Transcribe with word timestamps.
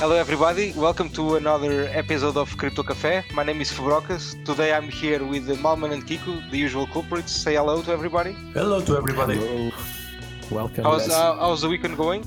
Hello, 0.00 0.14
everybody. 0.16 0.72
Welcome 0.76 1.08
to 1.10 1.36
another 1.36 1.88
episode 1.92 2.36
of 2.36 2.56
Crypto 2.56 2.82
Cafe. 2.82 3.24
My 3.34 3.42
name 3.42 3.60
is 3.60 3.70
Fubrocas. 3.72 4.24
Today 4.44 4.72
I'm 4.72 4.88
here 4.88 5.24
with 5.24 5.46
Malman 5.64 5.92
and 5.92 6.06
Kiku, 6.06 6.40
the 6.50 6.56
usual 6.58 6.86
culprits. 6.86 7.32
Say 7.32 7.54
hello 7.56 7.82
to 7.82 7.90
everybody. 7.90 8.32
Hello 8.54 8.80
to 8.80 8.96
everybody. 8.96 9.36
Hello. 9.36 9.70
Welcome. 10.50 10.84
How's, 10.84 11.08
guys. 11.08 11.16
uh, 11.16 11.36
how's 11.36 11.60
the 11.62 11.68
weekend 11.68 11.96
going? 11.96 12.22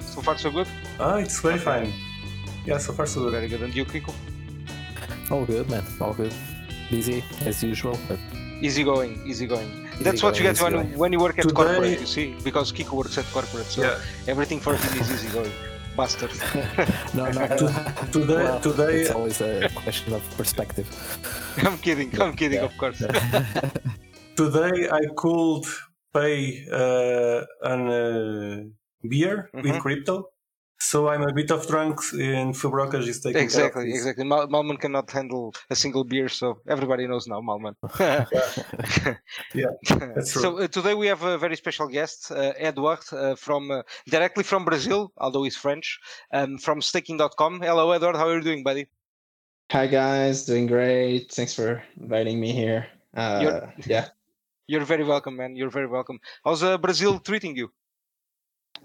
So 0.00 0.20
far, 0.22 0.36
so 0.38 0.50
good? 0.50 0.68
Ah, 1.00 1.16
it's 1.16 1.40
very 1.40 1.58
fine. 1.58 1.92
Yeah, 2.66 2.78
so 2.78 2.92
far 2.92 3.06
so 3.06 3.20
good. 3.20 3.32
Very 3.32 3.48
good. 3.48 3.62
And 3.62 3.74
you, 3.74 3.84
Kiku? 3.84 4.12
All 5.30 5.44
good, 5.44 5.68
man. 5.70 5.84
All 6.00 6.12
good. 6.14 6.34
Busy 6.90 7.24
as 7.44 7.62
usual, 7.62 7.98
but 8.08 8.18
Easy 8.62 8.82
going, 8.84 9.20
easy 9.26 9.46
going. 9.46 9.86
That's 10.00 10.22
what 10.22 10.38
you 10.38 10.42
get 10.42 10.58
when, 10.62 10.96
when 10.96 11.12
you 11.12 11.18
work 11.20 11.38
at 11.38 11.42
Today- 11.42 11.54
corporate, 11.54 12.00
you 12.00 12.06
see? 12.06 12.34
Because 12.42 12.72
Kiku 12.72 12.96
works 12.96 13.18
at 13.18 13.26
corporate, 13.26 13.66
so 13.66 13.82
Yeah. 13.82 13.98
everything 14.32 14.60
for 14.60 14.74
him 14.74 15.00
is 15.00 15.10
easy 15.12 15.28
going. 15.28 15.52
Bastard. 15.96 16.30
no, 17.14 17.30
no. 17.30 17.46
Today, 18.12 18.34
well, 18.44 18.60
today, 18.60 19.00
it's 19.00 19.10
always 19.10 19.40
a 19.40 19.68
question 19.74 20.12
of 20.12 20.22
perspective. 20.36 20.86
I'm 21.58 21.78
kidding, 21.78 22.10
I'm 22.20 22.34
kidding, 22.36 22.58
Yeah. 22.58 22.64
of 22.66 22.76
course. 22.76 22.98
today 24.36 24.88
I 24.90 25.00
could 25.16 25.64
pay 26.12 26.66
uh, 26.70 27.44
an 27.62 27.88
uh, 27.88 28.64
beer 29.08 29.50
Mhm. 29.54 29.62
with 29.62 29.80
crypto. 29.80 30.28
So 30.78 31.08
I'm 31.08 31.22
a 31.22 31.32
bit 31.32 31.50
of 31.50 31.66
drunk 31.66 32.00
in 32.12 32.52
Fubrocas 32.52 33.06
is 33.08 33.20
taking 33.20 33.32
care 33.32 33.42
of 33.42 33.44
Exactly, 33.44 33.90
exactly. 33.90 34.24
Mal- 34.24 34.46
Malman 34.48 34.78
cannot 34.78 35.10
handle 35.10 35.54
a 35.70 35.74
single 35.76 36.04
beer, 36.04 36.28
so 36.28 36.60
everybody 36.68 37.06
knows 37.06 37.26
now, 37.26 37.40
Malman. 37.40 37.74
Yeah, 39.54 39.66
that's 40.14 40.32
true. 40.32 40.42
So 40.42 40.58
uh, 40.58 40.68
today 40.68 40.94
we 40.94 41.06
have 41.06 41.22
a 41.22 41.38
very 41.38 41.56
special 41.56 41.88
guest, 41.88 42.30
uh, 42.30 42.52
Edward, 42.58 43.00
uh, 43.12 43.34
from 43.36 43.70
uh, 43.70 43.82
directly 44.08 44.44
from 44.44 44.64
Brazil, 44.64 45.12
although 45.16 45.44
he's 45.44 45.56
French, 45.56 45.98
um, 46.32 46.58
from 46.58 46.82
staking.com. 46.82 47.60
Hello, 47.62 47.90
Edward. 47.92 48.16
How 48.16 48.28
are 48.28 48.36
you 48.36 48.42
doing, 48.42 48.62
buddy? 48.62 48.86
Hi 49.72 49.86
guys, 49.88 50.44
doing 50.44 50.66
great. 50.66 51.32
Thanks 51.32 51.52
for 51.54 51.82
inviting 52.00 52.38
me 52.38 52.52
here. 52.52 52.86
Uh, 53.16 53.40
You're- 53.42 53.72
yeah. 53.86 54.08
You're 54.68 54.84
very 54.84 55.04
welcome, 55.04 55.36
man. 55.36 55.54
You're 55.56 55.70
very 55.70 55.86
welcome. 55.86 56.18
How's 56.44 56.62
uh, 56.62 56.76
Brazil 56.76 57.18
treating 57.20 57.56
you? 57.56 57.72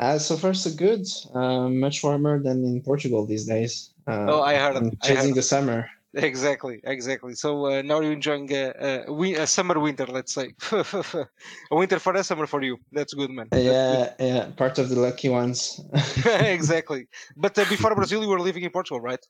Uh, 0.02 0.18
so 0.18 0.36
far 0.36 0.54
so 0.54 0.72
good. 0.72 1.06
Uh, 1.34 1.70
much 1.70 2.04
warmer 2.04 2.42
than 2.42 2.64
in 2.66 2.82
Portugal 2.82 3.26
these 3.26 3.46
days. 3.46 3.92
Uh, 4.08 4.26
Oh, 4.28 4.42
I 4.42 4.56
heard 4.56 4.76
it. 4.78 4.84
I'm 4.84 4.98
chasing 5.02 5.30
heard 5.30 5.36
the 5.36 5.42
summer. 5.44 5.88
Exactly, 6.16 6.82
exactly. 6.84 7.36
So 7.36 7.68
uh, 7.68 7.82
now 7.84 8.02
you're 8.02 8.12
enjoying 8.12 8.52
uh, 8.54 8.74
uh, 8.80 9.06
wi- 9.06 9.38
a 9.42 9.48
summer 9.48 9.80
winter, 9.80 10.06
let's 10.08 10.34
say. 10.34 10.54
a 10.72 11.76
winter 11.76 12.00
for 12.00 12.16
us, 12.18 12.28
summer 12.28 12.48
for 12.48 12.62
you. 12.62 12.78
That's 12.92 13.14
good, 13.14 13.30
man. 13.32 13.50
That's 13.64 13.84
good. 13.86 14.02
Yeah, 14.02 14.14
yeah, 14.20 14.50
part 14.58 14.78
of 14.80 14.90
the 14.90 15.00
lucky 15.00 15.30
ones. 15.30 15.80
exactly. 16.26 17.08
But 17.38 17.58
uh, 17.60 17.66
before 17.66 17.96
Brazil, 17.96 18.22
you 18.24 18.30
were 18.30 18.40
living 18.42 18.64
in 18.64 18.72
Portugal, 18.72 19.00
right? 19.02 19.26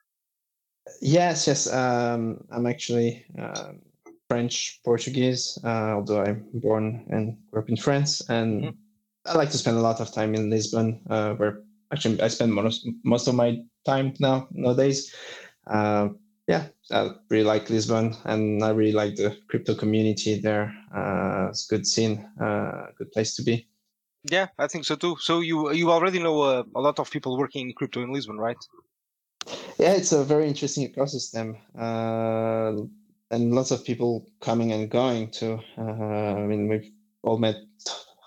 yes, 1.01 1.47
yes. 1.47 1.71
Um, 1.71 2.43
I'm 2.51 2.65
actually 2.65 3.25
um 3.37 3.81
French 4.29 4.79
Portuguese, 4.85 5.57
uh, 5.63 5.95
although 5.97 6.21
I'm 6.23 6.45
born 6.53 7.05
and 7.09 7.37
grew 7.51 7.61
up 7.61 7.69
in 7.69 7.77
France, 7.77 8.21
and 8.29 8.63
Mhm. 8.63 8.77
I 9.25 9.35
like 9.35 9.51
to 9.51 9.57
spend 9.57 9.77
a 9.77 9.81
lot 9.81 10.01
of 10.01 10.11
time 10.11 10.33
in 10.35 10.49
Lisbon, 10.49 11.01
uh, 11.09 11.33
where 11.35 11.61
actually 11.93 12.21
I 12.21 12.27
spend 12.27 12.53
most 12.53 12.87
most 13.03 13.27
of 13.27 13.35
my 13.35 13.59
time 13.85 14.13
now 14.19 14.47
nowadays. 14.51 15.13
Uh, 15.67 16.09
yeah, 16.47 16.67
I 16.91 17.11
really 17.29 17.45
like 17.45 17.69
Lisbon, 17.69 18.15
and 18.25 18.63
I 18.63 18.71
really 18.71 18.93
like 18.93 19.15
the 19.15 19.37
crypto 19.47 19.75
community 19.75 20.39
there. 20.39 20.73
Uh, 20.95 21.47
it's 21.49 21.69
a 21.69 21.75
good 21.75 21.85
scene, 21.85 22.27
uh, 22.41 22.87
good 22.97 23.11
place 23.11 23.35
to 23.35 23.43
be. 23.43 23.67
Yeah, 24.23 24.47
I 24.57 24.67
think 24.67 24.85
so 24.85 24.95
too. 24.95 25.17
So 25.19 25.39
you 25.39 25.71
you 25.71 25.91
already 25.91 26.19
know 26.19 26.41
uh, 26.41 26.63
a 26.75 26.81
lot 26.81 26.99
of 26.99 27.09
people 27.11 27.37
working 27.37 27.69
in 27.69 27.73
crypto 27.73 28.01
in 28.01 28.11
Lisbon, 28.11 28.37
right? 28.37 28.57
Yeah, 29.77 29.93
it's 29.93 30.11
a 30.11 30.23
very 30.23 30.47
interesting 30.47 30.91
ecosystem, 30.91 31.57
uh, 31.77 32.85
and 33.29 33.53
lots 33.53 33.71
of 33.71 33.83
people 33.83 34.27
coming 34.39 34.71
and 34.71 34.89
going 34.89 35.29
too. 35.31 35.59
Uh, 35.77 36.35
I 36.41 36.45
mean, 36.45 36.67
we've 36.67 36.91
all 37.23 37.37
met 37.37 37.55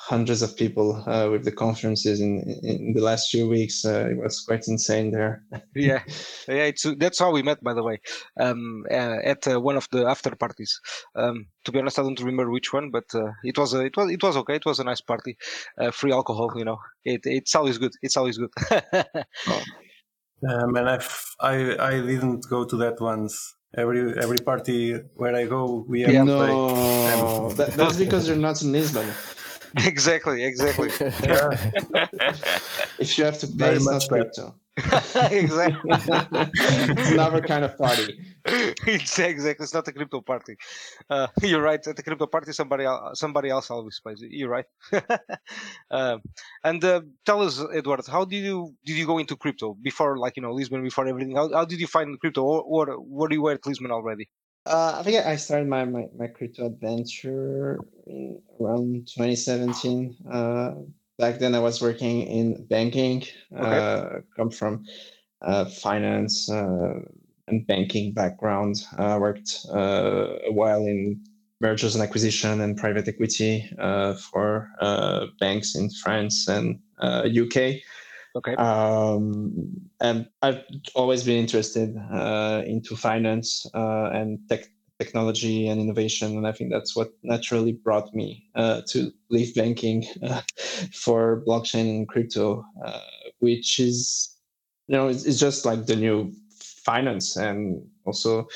hundreds 0.07 0.43
of 0.43 0.55
people 0.55 1.03
uh, 1.07 1.31
with 1.31 1.45
the 1.45 1.53
conferences 1.53 2.21
in, 2.21 2.43
in 2.63 2.93
the 2.93 3.01
last 3.01 3.31
few 3.31 3.49
weeks. 3.49 3.85
Uh, 3.85 4.09
it 4.11 4.19
was 4.19 4.41
quite 4.41 4.69
insane 4.69 5.11
there. 5.11 5.43
yeah, 5.75 6.03
yeah. 6.47 6.65
It's 6.65 6.85
that's 6.99 7.19
how 7.19 7.31
we 7.33 7.43
met, 7.43 7.65
by 7.65 7.73
the 7.73 7.83
way, 7.83 8.01
um, 8.39 8.85
uh, 8.91 9.19
at 9.25 9.49
uh, 9.49 9.61
one 9.61 9.77
of 9.77 9.89
the 9.93 10.05
after 10.07 10.37
parties. 10.37 10.79
Um, 11.17 11.47
to 11.65 11.73
be 11.73 11.79
honest, 11.79 11.99
I 11.99 12.03
don't 12.03 12.21
remember 12.21 12.51
which 12.51 12.73
one, 12.73 12.91
but 12.91 13.07
uh, 13.15 13.33
it 13.45 13.57
was 13.57 13.73
a, 13.73 13.81
it 13.81 13.97
was 13.97 14.11
it 14.11 14.23
was 14.23 14.37
okay. 14.37 14.57
It 14.57 14.67
was 14.67 14.79
a 14.79 14.85
nice 14.85 15.01
party, 15.01 15.39
uh, 15.79 15.91
free 15.91 16.13
alcohol. 16.13 16.53
You 16.55 16.67
know, 16.67 16.79
it 17.05 17.23
it's 17.25 17.55
always 17.55 17.79
good. 17.79 17.93
It's 18.03 18.17
always 18.17 18.39
good. 18.39 18.53
Um, 20.47 20.77
and 20.77 20.91
I've, 20.91 21.25
I 21.41 21.55
I 21.79 21.93
didn't 22.03 22.47
go 22.51 22.67
to 22.67 22.77
that 22.77 23.01
once. 23.01 23.55
Every 23.79 24.13
every 24.21 24.37
party 24.45 24.93
where 25.15 25.35
I 25.35 25.47
go, 25.47 25.87
we 25.89 26.03
have 26.03 26.11
to 26.11 26.19
pay. 26.19 26.53
no, 26.53 27.49
that, 27.53 27.71
that's 27.73 27.97
because 27.97 28.29
you're 28.29 28.37
not 28.37 28.61
in 28.61 28.71
Lisbon. 28.73 29.07
exactly, 29.87 30.45
exactly, 30.45 30.89
If 32.99 33.19
you 33.19 33.25
have 33.25 33.39
to 33.41 33.47
pay, 33.47 33.55
Very 33.57 33.77
it's 33.77 33.85
much 33.85 34.03
not 34.03 34.09
crypto. 34.09 34.55
exactly. 35.31 35.91
it's 35.91 37.11
another 37.11 37.41
kind 37.41 37.65
of 37.65 37.77
party. 37.79 38.19
it's 38.45 39.19
exactly. 39.19 39.65
It's 39.65 39.75
not 39.75 39.87
a 39.89 39.93
crypto 39.93 40.21
party. 40.21 40.57
Uh, 41.09 41.27
you're 41.43 41.63
right. 41.63 41.85
At 41.87 41.97
the 41.97 42.03
crypto 42.03 42.27
party, 42.27 42.53
somebody 42.53 42.85
else, 42.85 43.19
somebody 43.19 43.51
else 43.51 43.71
always 43.71 44.01
pays. 44.05 44.23
You're 44.29 44.51
right. 44.51 44.67
um, 45.91 46.23
and 46.63 46.85
uh, 46.85 47.03
tell 47.25 47.43
us, 47.43 47.63
Edward, 47.73 48.03
how 48.07 48.25
did 48.25 48.45
you 48.45 48.75
did 48.85 48.97
you 48.97 49.07
go 49.07 49.19
into 49.19 49.37
crypto 49.37 49.75
before, 49.81 50.19
like 50.19 50.37
you 50.37 50.43
know, 50.43 50.53
Lisbon, 50.53 50.83
before 50.83 51.07
everything? 51.07 51.37
How, 51.37 51.53
how 51.53 51.65
did 51.65 51.81
you 51.81 51.87
find 51.87 52.19
crypto, 52.21 52.43
or, 52.43 52.63
or 52.63 53.01
were 53.01 53.33
you 53.33 53.49
at 53.49 53.65
Lisbon 53.67 53.91
already? 53.91 54.29
Uh, 54.67 54.97
I 54.99 55.03
think 55.03 55.27
I 55.27 55.37
started 55.37 55.69
my, 55.69 55.85
my, 55.85 56.07
my 56.17 56.27
crypto 56.27 56.67
adventure 56.67 57.79
in 58.07 58.41
around 58.61 59.09
2017. 59.09 60.17
Uh, 60.31 60.75
back 61.19 61.39
then, 61.39 61.55
I 61.55 61.59
was 61.59 61.83
working 61.83 62.23
in 62.23 62.65
banking. 62.67 63.25
Uh, 63.55 64.21
come 64.37 64.51
from 64.51 64.85
uh, 65.43 65.67
finance 65.67 66.51
uh, 66.51 67.01
and 67.49 67.67
banking 67.67 68.15
background. 68.15 68.77
I 68.97 69.19
worked 69.19 69.67
uh, 69.71 70.39
a 70.47 70.53
while 70.53 70.87
in 70.87 71.23
mergers 71.61 71.95
and 71.95 72.03
acquisition 72.03 72.63
and 72.63 72.77
private 72.77 73.07
equity 73.07 73.71
uh, 73.79 74.15
for 74.15 74.71
uh, 74.81 75.27
banks 75.41 75.75
in 75.75 75.91
France 75.91 76.49
and 76.49 76.81
uh, 77.01 77.29
UK. 77.29 77.83
Okay. 78.37 78.55
Um, 78.57 79.89
and 80.01 80.29
I've 80.43 80.65
always 80.95 81.23
been 81.23 81.39
interested 81.39 81.97
uh, 82.13 82.63
into 82.67 82.97
finance 82.97 83.65
uh, 83.75 84.11
and 84.13 84.41
tech, 84.49 84.65
technology 84.99 85.69
and 85.69 85.81
innovation, 85.81 86.37
and 86.37 86.47
I 86.47 86.53
think 86.53 86.73
that's 86.73 86.97
what 86.97 87.11
naturally 87.23 87.73
brought 87.73 88.13
me 88.13 88.45
uh, 88.57 88.83
to 88.89 89.13
leave 89.31 89.55
banking 89.55 90.05
uh, 90.23 90.41
for 90.93 91.45
blockchain 91.47 91.89
and 91.89 92.09
crypto, 92.09 92.65
uh, 92.85 93.01
which 93.39 93.79
is, 93.79 94.37
you 94.89 94.97
know, 94.97 95.09
it's, 95.09 95.25
it's 95.25 95.39
just 95.39 95.65
like 95.65 95.87
the 95.87 95.97
new 95.97 96.33
finance 96.85 97.37
and 97.37 97.87
also 98.05 98.49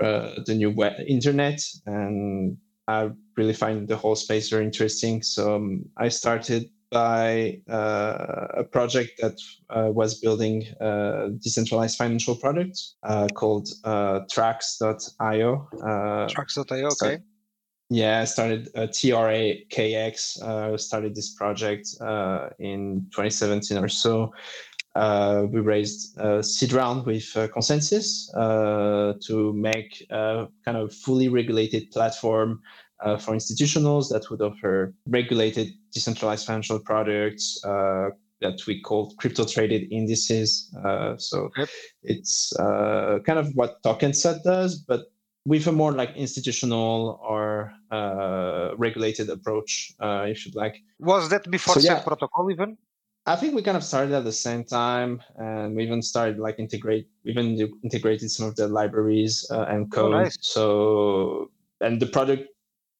uh, 0.00 0.30
the 0.46 0.54
new 0.54 0.70
web, 0.70 0.92
internet, 1.08 1.60
and 1.86 2.56
I 2.86 3.10
really 3.36 3.52
find 3.52 3.88
the 3.88 3.96
whole 3.96 4.14
space 4.14 4.48
very 4.48 4.64
interesting. 4.64 5.22
So 5.22 5.56
um, 5.56 5.84
I 5.96 6.08
started 6.08 6.70
by 6.90 7.60
uh, 7.68 8.46
a 8.56 8.64
project 8.64 9.12
that 9.20 9.36
uh, 9.70 9.90
was 9.92 10.18
building 10.20 10.66
uh, 10.80 11.28
decentralized 11.42 11.96
financial 11.98 12.34
products 12.34 12.96
uh, 13.02 13.26
called 13.34 13.68
uh, 13.84 14.20
Trakx.io. 14.32 15.68
Uh, 15.82 16.26
so- 16.28 16.34
Okay. 17.02 17.18
yeah, 17.90 18.20
I 18.20 18.24
started 18.24 18.68
uh, 18.74 18.86
TRAKX. 18.86 20.42
Uh, 20.42 20.76
started 20.78 21.14
this 21.14 21.34
project 21.34 21.88
uh, 22.00 22.48
in 22.58 23.06
2017 23.14 23.78
or 23.78 23.88
so. 23.88 24.32
Uh, 24.94 25.44
we 25.52 25.60
raised 25.60 26.18
a 26.18 26.42
seed 26.42 26.72
round 26.72 27.06
with 27.06 27.24
uh, 27.36 27.46
ConsenSys 27.48 28.28
uh, 28.36 29.12
to 29.26 29.52
make 29.52 30.04
a 30.10 30.46
kind 30.64 30.76
of 30.76 30.92
fully 30.92 31.28
regulated 31.28 31.90
platform 31.92 32.60
uh, 33.04 33.16
for 33.16 33.34
institutionals 33.34 34.08
that 34.10 34.28
would 34.30 34.40
offer 34.40 34.94
regulated 35.06 35.68
decentralized 35.92 36.46
financial 36.46 36.78
products 36.80 37.62
uh, 37.64 38.08
that 38.40 38.60
we 38.66 38.80
call 38.80 39.14
crypto 39.18 39.44
traded 39.44 39.90
indices. 39.92 40.72
Uh, 40.84 41.16
so 41.16 41.50
Yep. 41.56 41.68
it's 42.02 42.52
uh, 42.58 43.18
kind 43.26 43.38
of 43.38 43.52
what 43.54 43.82
TokenSet 43.82 44.42
does, 44.44 44.76
but 44.76 45.06
with 45.44 45.66
a 45.66 45.72
more 45.72 45.92
like 45.92 46.14
institutional 46.14 47.18
or 47.26 47.72
uh, 47.90 48.70
regulated 48.76 49.30
approach, 49.30 49.92
uh, 50.00 50.26
if 50.28 50.44
you'd 50.44 50.54
like. 50.54 50.76
Was 51.00 51.28
that 51.30 51.50
before 51.50 51.74
So, 51.74 51.80
Set 51.80 51.98
yeah. 51.98 52.02
Protocol 52.02 52.50
even? 52.50 52.76
I 53.26 53.36
think 53.36 53.54
we 53.54 53.62
kind 53.62 53.76
of 53.76 53.84
started 53.84 54.14
at 54.14 54.24
the 54.24 54.32
same 54.32 54.64
time, 54.64 55.20
and 55.36 55.76
we 55.76 55.82
even 55.84 56.00
started 56.00 56.38
like 56.38 56.58
integrate, 56.58 57.08
even 57.24 57.58
integrated 57.82 58.30
some 58.30 58.46
of 58.46 58.56
the 58.56 58.68
libraries 58.68 59.46
uh, 59.50 59.66
and 59.68 59.90
code. 59.92 60.12
nice. 60.12 60.36
So, 60.40 61.50
and 61.80 62.00
the 62.00 62.06
product 62.06 62.48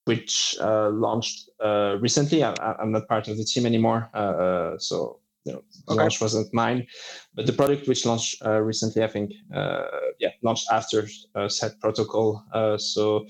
which 0.08 0.56
uh, 0.60 0.88
launched 0.88 1.50
uh, 1.62 1.98
recently, 2.00 2.42
I, 2.42 2.54
I'm 2.80 2.92
not 2.92 3.06
part 3.06 3.28
of 3.28 3.36
the 3.36 3.44
team 3.44 3.66
anymore. 3.66 4.10
Uh, 4.14 4.16
uh, 4.16 4.78
so 4.78 5.20
you 5.44 5.52
know, 5.52 5.62
the 5.86 5.94
Okay. 5.94 6.02
launch 6.02 6.20
wasn't 6.20 6.52
mine. 6.52 6.86
But 7.34 7.46
the 7.46 7.52
product 7.52 7.86
which 7.86 8.06
launched 8.06 8.42
uh, 8.44 8.60
recently, 8.60 9.04
I 9.04 9.08
think, 9.08 9.32
uh, 9.54 9.84
yeah, 10.18 10.30
launched 10.42 10.66
after 10.72 11.06
uh, 11.34 11.48
set 11.48 11.78
protocol. 11.80 12.42
Uh, 12.52 12.78
so, 12.78 13.26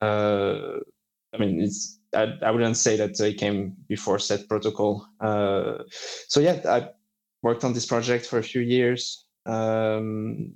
uh, 0.00 0.80
I 1.34 1.38
mean, 1.38 1.60
it's 1.60 2.00
I, 2.14 2.32
I 2.42 2.50
wouldn't 2.50 2.78
say 2.78 2.96
that 2.96 3.20
it 3.20 3.38
came 3.38 3.76
before 3.88 4.18
set 4.18 4.48
protocol. 4.48 5.06
Uh, 5.20 5.84
so 6.28 6.40
yeah, 6.40 6.60
I 6.64 6.88
worked 7.42 7.64
on 7.64 7.74
this 7.74 7.86
project 7.86 8.24
for 8.26 8.38
a 8.38 8.42
few 8.42 8.62
years. 8.62 9.26
Um, 9.46 10.54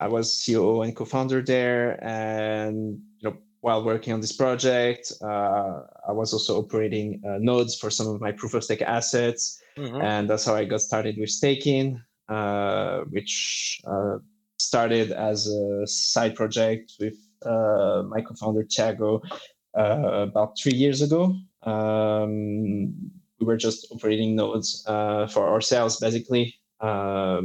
I 0.00 0.06
was 0.06 0.44
COO 0.46 0.82
and 0.82 0.94
co-founder 0.94 1.42
there, 1.42 1.98
and 2.04 3.00
you 3.18 3.30
know, 3.30 3.36
while 3.68 3.84
working 3.84 4.14
on 4.14 4.20
this 4.24 4.32
project, 4.44 5.12
uh, 5.22 5.74
I 6.10 6.12
was 6.20 6.32
also 6.32 6.52
operating 6.62 7.06
uh, 7.28 7.36
nodes 7.50 7.72
for 7.80 7.90
some 7.98 8.08
of 8.12 8.16
my 8.26 8.32
proof 8.32 8.52
of 8.54 8.62
stake 8.64 8.84
assets, 8.98 9.42
Mhm. 9.76 10.00
and 10.12 10.22
that's 10.28 10.44
how 10.48 10.54
I 10.62 10.64
got 10.74 10.80
started 10.90 11.14
with 11.20 11.32
staking, 11.40 11.86
uh, 12.36 12.96
which 13.14 13.34
uh, 13.92 14.16
started 14.72 15.08
as 15.30 15.38
a 15.62 15.86
side 15.86 16.34
project 16.40 16.86
with 17.02 17.18
uh, 17.52 17.98
my 18.12 18.20
co-founder 18.26 18.64
Thiago 18.74 19.10
uh, 19.82 20.26
about 20.28 20.50
three 20.60 20.76
years 20.84 20.98
ago. 21.06 21.22
Um, 21.74 22.30
we 23.38 23.42
were 23.48 23.60
just 23.66 23.80
operating 23.94 24.30
nodes 24.42 24.68
uh, 24.92 25.26
for 25.34 25.44
ourselves, 25.54 25.94
basically. 26.06 26.44
Um, 26.80 27.44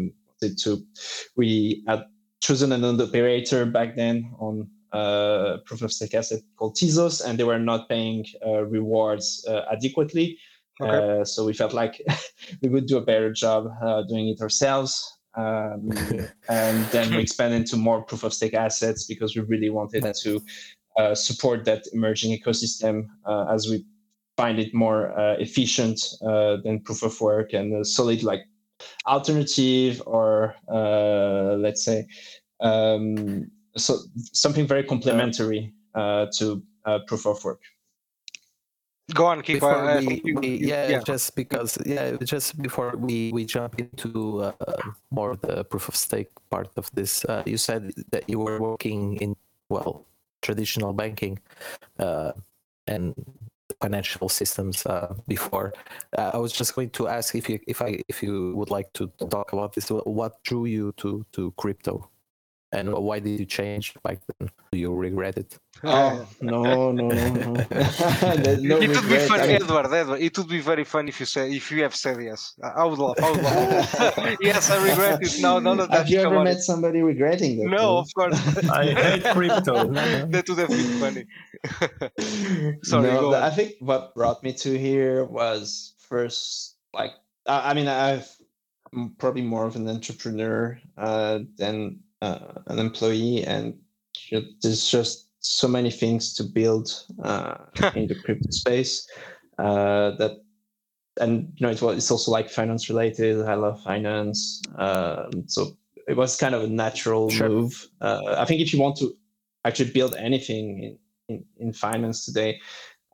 to, 0.61 0.71
we 1.39 1.83
had 1.87 2.01
chosen 2.45 2.71
a 2.71 2.77
node 2.77 3.01
operator 3.07 3.61
back 3.77 3.89
then 4.01 4.15
on 4.39 4.53
uh, 4.93 5.57
proof 5.65 5.81
of 5.81 5.91
stake 5.91 6.13
asset 6.13 6.41
called 6.57 6.75
Tezos, 6.75 7.23
and 7.25 7.37
they 7.37 7.43
were 7.43 7.59
not 7.59 7.89
paying 7.89 8.25
uh, 8.45 8.65
rewards 8.65 9.45
uh, 9.47 9.63
adequately. 9.71 10.37
Okay. 10.81 11.21
Uh, 11.21 11.25
so 11.25 11.45
we 11.45 11.53
felt 11.53 11.73
like 11.73 12.01
we 12.61 12.69
would 12.69 12.85
do 12.85 12.97
a 12.97 13.01
better 13.01 13.31
job 13.31 13.67
uh, 13.81 14.03
doing 14.03 14.27
it 14.29 14.41
ourselves. 14.41 15.19
Um, 15.35 15.89
and 16.49 16.85
then 16.87 17.09
we 17.15 17.21
expanded 17.21 17.61
into 17.61 17.77
more 17.77 18.03
proof 18.03 18.23
of 18.23 18.33
stake 18.33 18.53
assets 18.53 19.05
because 19.05 19.35
we 19.35 19.41
really 19.41 19.69
wanted 19.69 20.13
to 20.21 20.41
uh, 20.97 21.15
support 21.15 21.65
that 21.65 21.85
emerging 21.93 22.37
ecosystem 22.37 23.07
uh, 23.25 23.45
as 23.51 23.67
we 23.67 23.83
find 24.37 24.59
it 24.59 24.73
more 24.73 25.17
uh, 25.19 25.35
efficient 25.37 25.99
uh, 26.25 26.57
than 26.63 26.79
proof 26.79 27.03
of 27.03 27.19
work 27.21 27.53
and 27.53 27.73
a 27.73 27.85
solid 27.85 28.23
like 28.23 28.41
alternative 29.07 30.01
or 30.05 30.55
uh, 30.71 31.55
let's 31.55 31.83
say 31.83 32.05
um, 32.61 33.49
so 33.77 33.97
something 34.15 34.67
very 34.67 34.83
complementary 34.83 35.73
uh, 35.95 36.27
to 36.37 36.63
uh, 36.85 36.99
proof 37.07 37.25
of 37.25 37.43
work. 37.43 37.61
Go 39.13 39.25
on, 39.25 39.41
Kiko. 39.41 39.53
before 39.53 39.99
we, 39.99 40.33
we 40.35 40.47
yeah, 40.65 40.87
yeah. 40.87 40.99
just 41.05 41.35
because 41.35 41.77
yeah 41.85 42.15
just 42.23 42.61
before 42.61 42.95
we 42.95 43.31
we 43.33 43.43
jump 43.43 43.77
into 43.77 44.41
uh, 44.43 44.53
more 45.11 45.35
the 45.35 45.65
proof 45.65 45.89
of 45.89 45.95
stake 45.95 46.31
part 46.49 46.69
of 46.77 46.89
this 46.93 47.25
uh, 47.25 47.43
you 47.45 47.57
said 47.57 47.91
that 48.11 48.23
you 48.29 48.39
were 48.39 48.61
working 48.61 49.17
in 49.17 49.35
well 49.67 50.05
traditional 50.41 50.93
banking 50.93 51.37
uh, 51.99 52.31
and 52.87 53.13
financial 53.81 54.29
systems 54.29 54.85
uh, 54.85 55.13
before 55.27 55.73
uh, 56.17 56.31
i 56.33 56.37
was 56.37 56.53
just 56.53 56.73
going 56.73 56.89
to 56.89 57.09
ask 57.09 57.35
if 57.35 57.49
you 57.49 57.59
if 57.67 57.81
i 57.81 57.99
if 58.07 58.23
you 58.23 58.53
would 58.55 58.69
like 58.69 58.91
to 58.93 59.11
talk 59.29 59.51
about 59.51 59.73
this 59.73 59.89
what 59.89 60.41
drew 60.43 60.63
you 60.63 60.93
to 60.95 61.25
to 61.33 61.51
crypto 61.57 62.09
and 62.73 62.91
why 63.07 63.19
did 63.19 63.39
you 63.39 63.45
change 63.45 63.93
back 64.03 64.19
then 64.27 64.49
do 64.71 64.77
you 64.83 64.91
regret 64.93 65.37
it 65.37 65.57
Oh 65.85 66.25
no 66.41 66.91
no 66.91 67.07
no 67.09 67.27
no! 67.33 67.53
No 68.69 68.75
it 68.79 68.87
would 68.89 69.07
be 69.09 69.17
regret. 69.17 69.27
fun, 69.27 69.39
I 69.41 69.47
mean, 69.47 69.55
Edward. 69.57 69.85
Edward. 69.93 70.21
It 70.21 70.37
would 70.37 70.47
be 70.47 70.61
very 70.61 70.85
fun 70.85 71.09
if 71.09 71.19
you 71.19 71.25
say 71.25 71.51
if 71.53 71.71
you 71.71 71.83
have 71.83 71.95
said 72.03 72.17
yes. 72.23 72.53
I 72.63 72.69
I 72.81 72.83
would 72.85 72.99
love. 72.99 73.15
I 73.21 73.31
would 73.31 73.43
love. 73.43 74.37
yes, 74.49 74.71
I 74.71 74.77
regret 74.89 75.19
it. 75.21 75.41
No, 75.41 75.59
none 75.59 75.79
of 75.81 75.89
that. 75.89 75.97
have 75.97 76.09
you 76.09 76.19
ever 76.21 76.37
on. 76.37 76.45
met 76.45 76.61
somebody 76.61 77.01
regretting 77.01 77.57
that? 77.57 77.67
No, 77.67 77.97
of 77.97 78.07
course. 78.15 78.39
I 78.69 78.83
hate 78.93 79.23
crypto. 79.35 79.75
that 79.91 80.45
would 80.47 80.59
have 80.63 80.69
been 80.69 80.93
funny. 81.03 81.23
Sorry, 82.83 83.11
no, 83.11 83.31
go. 83.31 83.41
I 83.49 83.49
think 83.49 83.73
what 83.79 84.15
brought 84.15 84.41
me 84.43 84.53
to 84.63 84.77
here 84.77 85.25
was 85.25 85.95
first 85.99 86.77
like 86.93 87.11
I, 87.45 87.71
I 87.71 87.73
mean 87.73 87.87
I've 87.89 88.29
m- 88.93 89.15
probably 89.17 89.41
more 89.41 89.65
of 89.65 89.75
an 89.75 89.89
entrepreneur 89.89 90.79
uh, 90.97 91.39
than 91.57 91.99
uh, 92.23 92.61
an 92.67 92.79
employee, 92.79 93.43
and 93.43 93.77
you 94.29 94.39
know, 94.39 94.47
there's 94.61 94.89
just 94.89 95.27
so 95.39 95.67
many 95.67 95.91
things 95.91 96.33
to 96.35 96.43
build 96.43 96.87
uh, 97.23 97.55
in 97.95 98.07
the 98.07 98.15
crypto 98.23 98.49
space 98.49 99.07
uh, 99.59 100.11
that. 100.17 100.31
And 101.21 101.53
you 101.57 101.67
know, 101.67 101.71
it 101.71 101.79
was, 101.79 101.97
it's 101.97 102.09
also 102.09 102.31
like 102.31 102.49
finance 102.49 102.89
related. 102.89 103.45
I 103.45 103.53
love 103.53 103.83
finance, 103.83 104.63
um, 104.79 105.43
so 105.45 105.77
it 106.07 106.17
was 106.17 106.35
kind 106.35 106.55
of 106.55 106.63
a 106.63 106.67
natural 106.67 107.29
Sure. 107.29 107.49
move. 107.49 107.87
Uh, 108.01 108.35
I 108.37 108.45
think 108.45 108.61
if 108.61 108.73
you 108.73 108.79
want 108.79 108.97
to 108.97 109.13
actually 109.63 109.91
build 109.91 110.15
anything 110.15 110.65
in, 110.83 110.97
in, 111.29 111.45
in 111.57 111.73
finance 111.73 112.25
today, 112.25 112.59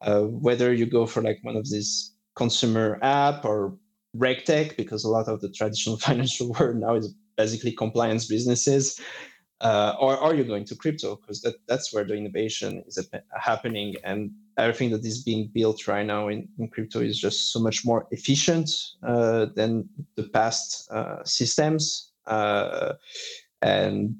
uh, 0.01 0.21
whether 0.21 0.73
you 0.73 0.85
go 0.85 1.06
for 1.06 1.21
like 1.21 1.39
one 1.41 1.57
of 1.57 1.69
these 1.69 2.13
consumer 2.35 3.00
app 3.01 3.44
or 3.44 3.77
regtech, 4.15 4.77
because 4.77 5.03
a 5.03 5.09
lot 5.09 5.27
of 5.27 5.41
the 5.41 5.50
traditional 5.50 5.97
financial 6.07 6.53
world 6.53 6.77
now 6.77 6.95
is 6.95 7.13
basically 7.39 7.71
compliance 7.71 8.24
businesses, 8.36 9.00
uh, 9.62 9.94
or 10.03 10.12
are 10.25 10.36
you 10.36 10.44
going 10.44 10.65
to 10.65 10.75
crypto? 10.75 11.09
Because 11.15 11.41
that, 11.44 11.56
that's 11.69 11.88
where 11.94 12.06
the 12.09 12.15
innovation 12.21 12.83
is 12.88 12.95
happening. 13.50 13.95
And 14.03 14.31
everything 14.57 14.89
that 14.91 15.06
is 15.06 15.24
being 15.24 15.44
built 15.53 15.88
right 15.88 16.06
now 16.06 16.27
in, 16.33 16.39
in 16.59 16.68
crypto 16.68 17.00
is 17.00 17.18
just 17.18 17.39
so 17.53 17.59
much 17.59 17.86
more 17.86 18.01
efficient 18.12 18.69
uh, 19.12 19.47
than 19.56 19.88
the 20.18 20.27
past 20.38 20.91
uh, 20.91 21.24
systems. 21.24 22.12
Uh, 22.27 22.94
and 23.62 24.15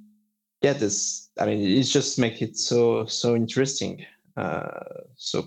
yeah, 0.62 0.74
this, 0.74 1.30
I 1.42 1.46
mean, 1.46 1.60
it 1.80 1.84
just 1.84 2.20
make 2.20 2.42
it 2.42 2.58
so, 2.58 3.06
so 3.06 3.36
interesting. 3.36 4.06
Uh, 4.36 5.04
so 5.16 5.38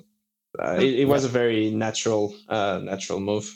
uh, 0.63 0.77
it, 0.79 1.01
it 1.01 1.09
was 1.09 1.25
a 1.25 1.29
very 1.29 1.71
natural, 1.71 2.35
uh, 2.49 2.81
natural 2.83 3.21
move. 3.21 3.47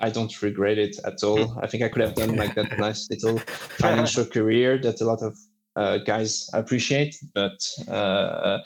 Uh, 0.00 0.06
and 0.06 0.10
I 0.10 0.10
don't 0.14 0.42
regret 0.42 0.78
it 0.78 0.96
at 1.04 1.22
all. 1.22 1.58
I 1.62 1.66
think 1.66 1.82
I 1.82 1.88
could 1.88 2.02
have 2.02 2.14
done 2.14 2.36
like 2.36 2.54
that 2.54 2.78
nice 2.78 3.08
little 3.10 3.38
financial 3.78 4.24
career 4.24 4.78
that 4.82 5.00
a 5.00 5.04
lot 5.04 5.22
of 5.22 5.36
uh, 5.76 5.98
guys 5.98 6.48
appreciate, 6.52 7.16
but 7.34 7.60
uh, 7.88 8.58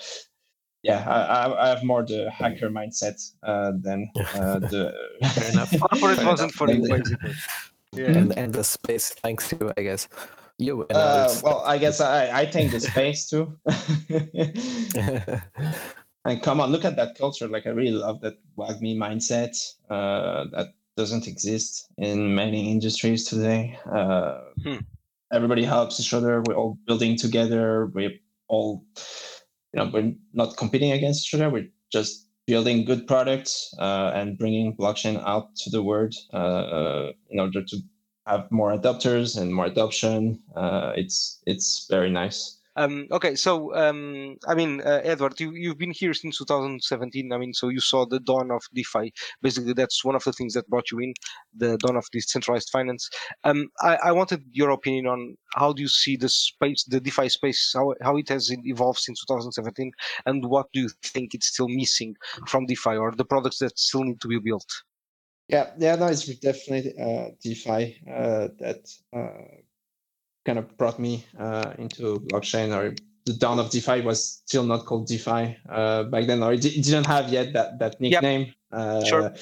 yeah, 0.83 1.05
I, 1.07 1.47
I- 1.47 1.65
I 1.65 1.69
have 1.69 1.83
more 1.85 2.05
the 2.05 2.31
hacker 2.31 2.71
mindset 2.71 3.21
uh, 3.43 3.73
than 3.83 4.11
uh, 4.35 4.59
the. 4.59 4.93
Fair 5.35 5.51
enough. 5.53 5.71
Corporate 5.81 6.25
wasn't 6.25 6.53
for 6.53 6.71
you, 6.71 6.83
basically. 6.89 7.35
Yeah. 7.97 8.19
and 8.19 8.37
and 8.37 8.53
the 8.53 8.65
space 8.65 9.11
thanks 9.23 9.49
to 9.51 9.73
i 9.79 9.83
guess 9.83 10.09
you 10.59 10.83
and 10.83 10.97
Uh, 10.99 11.01
others. 11.01 11.43
well, 11.45 11.63
I 11.65 11.79
guess 11.79 12.01
I, 12.01 12.41
I 12.41 12.45
take 12.47 12.73
the 12.73 12.81
space 12.81 13.29
too. 13.31 13.57
and 16.25 16.43
come 16.43 16.61
on, 16.61 16.73
look 16.73 16.85
at 16.85 16.97
that 16.97 17.17
culture. 17.17 17.47
Like 17.49 17.67
I 17.67 17.71
really 17.71 17.93
love 17.93 18.21
that 18.23 18.35
WAGMI 18.59 18.97
mindset. 18.97 19.55
Uh, 19.89 20.47
that 20.53 20.69
doesn't 20.97 21.27
exist 21.27 21.89
in 21.99 22.35
many 22.35 22.71
industries 22.71 23.25
today. 23.25 23.79
Uh, 23.91 24.41
Hmm. 24.65 24.79
Everybody 25.33 25.65
helps 25.65 25.99
each 25.99 26.13
other. 26.15 26.43
We're 26.47 26.55
all 26.55 26.79
building 26.87 27.17
together. 27.17 27.87
We're 27.87 28.13
all, 28.49 28.85
you 29.73 29.79
know, 29.79 29.91
we're 29.93 30.13
not 30.33 30.57
competing 30.57 30.93
against 30.93 31.27
each 31.27 31.35
other. 31.35 31.51
We're 31.51 31.71
just 31.91 32.29
building 32.47 32.85
good 32.85 33.07
products 33.07 33.75
uh, 33.79 34.13
and 34.15 34.39
bringing 34.39 34.77
blockchain 34.77 35.21
out 35.27 35.57
to 35.57 35.71
the 35.71 35.83
world 35.83 36.15
uh, 36.33 37.11
in 37.31 37.41
order 37.41 37.65
to 37.65 37.77
have 38.27 38.51
more 38.53 38.77
adopters 38.77 39.37
and 39.41 39.53
more 39.53 39.67
adoption. 39.67 40.41
Uh, 40.55 40.93
it's 40.95 41.43
it's 41.47 41.87
very 41.91 42.11
nice. 42.11 42.61
Um, 42.77 43.07
okay, 43.13 43.35
so 43.37 43.75
um, 43.75 44.37
I 44.49 44.55
mean, 44.55 44.81
uh, 44.81 45.01
Edward, 45.05 45.39
you 45.39 45.53
you've 45.53 45.79
been 45.79 45.93
here 45.93 46.13
since 46.13 46.39
2017. 46.39 47.33
I 47.33 47.39
mean, 47.39 47.55
so 47.55 47.69
you 47.69 47.81
saw 47.81 48.05
the 48.05 48.21
dawn 48.21 48.51
of 48.51 48.63
DeFi. 48.75 49.13
Basically, 49.43 49.73
that's 49.73 50.05
one 50.05 50.17
of 50.17 50.25
the 50.25 50.33
things 50.33 50.55
that 50.55 50.69
brought 50.69 50.91
you 50.91 50.99
in, 50.99 51.15
the 51.57 51.77
dawn 51.79 51.97
of 51.97 52.05
decentralized 52.13 52.71
finance. 52.71 53.09
Um, 53.45 53.69
I, 53.81 53.97
I 53.97 54.13
wanted 54.13 54.43
your 54.51 54.71
opinion 54.71 55.07
on 55.07 55.37
how 55.55 55.73
do 55.73 55.83
you 55.83 55.89
see 55.89 56.17
the 56.17 56.29
space, 56.29 56.85
the 56.85 57.01
DeFi 57.01 57.29
space, 57.29 57.73
how 57.75 57.95
how 58.03 58.17
it 58.17 58.29
has 58.29 58.51
evolved 58.65 58.99
since 58.99 59.21
2017, 59.25 59.93
and 60.27 60.45
what 60.45 60.67
do 60.73 60.81
you 60.81 60.91
think 61.03 61.35
it's 61.35 61.49
still 61.49 61.69
missing 61.69 62.17
from 62.49 62.67
DeFi 62.67 62.97
or 62.97 63.13
the 63.13 63.25
products 63.25 63.59
that 63.59 63.79
still 63.79 64.03
need 64.03 64.21
to 64.21 64.29
be 64.29 64.39
built? 64.39 64.67
Yeah, 65.49 65.71
yeah, 65.79 65.97
no, 65.97 66.07
it's 66.07 66.25
definitely 66.39 66.95
uh, 66.99 67.29
DeFi 67.43 68.01
uh, 68.11 68.49
that 68.59 68.89
uh, 69.15 69.61
kind 70.45 70.59
of 70.59 70.77
brought 70.77 70.99
me 70.99 71.25
uh, 71.39 71.73
into 71.79 72.21
blockchain. 72.31 72.75
Or 72.75 72.95
the 73.27 73.33
dawn 73.35 73.59
of 73.59 73.71
DeFi 73.71 74.03
was 74.03 74.43
still 74.47 74.65
not 74.65 74.85
called 74.85 75.07
DeFi 75.07 75.57
uh, 75.69 76.05
back 76.05 76.27
then, 76.27 76.43
or 76.43 76.53
it, 76.53 76.61
di- 76.63 76.77
it 76.79 76.85
didn't 76.85 77.07
have 77.07 77.33
yet 77.33 77.53
that 77.55 77.79
that 77.79 78.01
nickname. 78.01 78.53
Uh, 78.73 79.05
Sure. 79.05 79.33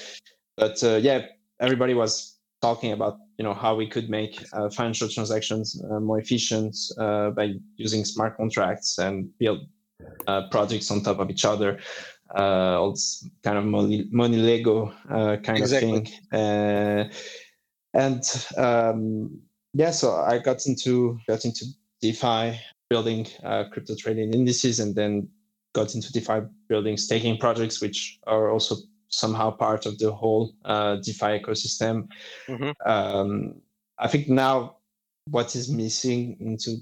But 0.55 0.83
uh, 0.83 0.95
yeah, 1.01 1.25
everybody 1.59 1.93
was 1.93 2.37
talking 2.61 2.91
about 2.93 3.17
you 3.37 3.43
know 3.43 3.53
how 3.53 3.75
we 3.75 3.87
could 3.87 4.09
make 4.09 4.41
uh, 4.53 4.69
financial 4.69 5.09
transactions 5.09 5.81
uh, 5.83 5.99
more 5.99 6.19
efficient 6.19 6.75
uh, 6.97 7.31
by 7.31 7.55
using 7.75 8.05
smart 8.05 8.37
contracts 8.37 8.99
and 8.99 9.29
build 9.39 9.59
uh, 10.27 10.47
projects 10.49 10.91
on 10.91 11.01
top 11.01 11.19
of 11.19 11.29
each 11.29 11.45
other. 11.45 11.79
uh, 12.37 12.79
all 12.81 12.91
this 12.91 13.27
kind 13.43 13.57
of 13.57 13.65
money, 13.65 14.07
money 14.11 14.37
Lego 14.37 14.93
uh, 15.09 15.37
kind 15.37 15.59
Exactly. 15.59 15.97
of 15.97 16.07
thing. 16.07 16.39
Uh, 16.39 17.09
and 17.93 18.23
um, 18.57 19.39
yeah, 19.73 19.91
so 19.91 20.15
I 20.15 20.39
got 20.39 20.65
into 20.65 21.19
got 21.27 21.45
into 21.45 21.65
DeFi, 22.01 22.59
building 22.89 23.27
uh, 23.43 23.65
crypto 23.71 23.95
trading 23.95 24.33
indices, 24.33 24.79
and 24.79 24.95
then 24.95 25.27
got 25.73 25.95
into 25.95 26.11
DeFi 26.13 26.41
building 26.69 26.97
staking 26.97 27.37
projects, 27.37 27.81
which 27.81 28.19
are 28.27 28.49
also 28.49 28.75
somehow 29.09 29.51
part 29.51 29.85
of 29.85 29.97
the 29.99 30.11
whole 30.11 30.53
uh, 30.65 30.95
DeFi 30.97 31.39
ecosystem. 31.39 32.07
Mhm. 32.47 32.73
Um, 32.85 33.61
I 33.99 34.07
think 34.07 34.27
now 34.27 34.77
what 35.29 35.55
is 35.55 35.69
missing 35.69 36.37
into 36.39 36.77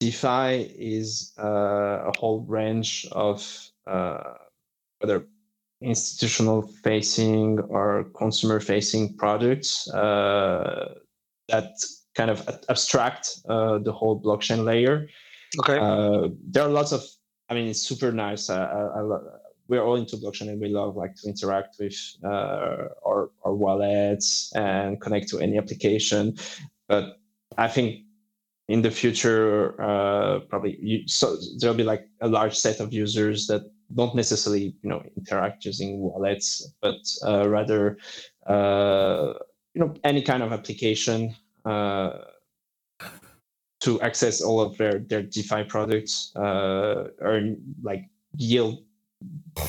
DeFi 0.00 0.74
is 0.78 1.32
uh, 1.38 2.04
a 2.06 2.12
whole 2.18 2.44
range 2.46 3.06
of 3.12 3.70
uh, 3.86 4.34
whether 5.00 5.26
institutional 5.80 6.62
facing 6.82 7.60
or 7.60 8.04
consumer 8.16 8.60
facing 8.60 9.16
products 9.16 9.88
uh, 9.90 10.94
that 11.48 11.70
kind 12.18 12.30
of 12.34 12.38
abstract 12.68 13.24
uh, 13.48 13.78
the 13.86 13.92
whole 13.98 14.16
blockchain 14.20 14.60
layer. 14.70 14.96
Okay. 15.60 15.78
Uh, 15.78 16.28
there 16.52 16.64
are 16.66 16.72
lots 16.80 16.92
of, 16.92 17.00
I 17.48 17.54
mean, 17.54 17.68
it's 17.68 17.84
super 17.90 18.10
nice. 18.26 18.50
I, 18.50 18.60
I, 18.78 19.00
I 19.00 19.18
we're 19.68 19.84
all 19.86 19.96
into 20.02 20.16
blockchain 20.16 20.48
and 20.52 20.60
we 20.60 20.68
love 20.80 20.96
like 20.96 21.14
to 21.18 21.28
interact 21.28 21.76
with 21.78 21.98
uh, 22.24 22.88
our, 23.08 23.30
our 23.44 23.54
wallets 23.54 24.50
and 24.54 25.00
connect 25.00 25.28
to 25.28 25.38
any 25.38 25.56
application. 25.62 26.36
But 26.88 27.04
I 27.56 27.68
think 27.68 27.88
in 28.74 28.82
the 28.82 28.90
future, 28.90 29.80
uh, 29.80 30.40
probably 30.50 30.76
you, 30.80 30.98
so 31.06 31.36
there'll 31.58 31.82
be 31.84 31.90
like 31.94 32.04
a 32.20 32.28
large 32.28 32.56
set 32.64 32.80
of 32.80 32.92
users 32.92 33.46
that 33.46 33.62
don't 33.94 34.14
necessarily, 34.14 34.74
you 34.82 34.90
know, 34.90 35.02
interact 35.16 35.64
using 35.64 36.00
wallets, 36.00 36.48
but 36.82 37.00
uh, 37.26 37.48
rather, 37.48 37.98
uh, 38.46 39.34
you 39.74 39.80
know, 39.80 39.94
any 40.04 40.22
kind 40.22 40.42
of 40.42 40.52
application 40.52 41.34
to 43.80 44.00
access 44.00 44.40
all 44.40 44.60
of 44.60 44.76
their 44.76 44.98
their 44.98 45.22
DeFi 45.22 45.64
products, 45.64 46.34
uh, 46.36 47.08
earn 47.20 47.56
like 47.82 48.04
yield 48.36 48.82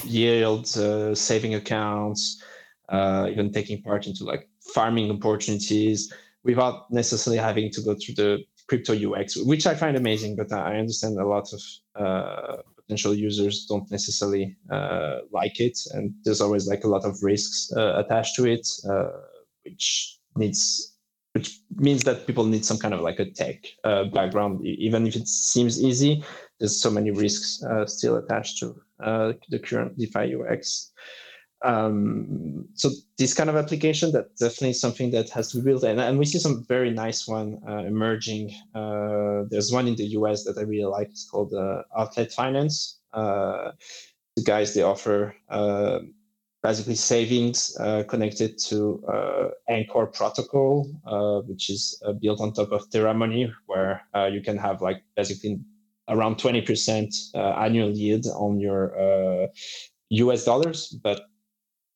yield 0.04 0.66
uh, 0.78 1.16
saving 1.16 1.56
accounts, 1.56 2.44
uh, 2.90 3.28
even 3.32 3.52
taking 3.52 3.82
part 3.82 4.08
into 4.08 4.24
like 4.24 4.48
farming 4.74 5.12
opportunities 5.12 6.14
without 6.44 6.92
necessarily 6.92 7.40
having 7.42 7.72
to 7.72 7.82
go 7.82 7.96
through 7.96 8.16
the 8.16 8.40
crypto 8.68 8.94
UX, 8.94 9.36
which 9.38 9.66
I 9.66 9.76
find 9.76 9.98
amazing. 9.98 10.36
But 10.36 10.52
I 10.52 10.78
understand 10.78 11.18
a 11.18 11.26
lot 11.26 11.52
of 11.54 11.62
uh, 11.96 12.58
potential 12.76 13.14
users 13.14 13.66
don't 13.66 13.90
necessarily 13.92 14.56
uh, 14.72 15.20
like 15.32 15.60
it, 15.60 15.78
and 15.94 16.14
there's 16.24 16.42
always 16.42 16.68
like 16.68 16.84
a 16.84 16.88
lot 16.88 17.06
of 17.06 17.22
risks 17.22 17.72
uh, 17.76 18.04
attached 18.04 18.36
to 18.38 18.46
it, 18.46 18.68
uh, 18.90 19.10
which 19.64 20.18
needs 20.36 20.89
which 21.40 21.62
means 21.76 22.04
that 22.04 22.28
people 22.28 22.44
need 22.44 22.66
some 22.66 22.78
kind 22.78 22.94
of 22.94 23.00
like 23.00 23.18
a 23.18 23.32
tech 23.32 23.66
uh, 23.86 24.04
background, 24.04 24.66
even 24.66 25.08
if 25.08 25.16
it 25.16 25.26
seems 25.26 25.82
easy. 25.82 26.22
There's 26.60 26.82
so 26.82 26.92
many 26.92 27.12
risks 27.12 27.64
uh, 27.64 27.86
still 27.86 28.18
attached 28.18 28.60
to 28.60 28.76
uh, 29.00 29.34
the 29.48 29.60
current 29.60 29.98
DeFi 29.98 30.36
UX. 30.36 30.92
Um, 31.64 32.68
so 32.74 32.90
this 33.18 33.34
kind 33.34 33.50
of 33.50 33.56
application 33.56 34.12
that 34.12 34.36
definitely 34.36 34.74
something 34.74 35.12
that 35.12 35.30
has 35.30 35.50
to 35.52 35.58
be 35.60 35.64
built, 35.64 35.84
and, 35.84 36.02
and 36.02 36.20
we 36.20 36.26
see 36.26 36.40
some 36.40 36.66
very 36.68 36.92
nice 36.92 37.26
one 37.26 37.62
uh, 37.66 37.84
emerging. 37.94 38.54
Uh, 38.76 39.44
there's 39.50 39.72
one 39.72 39.88
in 39.88 39.96
the 39.96 40.08
US 40.20 40.44
that 40.44 40.58
I 40.58 40.64
really 40.64 40.92
like. 40.92 41.08
It's 41.08 41.30
called 41.30 41.54
uh, 41.54 41.84
Outlet 41.98 42.34
Finance. 42.34 43.00
The 43.14 44.44
guys 44.44 44.74
they 44.74 44.84
offer 44.84 45.36
basically 46.62 46.96
savings 46.96 47.76
uh, 47.80 48.04
connected 48.08 48.58
to 48.58 49.04
uh, 49.08 49.50
Anchor 49.70 50.06
protocol, 50.08 50.92
uh, 51.06 51.40
which 51.48 51.70
is 51.70 52.02
uh, 52.06 52.14
built 52.14 52.42
on 52.42 52.54
top 52.54 52.72
of 52.72 52.90
Terra 52.90 53.14
Money, 53.14 53.52
where 53.68 54.02
uh, 54.14 54.26
you 54.26 54.42
can 54.42 54.58
have 54.58 54.82
like 54.82 55.02
basically 55.16 55.60
around 56.10 56.38
20% 56.38 57.16
uh, 57.36 57.38
annual 57.38 57.92
yield 57.92 58.26
on 58.28 58.60
your 58.60 59.50
US 60.10 60.44
dollars. 60.44 60.88
But 61.04 61.22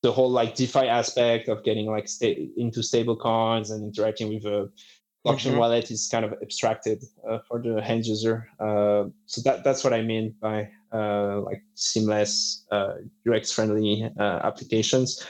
the 0.04 0.12
whole 0.12 0.30
like 0.30 0.54
DeFi 0.56 0.88
aspect 0.88 1.48
of 1.48 1.64
getting 1.64 1.88
like 1.88 2.08
sta- 2.08 2.50
into 2.58 2.84
stable 2.84 3.16
coins 3.16 3.72
and 3.72 3.84
interacting 3.84 4.34
with 4.34 4.46
a 4.46 4.70
blockchain 5.26 5.54
Mhm. 5.54 5.58
wallet 5.58 5.90
is 5.92 6.08
kind 6.12 6.26
of 6.26 6.34
abstracted 6.42 7.04
uh, 7.30 7.40
for 7.48 7.62
the 7.62 7.78
end 7.84 8.06
user. 8.06 8.50
Uh, 8.60 9.06
so 9.26 9.42
that 9.42 9.64
that's 9.64 9.84
what 9.84 9.94
I 9.94 10.02
mean 10.02 10.36
by 10.42 10.70
uh, 10.92 11.42
like 11.42 11.64
seamless, 11.76 12.66
uh, 12.72 12.96
UX 13.26 13.52
friendly 13.52 14.10
uh, 14.20 14.40
applications. 14.44 15.24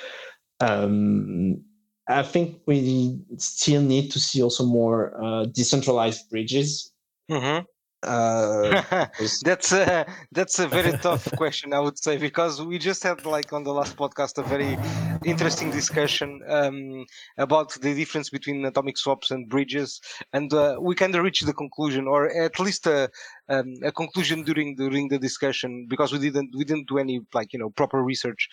Um, 0.59 1.63
I 2.07 2.23
think 2.23 2.62
we 2.65 3.19
still 3.38 3.81
need 3.81 4.12
to 4.12 4.19
see 4.19 4.41
also 4.43 4.65
more 4.65 5.13
uh, 5.23 5.45
decentralized 5.45 6.29
bridges. 6.29 6.91
Mhm. 7.29 7.65
Uh, 8.03 8.83
that's 9.43 9.72
a 9.72 10.05
that's 10.31 10.60
a 10.60 10.67
very 10.67 10.91
tough 11.00 11.31
question, 11.38 11.74
I 11.74 11.79
would 11.79 11.98
say, 11.98 12.17
because 12.17 12.62
we 12.62 12.77
just 12.77 13.01
had 13.03 13.25
like 13.25 13.53
on 13.53 13.63
the 13.63 13.74
last 13.74 13.95
podcast 13.95 14.38
a 14.38 14.43
very 14.43 14.77
interesting 15.25 15.72
discussion 15.72 16.41
um, 16.48 17.05
about 17.38 17.72
the 17.81 17.93
difference 17.93 18.29
between 18.29 18.65
atomic 18.65 18.98
swaps 18.98 19.31
and 19.31 19.50
bridges, 19.50 20.01
and 20.33 20.53
uh, 20.53 20.77
we 20.81 20.95
kind 20.95 21.15
of 21.15 21.24
reached 21.24 21.45
the 21.45 21.53
conclusion, 21.53 22.07
or 22.07 22.29
at 22.29 22.60
least 22.60 22.88
a, 22.88 23.10
um, 23.50 23.73
a 23.83 23.91
conclusion 23.91 24.43
during 24.43 24.75
during 24.75 25.07
the 25.09 25.19
discussion, 25.19 25.85
because 25.89 26.12
we 26.13 26.19
didn't 26.19 26.50
we 26.55 26.63
didn't 26.63 26.88
do 26.88 26.97
any 26.97 27.19
like 27.33 27.53
you 27.53 27.59
know 27.59 27.69
proper 27.69 28.01
research 28.03 28.47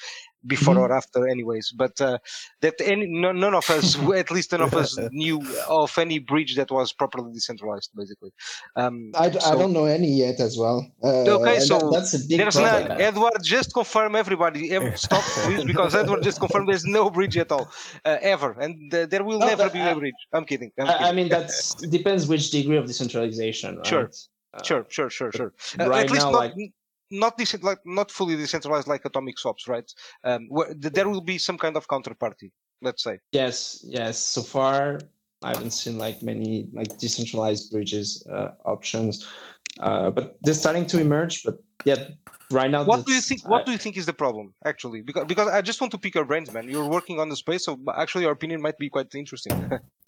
before 0.47 0.75
Mhm. 0.75 0.81
or 0.81 0.93
after, 0.93 1.29
anyways. 1.29 1.73
But 1.77 2.01
uh, 2.01 2.19
that 2.63 2.75
any 2.81 3.07
no, 3.07 3.31
none 3.33 3.55
of 3.55 3.69
us, 3.71 3.97
at 4.23 4.31
least 4.31 4.53
none 4.53 4.63
of 4.63 4.75
us, 4.75 4.99
knew 5.13 5.41
of 5.69 5.97
any 5.99 6.19
bridge 6.19 6.57
that 6.57 6.71
was 6.71 6.93
properly 6.93 7.33
decentralized, 7.33 7.91
basically. 7.97 8.33
Um, 8.77 9.13
I, 9.15 9.29
d- 9.29 9.39
I 9.39 9.51
so- 9.53 9.59
don't 9.59 9.73
know 9.73 9.85
any 9.85 10.09
yet 10.25 10.41
as 10.41 10.57
well. 10.59 10.87
Uh, 11.03 11.09
Okay, 11.41 11.61
so 11.61 11.79
that- 11.79 11.93
that's 11.93 12.15
a 12.15 12.19
big 12.29 12.39
There's 12.41 12.57
problem. 12.57 12.89
none. 12.89 13.01
Edward, 13.01 13.39
just 13.43 13.73
confirm 13.75 14.17
everybody. 14.17 14.73
Ev- 14.73 14.99
Stop, 14.99 15.23
please, 15.45 15.65
because 15.65 15.95
Edward 15.95 16.23
just 16.23 16.41
confirmed 16.41 16.69
there's 16.69 16.85
no 16.85 17.11
bridge 17.11 17.37
at 17.37 17.53
all, 17.53 17.71
uh, 18.05 18.17
ever, 18.35 18.51
and 18.61 18.91
there 18.91 19.23
will 19.23 19.39
No, 19.39 19.47
never 19.47 19.69
be 19.71 19.79
a 19.81 19.95
bridge. 19.95 20.21
I'm 20.33 20.45
kidding. 20.45 20.73
I'm 20.79 20.87
I, 20.89 20.97
I 21.11 21.13
mean, 21.13 21.29
that 21.29 21.51
depends 21.91 22.27
which 22.27 22.51
degree 22.51 22.77
of 22.77 22.87
decentralization. 22.87 23.77
Right? 23.77 23.87
Sure. 23.87 24.11
Uh, 24.55 24.63
sure, 24.63 24.87
sure, 24.89 25.11
sure, 25.11 25.33
sure. 25.33 25.53
Uh, 25.79 25.89
right 25.89 26.05
at 26.05 26.11
least 26.11 26.27
now, 26.27 26.33
not, 26.33 26.57
like- 26.57 26.73
not 27.13 27.37
decent, 27.37 27.63
like 27.65 27.79
not 27.85 28.11
fully 28.11 28.37
decentralized 28.37 28.87
like 28.89 29.05
atomic 29.05 29.39
swaps, 29.39 29.67
right? 29.69 29.91
Um, 30.25 30.47
where 30.49 30.73
there 30.75 31.09
will 31.09 31.21
be 31.21 31.39
some 31.39 31.59
kind 31.59 31.77
of 31.77 31.87
counterparty. 31.89 32.51
Let's 32.83 33.03
say. 33.03 33.19
Yes, 33.33 33.85
yes. 33.87 34.19
So 34.19 34.43
far, 34.43 35.01
I 35.43 35.49
haven't 35.51 35.73
seen 35.73 35.99
like 35.99 36.23
many 36.23 36.69
like 36.73 36.97
decentralized 36.99 37.71
bridges 37.71 38.27
uh, 38.33 38.53
options, 38.65 39.27
uh, 39.81 40.11
but 40.11 40.39
they're 40.43 40.55
starting 40.55 40.87
to 40.87 40.99
emerge. 40.99 41.43
But 41.45 41.59
yeah, 41.85 42.09
right 42.51 42.71
now, 42.71 42.85
What 42.85 43.05
do 43.05 43.13
you 43.13 43.21
think? 43.21 43.47
What 43.47 43.63
I- 43.63 43.65
do 43.65 43.73
you 43.73 43.79
think 43.79 43.99
is 43.99 44.07
the 44.07 44.15
problem, 44.15 44.55
actually? 44.65 45.03
Because 45.03 45.27
because 45.27 45.49
I 45.49 45.61
just 45.61 45.81
want 45.83 45.91
to 45.93 45.99
pick 45.99 46.15
your 46.15 46.25
brains, 46.25 46.51
man. 46.53 46.69
You're 46.69 46.89
working 46.89 47.21
on 47.21 47.29
the 47.29 47.37
space, 47.37 47.67
so 47.67 47.79
actually 47.95 48.25
your 48.25 48.33
opinion 48.33 48.63
might 48.63 48.79
be 48.79 48.89
quite 48.89 49.15
interesting. 49.15 49.53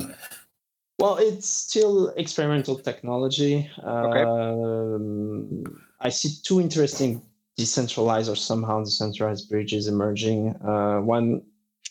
Well, 0.99 1.17
it's 1.17 1.49
still 1.49 2.11
experimental 2.17 2.79
technology. 2.79 3.69
Okay. 3.79 4.23
Um, 4.23 5.65
I 6.01 6.11
see 6.11 6.31
two 6.43 6.61
interesting 6.61 7.23
decentralized 7.57 8.29
or 8.29 8.37
somehow 8.37 8.85
decentralized 8.85 9.49
bridges 9.49 9.89
emerging. 9.89 10.55
Uh, 10.65 11.01
one, 11.01 11.43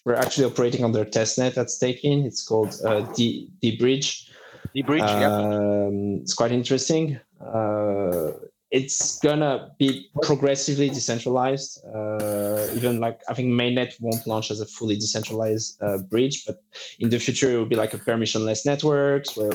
we're 0.06 0.16
actually 0.16 0.46
operating 0.46 0.84
on 0.84 0.92
their 0.92 1.06
testnet 1.06 1.58
at 1.58 1.70
Staking. 1.70 2.26
It's 2.26 2.46
called 2.46 2.76
uh, 2.86 3.02
D, 3.14 3.50
deBridge. 3.62 4.30
the 4.74 4.82
bridge, 4.84 5.02
yeah. 5.02 5.36
Um, 5.36 6.20
it's 6.22 6.34
quite 6.34 6.52
interesting. 6.52 7.20
Uh, 7.40 8.32
it's 8.72 9.20
gonna 9.20 9.72
be 9.78 10.10
progressively 10.22 10.90
decentralized. 10.90 11.84
Uh, 11.86 12.68
even 12.74 13.00
like 13.00 13.20
I 13.28 13.34
think 13.34 13.50
mainnet 13.50 14.00
won't 14.00 14.26
launch 14.26 14.50
as 14.50 14.62
a 14.62 14.66
fully 14.66 14.96
decentralized 14.96 15.82
uh, 15.84 15.98
bridge, 15.98 16.46
but 16.46 16.64
in 17.00 17.10
the 17.10 17.20
future 17.20 17.52
it 17.52 17.58
will 17.58 17.66
be 17.66 17.76
like 17.76 17.94
a 17.94 17.98
permissionless 17.98 18.66
networks 18.66 19.36
where 19.36 19.52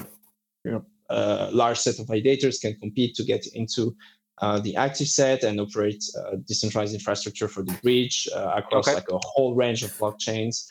you 0.65 0.73
know 0.73 0.85
a 1.09 1.51
large 1.51 1.79
set 1.79 1.99
of 1.99 2.07
validators 2.07 2.61
can 2.61 2.75
compete 2.75 3.15
to 3.15 3.25
get 3.25 3.47
into 3.55 3.97
uh, 4.43 4.61
the 4.61 4.77
active 4.77 5.09
set 5.09 5.45
and 5.45 5.59
operate 5.61 6.05
uh, 6.19 6.37
decentralized 6.47 6.93
infrastructure 6.93 7.49
for 7.49 7.63
the 7.63 7.73
bridge 7.83 8.29
uh, 8.35 8.53
across 8.57 8.87
Okay. 8.87 8.97
like 8.97 9.11
a 9.11 9.19
whole 9.25 9.55
range 9.55 9.83
of 9.83 9.91
blockchains. 9.93 10.67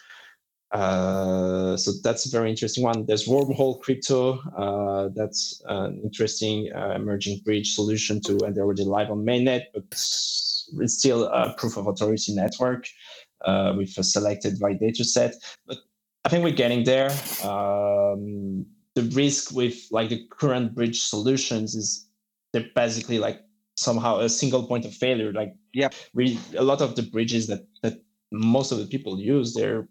Uh, 0.76 1.78
so 1.78 1.94
that's 2.04 2.26
a 2.26 2.30
very 2.30 2.50
interesting 2.50 2.84
one. 2.84 3.06
There's 3.06 3.28
Wormhole 3.28 3.80
Crypto. 3.80 4.40
Uh, 4.58 5.10
that's 5.16 5.62
an 5.70 6.02
interesting 6.04 6.70
uh, 6.76 6.92
emerging 6.96 7.40
bridge 7.46 7.74
solution 7.74 8.20
to, 8.24 8.38
and 8.44 8.54
they're 8.54 8.66
already 8.66 8.84
live 8.84 9.10
on 9.10 9.24
mainnet, 9.24 9.64
but 9.74 9.84
it's 9.90 10.68
still 10.88 11.28
a 11.28 11.54
proof 11.58 11.78
of 11.78 11.88
authority 11.88 12.36
network 12.36 12.88
uh, 13.46 13.74
with 13.78 13.98
a 13.98 14.04
selected 14.04 14.62
right 14.62 14.78
data 14.78 15.06
set. 15.06 15.36
But 15.66 15.78
I 16.26 16.30
think 16.30 16.44
we're 16.44 16.52
getting 16.52 16.84
there. 16.84 17.10
Um, 17.46 18.66
the 18.96 19.04
risk 19.14 19.54
with 19.54 19.78
like 19.92 20.10
the 20.10 20.28
current 20.30 20.76
bridge 20.76 21.04
solutions 21.04 21.74
is 21.76 22.06
they're 22.52 22.70
basically 22.76 23.20
like 23.20 23.40
somehow 23.78 24.20
a 24.20 24.28
single 24.28 24.68
point 24.68 24.84
of 24.84 24.94
failure. 24.94 25.32
Like 25.32 25.56
yeah, 25.74 25.88
we 26.14 26.38
a 26.58 26.64
lot 26.64 26.82
of 26.82 26.98
the 26.98 27.04
bridges 27.04 27.48
that 27.48 27.66
that 27.82 28.04
most 28.34 28.74
of 28.74 28.80
the 28.80 28.88
people 28.88 29.22
use, 29.22 29.54
they're 29.54 29.88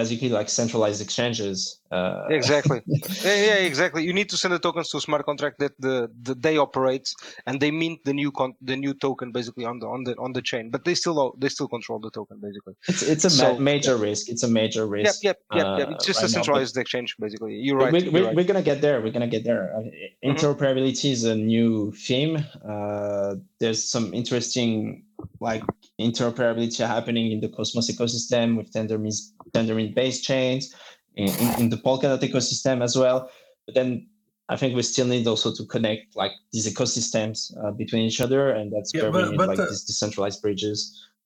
basically 0.00 0.28
like 0.38 0.48
centralized 0.60 1.00
exchanges. 1.06 1.58
Uh, 1.96 2.24
exactly 2.40 2.78
yeah, 3.28 3.38
yeah 3.48 3.58
exactly 3.70 4.00
you 4.08 4.12
need 4.18 4.28
to 4.32 4.36
send 4.42 4.52
the 4.52 4.58
tokens 4.66 4.88
to 4.90 4.96
a 4.96 5.00
smart 5.08 5.22
contract 5.30 5.56
that 5.62 5.72
the, 5.86 5.94
the 6.26 6.34
they 6.46 6.56
operate 6.66 7.06
and 7.46 7.54
they 7.62 7.70
mint 7.70 7.98
the 8.08 8.12
new 8.20 8.30
con- 8.38 8.58
the 8.70 8.76
new 8.84 8.92
token 9.06 9.28
basically 9.38 9.64
on 9.64 9.76
the 9.82 9.86
on 9.94 10.00
the 10.06 10.12
on 10.24 10.30
the 10.36 10.42
chain 10.50 10.64
but 10.74 10.80
they 10.86 10.94
still 11.02 11.16
they 11.40 11.48
still 11.56 11.68
control 11.76 11.98
the 12.06 12.10
token 12.18 12.36
basically 12.46 12.74
It's 12.88 13.02
it's 13.12 13.24
a 13.24 13.30
So- 13.30 13.52
ma- 13.54 13.60
major 13.72 13.94
risk. 14.08 14.22
It's 14.32 14.42
a 14.50 14.52
major 14.62 14.84
risk. 14.96 15.22
yep 15.28 15.38
yep, 15.60 15.66
yep. 15.78 15.88
uh, 15.88 15.92
it's 15.94 16.06
just 16.10 16.20
right 16.20 16.28
a 16.28 16.32
now, 16.32 16.36
centralized 16.38 16.76
exchange 16.82 17.08
basically 17.24 17.52
you're 17.66 17.78
right, 17.78 17.92
we, 17.92 18.00
right. 18.26 18.34
We're 18.36 18.48
gonna 18.50 18.68
get 18.72 18.80
there. 18.86 18.96
We're 19.02 19.16
gonna 19.18 19.34
get 19.38 19.44
there. 19.50 19.64
Uh, 19.76 19.82
Mm-hmm. 20.24 20.30
Interoperability 20.32 21.08
is 21.16 21.22
a 21.24 21.36
new 21.54 21.92
theme. 22.06 22.34
Uh, 22.72 23.36
there's 23.60 23.80
some 23.94 24.06
interesting 24.20 25.04
like 25.40 25.62
interoperability 26.00 26.86
happening 26.86 27.32
in 27.32 27.40
the 27.40 27.48
Cosmos 27.48 27.90
ecosystem 27.90 28.56
with 28.56 28.72
Tendermint 28.72 29.14
Tendermint 29.52 29.94
based 29.94 30.24
chains, 30.24 30.74
in, 31.16 31.28
in, 31.28 31.60
in 31.62 31.68
the 31.70 31.76
Polkadot 31.76 32.20
ecosystem 32.20 32.82
as 32.82 32.96
well. 32.96 33.30
But 33.66 33.74
then 33.74 34.06
I 34.48 34.56
think 34.56 34.76
we 34.76 34.82
still 34.82 35.06
need 35.06 35.26
also 35.26 35.52
to 35.54 35.64
connect 35.66 36.14
like 36.14 36.32
these 36.52 36.72
ecosystems 36.72 37.52
uh, 37.64 37.72
between 37.72 38.02
each 38.04 38.20
other, 38.20 38.50
and 38.50 38.72
that's 38.72 38.92
Yeah, 38.94 39.02
where 39.04 39.12
but- 39.12 39.24
we 39.30 39.36
need 39.36 39.46
like 39.46 39.58
uh, 39.58 39.66
these 39.66 39.84
decentralized 39.84 40.40
bridges. 40.42 40.78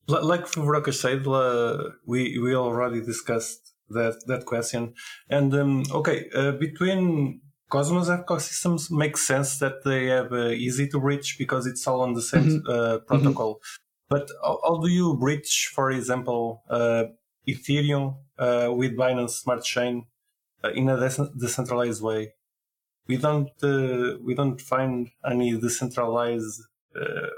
Li- 0.07 0.21
Like 0.23 0.45
Furuka 0.47 0.93
said, 0.93 1.27
uh, 1.27 1.91
we 2.05 2.39
we 2.39 2.55
already 2.55 3.01
discussed 3.01 3.73
that 3.89 4.15
that 4.27 4.45
question. 4.45 4.93
And 5.29 5.53
um, 5.53 5.83
okay, 5.91 6.29
uh, 6.33 6.53
between 6.53 7.41
Cosmos 7.71 8.09
ecosystems 8.09 8.91
make 8.91 9.17
sense 9.17 9.59
that 9.59 9.83
they 9.85 10.07
have 10.07 10.31
uh, 10.33 10.49
easy 10.65 10.87
to 10.89 10.99
reach 10.99 11.37
because 11.37 11.65
it's 11.71 11.87
all 11.87 12.01
on 12.07 12.13
the 12.13 12.21
same 12.31 12.47
Mhm. 12.49 12.69
uh, 12.75 12.99
protocol. 13.09 13.51
But 14.09 14.25
how, 14.43 14.59
how 14.65 14.77
do 14.85 14.89
you 14.89 15.07
reach, 15.29 15.71
for 15.75 15.87
example, 15.91 16.63
uh, 16.69 17.03
Ethereum 17.47 18.05
uh, 18.45 18.69
with 18.79 18.91
Binance 18.97 19.35
Smart 19.43 19.63
Chain 19.63 19.93
uh, 20.63 20.71
in 20.79 20.89
a 20.89 20.97
dec- 20.97 21.33
decentralized 21.39 22.01
way? 22.09 22.21
We 23.07 23.17
don't 23.17 23.51
uh, 23.63 24.17
we 24.27 24.33
don't 24.35 24.59
find 24.73 25.09
any 25.33 25.49
decentralized 25.67 26.61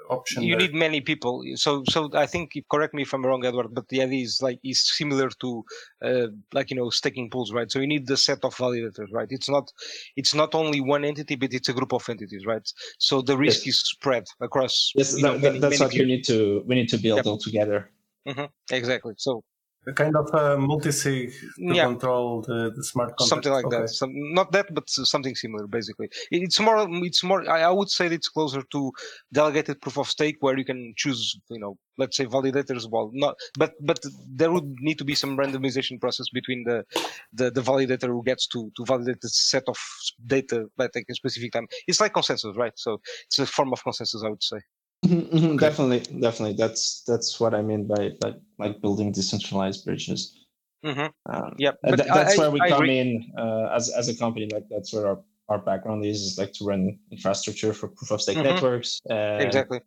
option. 0.10 0.43
you 0.43 0.55
there. 0.57 0.67
need 0.67 0.74
many 0.74 1.00
people 1.01 1.43
so 1.55 1.83
so 1.89 2.10
i 2.13 2.25
think 2.25 2.51
correct 2.72 2.93
me 2.93 3.01
if 3.03 3.13
i'm 3.13 3.25
wrong 3.25 3.45
edward 3.45 3.67
but 3.74 3.88
the 3.89 4.01
idea 4.01 4.24
is 4.24 4.41
like 4.41 4.60
is 4.63 4.79
similar 4.98 5.29
to 5.29 5.63
uh, 6.03 6.27
like 6.53 6.69
you 6.72 6.75
know 6.77 6.89
staking 6.89 7.29
pools 7.29 7.51
right 7.53 7.72
so 7.72 7.79
you 7.79 7.88
need 7.88 8.07
the 8.07 8.17
set 8.17 8.39
of 8.43 8.55
validators 8.55 9.10
right 9.12 9.27
it's 9.31 9.50
not 9.50 9.72
it's 10.15 10.33
not 10.33 10.53
only 10.55 10.79
one 10.81 11.03
entity 11.05 11.36
but 11.36 11.53
it's 11.53 11.69
a 11.69 11.74
group 11.74 11.93
of 11.93 12.07
entities 12.10 12.45
right 12.45 12.67
so 12.98 13.22
the 13.22 13.38
risk 13.38 13.65
Yes. 13.65 13.75
is 13.75 13.79
spread 13.95 14.24
across 14.41 14.91
Yes, 14.95 15.15
you 15.17 15.24
know, 15.24 15.38
many- 15.38 15.60
that's 15.60 15.79
many 15.79 15.83
what 15.86 15.91
we 15.93 15.98
views. 16.00 16.07
need 16.07 16.24
to 16.25 16.63
we 16.67 16.75
need 16.75 16.89
to 16.89 16.98
build 16.98 17.17
Yep. 17.17 17.25
all 17.27 17.38
together. 17.38 17.89
Mhm, 18.27 18.50
exactly 18.72 19.13
so 19.17 19.43
kind 19.92 20.16
of 20.16 20.34
a 20.34 20.58
multi-sig 20.58 21.32
to 21.32 21.75
Yeah. 21.75 21.86
control 21.86 22.42
the, 22.42 22.72
the 22.75 22.84
smart 22.84 23.10
contract. 23.18 23.30
something 23.30 23.52
like 23.52 23.66
Okay. 23.66 23.82
that 23.82 23.90
some, 23.90 24.12
not 24.34 24.52
that 24.54 24.74
but 24.74 24.90
something 24.90 25.36
similar 25.36 25.68
basically 25.68 26.10
it's 26.32 26.60
more 26.60 26.88
it's 27.10 27.24
more 27.24 27.50
I, 27.50 27.70
would 27.70 27.90
say 27.90 28.06
it's 28.08 28.30
closer 28.30 28.62
to 28.72 28.92
delegated 29.34 29.82
proof 29.82 29.98
of 29.98 30.08
stake 30.08 30.38
where 30.40 30.58
you 30.58 30.66
can 30.66 30.94
choose 30.96 31.38
you 31.50 31.60
know 31.60 31.78
let's 31.98 32.16
say 32.18 32.25
validators 32.25 32.90
well 32.90 33.12
not 33.13 33.36
but 33.58 33.74
but 33.82 34.00
there 34.40 34.52
would 34.52 34.70
need 34.80 34.98
to 35.00 35.04
be 35.06 35.16
some 35.16 35.38
randomization 35.38 36.00
process 36.00 36.28
between 36.34 36.63
the 36.63 36.84
the, 37.34 37.52
the 37.52 37.62
validator 37.62 38.08
who 38.08 38.24
gets 38.24 38.48
to 38.48 38.72
to 38.78 38.86
validate 38.86 39.20
the 39.22 39.30
set 39.30 39.63
of 39.68 39.78
data 40.25 40.66
by 40.78 40.88
like 40.96 41.06
a 41.10 41.13
specific 41.13 41.52
time 41.52 41.68
it's 41.88 42.00
like 42.00 42.13
consensus 42.13 42.56
right 42.58 42.74
so 42.75 43.00
it's 43.25 43.40
a 43.40 43.46
form 43.46 43.74
of 43.74 43.84
consensus 43.84 44.24
i 44.24 44.30
would 44.30 44.44
say 44.44 44.58
Mhm, 45.03 45.29
mhm, 45.31 45.60
Definitely, 45.60 46.00
definitely. 46.22 46.55
That's 46.55 47.03
that's 47.05 47.39
what 47.39 47.53
I 47.53 47.62
mean 47.62 47.88
by 47.88 48.12
by 48.22 48.33
like 48.57 48.81
building 48.81 49.12
decentralized 49.12 49.86
bridges. 49.86 50.39
hmm 50.83 51.07
Um, 51.25 51.55
yeah 51.57 51.72
and 51.83 51.91
but 51.91 51.98
tha- 51.98 52.12
that's 52.13 52.38
I, 52.38 52.41
where 52.41 52.51
we 52.51 52.60
I 52.62 52.69
come 52.69 52.89
in 52.89 53.32
uh, 53.38 53.67
as 53.75 53.89
as 53.89 54.08
a 54.10 54.15
company. 54.15 54.47
Like 54.51 54.67
that's 54.69 54.93
where 54.93 55.08
our, 55.08 55.19
our 55.49 55.60
background 55.60 56.06
is, 56.06 56.21
is 56.21 56.38
like 56.38 56.54
to 56.54 56.65
run 56.65 56.99
infrastructure 57.12 57.73
for 57.73 57.88
proof 57.89 58.12
of 58.12 58.21
stake 58.21 58.38
Mhm. 58.38 58.43
networks. 58.43 59.01
And 59.10 59.47
exactly 59.47 59.80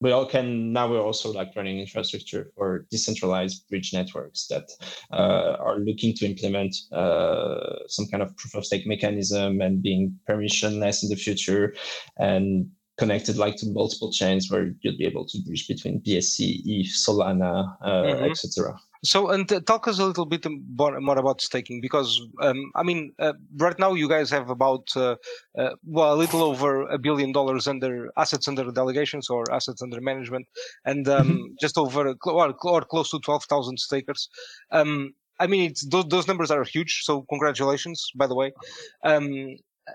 We 0.00 0.10
all 0.10 0.26
can 0.26 0.72
now. 0.72 0.88
We're 0.90 1.00
also 1.10 1.32
like 1.32 1.54
running 1.54 1.78
infrastructure 1.78 2.50
for 2.56 2.86
decentralized 2.90 3.68
bridge 3.68 3.92
networks 3.92 4.46
that 4.48 4.66
uh, 5.12 5.56
are 5.66 5.78
looking 5.78 6.12
to 6.16 6.26
implement 6.26 6.74
uh, 6.92 7.86
some 7.86 8.06
kind 8.10 8.22
of 8.22 8.34
proof 8.36 8.54
of 8.54 8.64
stake 8.64 8.86
mechanism 8.86 9.60
and 9.60 9.82
being 9.82 10.18
permissionless 10.28 11.02
in 11.04 11.08
the 11.08 11.16
future, 11.16 11.74
and 12.18 12.66
connected 12.98 13.36
like 13.36 13.56
to 13.56 13.66
multiple 13.66 14.12
chains 14.12 14.50
where 14.50 14.74
you'd 14.82 14.98
be 14.98 15.06
able 15.06 15.24
to 15.26 15.38
bridge 15.42 15.66
between 15.66 16.00
BSC, 16.00 16.62
ETH, 16.64 16.92
Solana, 16.92 17.76
uh, 17.80 18.02
Mhm. 18.02 18.30
etc. 18.30 18.78
So, 19.04 19.30
and 19.30 19.50
uh, 19.50 19.58
talk 19.60 19.88
us 19.88 19.98
a 19.98 20.04
little 20.06 20.26
bit 20.26 20.46
more, 20.76 21.00
more 21.00 21.18
about 21.18 21.40
staking 21.40 21.80
because, 21.80 22.20
um, 22.40 22.70
I 22.76 22.84
mean, 22.84 23.12
uh, 23.18 23.32
right 23.56 23.76
now 23.76 23.94
you 23.94 24.08
guys 24.08 24.30
have 24.30 24.48
about, 24.48 24.86
uh, 24.94 25.16
uh, 25.58 25.70
well, 25.84 26.14
a 26.14 26.16
little 26.16 26.42
over 26.42 26.82
a 26.82 26.98
billion 26.98 27.32
dollars 27.32 27.66
under 27.66 28.10
assets 28.16 28.46
under 28.46 28.70
delegations 28.70 29.28
or 29.28 29.50
assets 29.52 29.82
under 29.82 30.00
management, 30.00 30.46
and 30.84 31.08
um, 31.08 31.56
just 31.60 31.76
over 31.78 32.14
or, 32.24 32.54
or 32.62 32.82
close 32.82 33.10
to 33.10 33.18
twelve 33.20 33.42
thousand 33.44 33.78
stakers. 33.80 34.28
Um, 34.70 35.14
I 35.40 35.48
mean, 35.48 35.70
it's 35.70 35.84
those, 35.88 36.06
those 36.06 36.28
numbers 36.28 36.52
are 36.52 36.62
huge. 36.62 37.00
So, 37.02 37.22
congratulations, 37.28 38.08
by 38.14 38.28
the 38.28 38.36
way. 38.36 38.52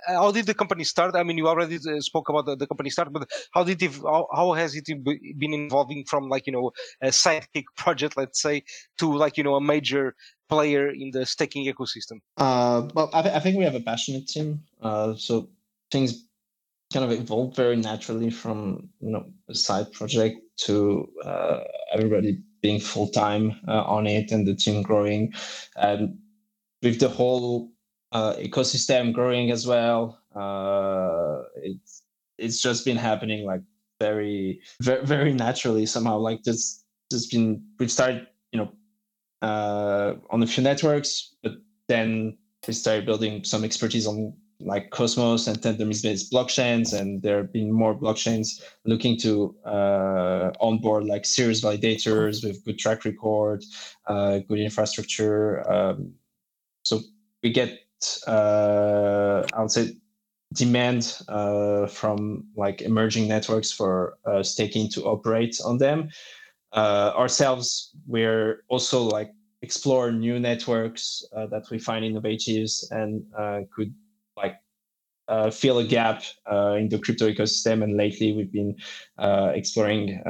Um, 0.08 0.16
how 0.16 0.32
did 0.32 0.46
the 0.46 0.54
company 0.54 0.84
start? 0.84 1.16
I 1.16 1.24
mean, 1.24 1.38
you 1.38 1.48
already 1.48 1.78
uh, 1.78 2.00
spoke 2.02 2.30
about 2.30 2.46
the, 2.46 2.56
the 2.56 2.68
company 2.68 2.90
start, 2.90 3.12
but 3.12 3.30
how 3.54 3.64
did 3.64 3.82
it, 3.82 3.94
how, 3.96 4.28
how 4.34 4.54
has 4.54 4.76
it 4.76 4.86
been 5.04 5.54
evolving 5.54 6.04
from 6.06 6.30
like 6.30 6.46
you 6.48 6.54
know 6.54 6.72
a 7.02 7.08
sidekick 7.08 7.66
project, 7.76 8.18
let's 8.18 8.42
say, 8.42 8.64
to 9.00 9.14
like 9.14 9.38
you 9.38 9.44
know 9.44 9.56
a 9.56 9.62
major 9.62 10.16
player 10.50 10.90
in 10.90 11.12
the 11.12 11.26
staking 11.26 11.66
ecosystem? 11.66 12.20
Uh, 12.38 12.88
well, 12.94 13.10
I, 13.14 13.22
th- 13.22 13.36
I 13.36 13.40
think 13.40 13.58
we 13.58 13.64
have 13.64 13.76
a 13.76 13.80
passionate 13.80 14.28
team. 14.28 14.64
Uh, 14.82 15.16
so 15.16 15.50
things 15.92 16.28
kind 16.94 17.06
of 17.06 17.12
evolved 17.12 17.56
very 17.56 17.76
naturally 17.76 18.30
from 18.30 18.90
you 19.00 19.12
know 19.12 19.26
a 19.50 19.56
side 19.56 19.92
project 19.94 20.38
to 20.58 21.08
uh, 21.24 21.60
everybody 21.94 22.40
being 22.62 22.80
full 22.80 23.08
time 23.08 23.56
uh, 23.68 23.84
on 23.84 24.08
it 24.08 24.32
and 24.32 24.48
the 24.48 24.56
team 24.56 24.82
growing, 24.82 25.34
and 25.78 26.18
with 26.82 27.00
the 27.00 27.10
whole 27.10 27.72
uh, 28.12 28.34
ecosystem 28.36 29.14
growing 29.14 29.52
as 29.52 29.68
well. 29.68 30.20
Uh, 30.36 31.44
it's 31.62 32.04
it's 32.38 32.62
just 32.62 32.86
been 32.86 32.98
happening 32.98 33.46
like 33.46 33.62
very 34.00 34.62
very 34.82 35.06
very 35.06 35.34
naturally 35.34 35.86
somehow. 35.86 36.18
Like 36.18 36.44
this, 36.44 36.84
just 37.12 37.32
been 37.32 37.64
we've 37.80 37.92
started 37.92 38.28
you 38.52 38.60
know 38.60 38.72
uh, 39.42 40.16
on 40.30 40.44
a 40.44 40.48
few 40.48 40.64
networks, 40.64 41.36
but 41.44 41.54
then 41.88 42.38
we 42.68 42.74
started 42.74 43.06
building 43.06 43.44
some 43.44 43.64
expertise 43.64 44.08
on 44.08 44.34
like 44.60 44.90
Cosmos 44.90 45.48
and 45.48 45.62
Tendermint-based 45.62 46.32
blockchains, 46.32 47.00
and 47.00 47.22
there 47.22 47.38
have 47.38 47.54
been 47.54 47.72
more 47.72 47.96
blockchains 47.96 48.62
looking 48.86 49.18
to 49.20 49.56
uh, 49.66 50.52
onboard 50.60 51.06
like 51.06 51.26
serious 51.26 51.62
validators 51.62 52.44
with 52.44 52.64
good 52.66 52.80
track 52.80 53.06
record, 53.06 53.64
uh, 54.08 54.40
good 54.40 54.60
infrastructure. 54.60 55.70
Um, 55.72 56.14
so 56.84 57.02
we 57.44 57.52
get, 57.52 57.78
uh, 58.28 59.44
I 59.54 59.62
would 59.62 59.72
say, 59.72 59.94
demand 60.54 61.22
uh, 61.28 61.88
from 61.88 62.46
like 62.56 62.82
emerging 62.82 63.28
networks 63.28 63.72
for 63.72 64.18
uh, 64.26 64.42
staking 64.44 64.90
to 64.92 65.04
operate 65.04 65.58
on 65.64 65.78
them. 65.78 66.10
Uh, 66.74 67.12
ourselves, 67.16 67.96
we're 68.08 68.64
also 68.70 69.02
like 69.02 69.32
explore 69.62 70.12
new 70.12 70.40
networks 70.40 71.26
uh, 71.36 71.48
that 71.48 71.64
we 71.72 71.80
find 71.80 72.06
innovative 72.06 72.70
and 72.92 73.26
uh, 73.38 73.62
could 73.76 73.94
like 74.36 74.56
uh, 75.28 75.50
fill 75.50 75.80
a 75.80 75.84
gap 75.84 76.24
in 76.78 76.88
the 76.90 77.00
crypto 77.04 77.30
ecosystem. 77.30 77.84
And 77.84 77.98
lately, 77.98 78.34
we've 78.34 78.52
been 78.52 78.76
exploring 79.18 80.22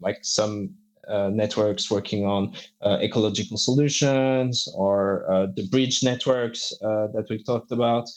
like 0.00 0.18
some 0.22 0.74
uh, 1.08 1.30
networks 1.30 1.90
working 1.90 2.26
on 2.26 2.54
uh, 2.82 2.98
ecological 3.00 3.56
solutions 3.56 4.68
or 4.74 5.30
uh, 5.30 5.46
the 5.56 5.66
bridge 5.68 6.02
networks 6.02 6.72
uh, 6.82 7.06
that 7.14 7.26
we 7.30 7.42
talked 7.42 7.72
about. 7.72 8.08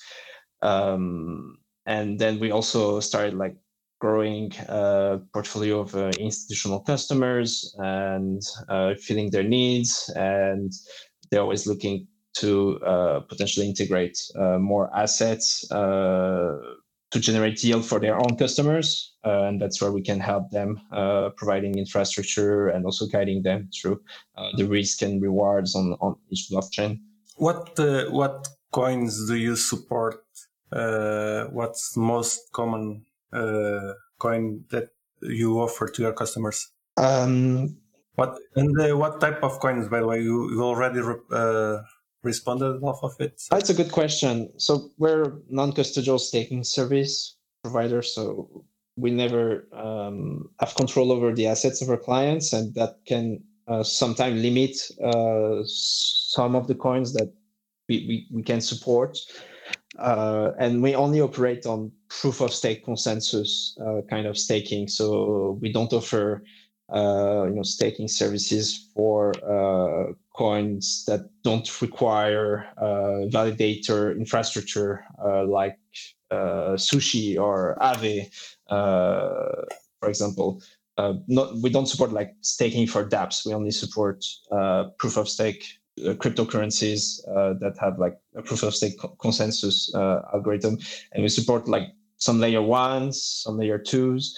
Um, 0.61 1.57
and 1.85 2.19
then 2.19 2.39
we 2.39 2.51
also 2.51 2.99
started 2.99 3.33
like 3.33 3.55
growing 3.99 4.53
uh, 4.67 5.19
portfolio 5.33 5.79
of 5.79 5.95
uh, 5.95 6.11
institutional 6.19 6.81
customers 6.81 7.75
and 7.79 8.41
filling 9.01 9.29
their 9.31 9.43
needs 9.43 10.11
and 10.15 10.71
they're 11.31 11.41
always 11.41 11.65
looking 11.65 12.07
to 12.35 12.79
potentially 13.29 13.67
integrate 13.67 14.17
more 14.59 14.89
assets 14.95 15.65
to 17.13 17.19
generate 17.19 17.63
yield 17.63 17.85
for 17.85 17.99
their 17.99 18.17
own 18.17 18.35
customers 18.37 19.13
uh, 19.25 19.43
and 19.47 19.61
that's 19.61 19.79
where 19.81 19.91
we 19.91 20.01
can 20.01 20.19
help 20.19 20.49
them 20.51 20.81
uh, 20.91 21.29
providing 21.37 21.77
infrastructure 21.77 22.67
and 22.73 22.85
also 22.85 23.05
guiding 23.05 23.43
them 23.43 23.69
through 23.75 23.97
uh, 24.37 24.49
the 24.57 24.65
risk 24.65 25.01
and 25.01 25.21
rewards 25.21 25.75
on, 25.75 25.95
on 26.01 26.15
each 26.31 26.47
blockchain 26.51 26.99
What 27.35 27.79
uh, 27.79 28.05
what 28.11 28.47
coins 28.71 29.27
do 29.27 29.35
you 29.35 29.55
support? 29.55 30.21
Uh, 30.71 31.45
what's 31.57 31.93
the 31.93 32.01
most 32.01 32.51
common 32.51 33.05
uh, 33.31 33.93
coin 34.19 34.65
that 34.69 34.89
you 35.21 35.59
offer 35.59 35.87
to 35.87 36.01
your 36.01 36.13
customers? 36.13 36.69
Um, 36.97 37.77
What 38.15 38.37
and 38.55 38.79
uh, 38.79 38.95
what 38.97 39.19
type 39.19 39.41
of 39.43 39.59
coins, 39.59 39.87
by 39.89 39.99
the 40.01 40.07
way? 40.07 40.21
You, 40.21 40.51
you 40.53 40.61
already 40.61 41.01
re- 41.01 41.25
responded 42.23 42.81
off 42.83 43.03
of 43.03 43.13
it. 43.19 43.39
So- 43.39 43.55
That's 43.55 43.69
a 43.69 43.73
good 43.73 43.91
question. 43.91 44.49
So 44.57 44.89
we're 44.97 45.33
non-custodial 45.49 46.19
staking 46.19 46.63
service 46.63 47.35
provider, 47.63 48.01
so 48.01 48.65
we 48.95 49.11
never 49.11 49.67
um, 49.73 50.49
have 50.59 50.75
control 50.75 51.11
over 51.11 51.33
the 51.33 51.47
assets 51.47 51.81
of 51.81 51.89
our 51.89 51.97
clients, 51.97 52.53
and 52.53 52.73
that 52.75 52.97
can 53.05 53.43
uh, 53.67 53.83
sometimes 53.83 54.41
limit 54.41 54.75
uh, 55.03 55.61
some 55.65 56.55
of 56.55 56.67
the 56.67 56.75
coins 56.75 57.13
that 57.13 57.31
we, 57.89 58.05
we, 58.07 58.27
we 58.31 58.43
can 58.43 58.61
support. 58.61 59.17
Uh, 59.99 60.51
and 60.59 60.81
we 60.81 60.95
only 60.95 61.21
operate 61.21 61.65
on 61.65 61.91
proof 62.09 62.41
of 62.41 62.51
stake 62.51 62.83
consensus 62.83 63.77
uh, 63.85 64.01
kind 64.09 64.25
of 64.25 64.37
staking. 64.37 64.87
So 64.87 65.57
we 65.61 65.71
don't 65.71 65.93
offer 65.93 66.43
uh, 66.93 67.45
you 67.47 67.55
know 67.55 67.63
staking 67.63 68.07
services 68.07 68.89
for 68.93 69.33
uh, 69.47 70.13
coins 70.33 71.03
that 71.07 71.29
don't 71.43 71.81
require 71.81 72.65
uh, 72.77 73.27
validator 73.29 74.15
infrastructure 74.17 75.05
uh, 75.23 75.45
like 75.45 75.77
uh, 76.31 76.75
Sushi 76.75 77.39
or 77.39 77.77
Aave, 77.81 78.27
uh, 78.69 79.65
for 79.99 80.09
example. 80.09 80.61
Uh, 80.97 81.13
not, 81.27 81.55
we 81.61 81.69
don't 81.69 81.87
support 81.87 82.11
like 82.11 82.33
staking 82.41 82.87
for 82.87 83.07
dApps. 83.07 83.45
We 83.45 83.53
only 83.53 83.71
support 83.71 84.23
uh, 84.51 84.85
proof 84.97 85.17
of 85.17 85.27
stake 85.29 85.63
cryptocurrencies 85.99 87.23
that 87.59 87.75
have 87.79 87.99
like 87.99 88.17
a 88.35 88.41
proof 88.41 88.63
of 88.63 88.75
stake 88.75 88.99
co- 88.99 89.15
consensus 89.21 89.93
algorithm, 89.95 90.77
and 91.11 91.21
we 91.23 91.29
support 91.29 91.67
like 91.67 91.89
some 92.17 92.39
layer 92.39 92.61
ones, 92.61 93.23
some 93.23 93.57
layer 93.57 93.77
twos. 93.77 94.37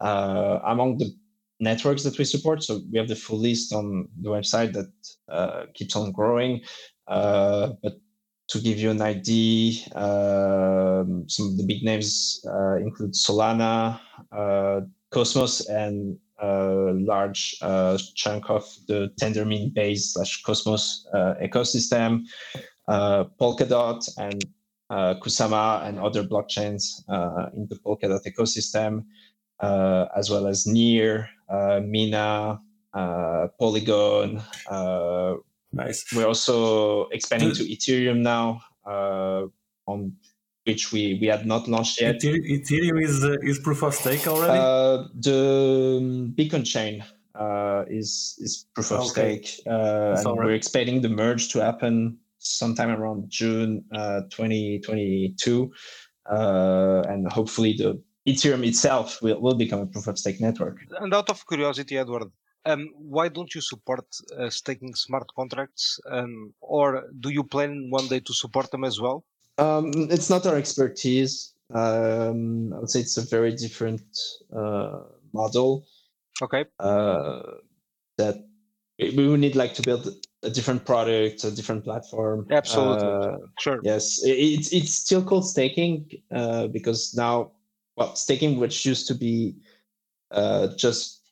Among 0.00 0.98
the 0.98 1.14
networks 1.60 2.02
that 2.04 2.18
we 2.18 2.24
support, 2.24 2.62
so 2.62 2.80
we 2.90 2.98
have 2.98 3.08
the 3.08 3.16
full 3.16 3.38
list 3.38 3.72
on 3.72 4.08
the 4.20 4.30
website 4.30 4.72
that 4.72 4.92
uh, 5.30 5.64
keeps 5.74 5.96
on 5.96 6.12
growing. 6.12 6.60
Uh, 7.08 7.72
but 7.82 7.94
to 8.48 8.60
give 8.60 8.78
you 8.78 8.90
an 8.90 9.02
idea, 9.02 9.82
um, 9.94 11.24
some 11.28 11.46
of 11.48 11.56
the 11.56 11.64
big 11.66 11.82
names 11.82 12.40
uh, 12.46 12.76
include 12.76 13.12
Solana, 13.12 13.98
uh, 14.32 14.80
Cosmos, 15.10 15.68
and 15.68 16.18
a 16.38 16.92
large 16.94 17.56
uh, 17.62 17.98
chunk 18.14 18.50
of 18.50 18.64
the 18.88 19.10
Tendermint 19.20 19.74
base 19.74 20.12
slash 20.12 20.42
Cosmos 20.42 21.06
uh, 21.12 21.34
ecosystem, 21.42 22.22
uh, 22.88 23.24
Polkadot, 23.40 24.06
and 24.18 24.44
uh, 24.90 25.14
Kusama, 25.20 25.84
and 25.84 25.98
other 25.98 26.22
blockchains 26.22 27.02
uh, 27.08 27.46
in 27.56 27.66
the 27.68 27.76
Polkadot 27.76 28.20
ecosystem, 28.26 29.04
uh, 29.60 30.06
as 30.16 30.30
well 30.30 30.46
as 30.46 30.66
Near, 30.66 31.22
uh, 31.22 31.35
Mina, 31.50 32.60
uh, 32.94 33.48
Polygon, 33.58 34.42
uh, 34.68 35.34
nice. 35.72 36.04
we're 36.14 36.26
also 36.26 37.08
expanding 37.08 37.52
to 37.54 37.62
Ethereum 37.64 38.18
now, 38.18 38.60
uh, 38.86 39.42
on 39.86 40.12
which 40.64 40.92
we, 40.92 41.18
we 41.20 41.26
had 41.28 41.46
not 41.46 41.68
launched 41.68 42.00
yet. 42.00 42.16
Ethereum 42.20 43.02
is 43.02 43.24
uh, 43.24 43.36
is 43.42 43.58
proof 43.60 43.82
of 43.82 43.94
stake 43.94 44.26
already. 44.26 44.58
Uh, 44.58 45.06
the 45.14 46.32
Beacon 46.34 46.64
chain 46.64 47.04
uh, 47.34 47.84
is 47.88 48.36
is 48.40 48.66
proof 48.74 48.90
of 48.92 49.00
Okay. 49.00 49.42
stake, 49.42 49.60
uh, 49.66 50.14
and 50.18 50.26
already- 50.26 50.48
we're 50.48 50.54
expecting 50.54 51.00
the 51.02 51.08
merge 51.08 51.48
to 51.50 51.60
happen 51.62 52.18
sometime 52.38 52.90
around 52.90 53.28
June 53.28 53.84
uh, 53.92 54.20
2022, 54.30 55.70
uh, 56.30 57.02
and 57.08 57.30
hopefully 57.32 57.72
the 57.72 58.00
Ethereum 58.26 58.66
itself 58.66 59.22
will, 59.22 59.40
will 59.40 59.54
become 59.54 59.80
a 59.80 59.86
proof 59.86 60.06
of 60.08 60.18
stake 60.18 60.40
network. 60.40 60.78
And 61.00 61.14
out 61.14 61.30
of 61.30 61.46
curiosity, 61.46 61.96
Edward, 61.98 62.30
um, 62.64 62.88
why 62.96 63.28
don't 63.28 63.54
you 63.54 63.60
support 63.60 64.04
uh, 64.36 64.50
staking 64.50 64.94
smart 64.94 65.26
contracts, 65.34 66.00
um, 66.10 66.52
or 66.60 67.04
do 67.20 67.28
you 67.30 67.44
plan 67.44 67.88
one 67.90 68.08
day 68.08 68.20
to 68.20 68.34
support 68.34 68.70
them 68.72 68.84
as 68.84 69.00
well? 69.00 69.24
Um, 69.58 69.92
it's 70.10 70.28
not 70.28 70.44
our 70.46 70.56
expertise. 70.56 71.54
Um, 71.72 72.72
I 72.74 72.78
would 72.80 72.90
say 72.90 73.00
it's 73.00 73.16
a 73.16 73.22
very 73.26 73.54
different 73.54 74.02
uh, 74.54 75.00
model. 75.32 75.86
Okay. 76.42 76.64
Uh, 76.78 77.42
that 78.18 78.36
we 78.98 79.28
would 79.28 79.40
need 79.40 79.56
like 79.56 79.74
to 79.74 79.82
build 79.82 80.08
a 80.42 80.50
different 80.50 80.84
product, 80.84 81.44
a 81.44 81.50
different 81.50 81.84
platform. 81.84 82.46
Absolutely. 82.50 83.08
Uh, 83.08 83.38
Sure. 83.58 83.80
yes, 83.82 84.20
i- 84.26 84.28
it's 84.30 84.72
it's 84.72 84.94
still 84.94 85.22
called 85.22 85.46
staking 85.48 86.10
uh, 86.34 86.66
because 86.68 87.14
now, 87.14 87.52
well, 87.96 88.14
staking, 88.14 88.58
which 88.58 88.84
used 88.84 89.06
to 89.08 89.14
be 89.14 89.56
uh, 90.30 90.68
just 90.76 91.22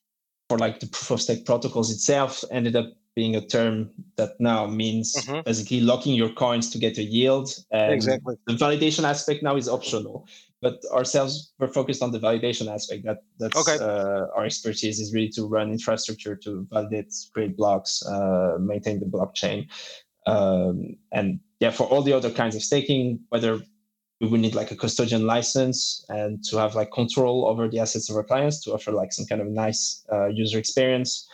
for 0.49 0.59
like 0.59 0.81
the 0.81 0.87
proof 0.87 1.11
of 1.11 1.23
stake 1.23 1.45
protocols 1.47 1.91
itself, 1.91 2.45
ended 2.51 2.77
up 2.77 2.87
being 3.17 3.37
a 3.37 3.47
term 3.47 3.91
that 4.17 4.33
now 4.41 4.67
means 4.67 5.15
Mhm. 5.15 5.45
basically 5.45 5.81
locking 5.81 6.15
your 6.15 6.31
coins 6.31 6.69
to 6.71 6.79
get 6.79 6.99
a 6.99 7.03
yield. 7.03 7.49
And 7.71 7.93
Exactly. 7.93 8.37
the 8.47 8.55
validation 8.55 9.05
aspect 9.05 9.43
now 9.43 9.57
is 9.57 9.69
optional 9.69 10.27
but 10.65 10.83
ourselves 10.93 11.53
we're 11.59 11.69
focused 11.69 12.03
on 12.03 12.11
the 12.11 12.19
validation 12.19 12.73
aspect 12.73 13.05
that 13.05 13.19
that's 13.39 13.55
Okay. 13.61 13.77
uh, 13.85 14.27
our 14.35 14.45
expertise 14.47 14.99
is 14.99 15.13
really 15.15 15.29
to 15.29 15.47
run 15.47 15.71
infrastructure 15.71 16.35
to 16.35 16.67
validate 16.73 17.13
create 17.35 17.55
blocks 17.57 18.03
uh, 18.07 18.57
maintain 18.59 18.99
the 18.99 19.11
blockchain 19.17 19.59
um, 20.27 20.97
and 21.13 21.39
yeah 21.61 21.71
for 21.71 21.87
all 21.91 22.03
the 22.03 22.15
other 22.19 22.31
kinds 22.31 22.57
of 22.57 22.63
staking 22.63 23.21
whether 23.29 23.61
we 24.25 24.31
would 24.31 24.41
need 24.41 24.55
like 24.55 24.71
a 24.71 24.77
custodian 24.77 25.27
license 25.27 26.05
and 26.09 26.43
to 26.45 26.57
have 26.57 26.75
like 26.75 26.91
control 26.93 27.47
over 27.47 27.69
the 27.69 27.79
assets 27.79 28.09
of 28.09 28.17
our 28.17 28.25
clients 28.25 28.63
to 28.63 28.73
offer 28.73 28.91
like 28.91 29.13
some 29.13 29.27
kind 29.27 29.43
of 29.43 29.49
nice 29.49 30.05
uh, 30.11 30.29
user 30.29 30.59
experience 30.59 31.29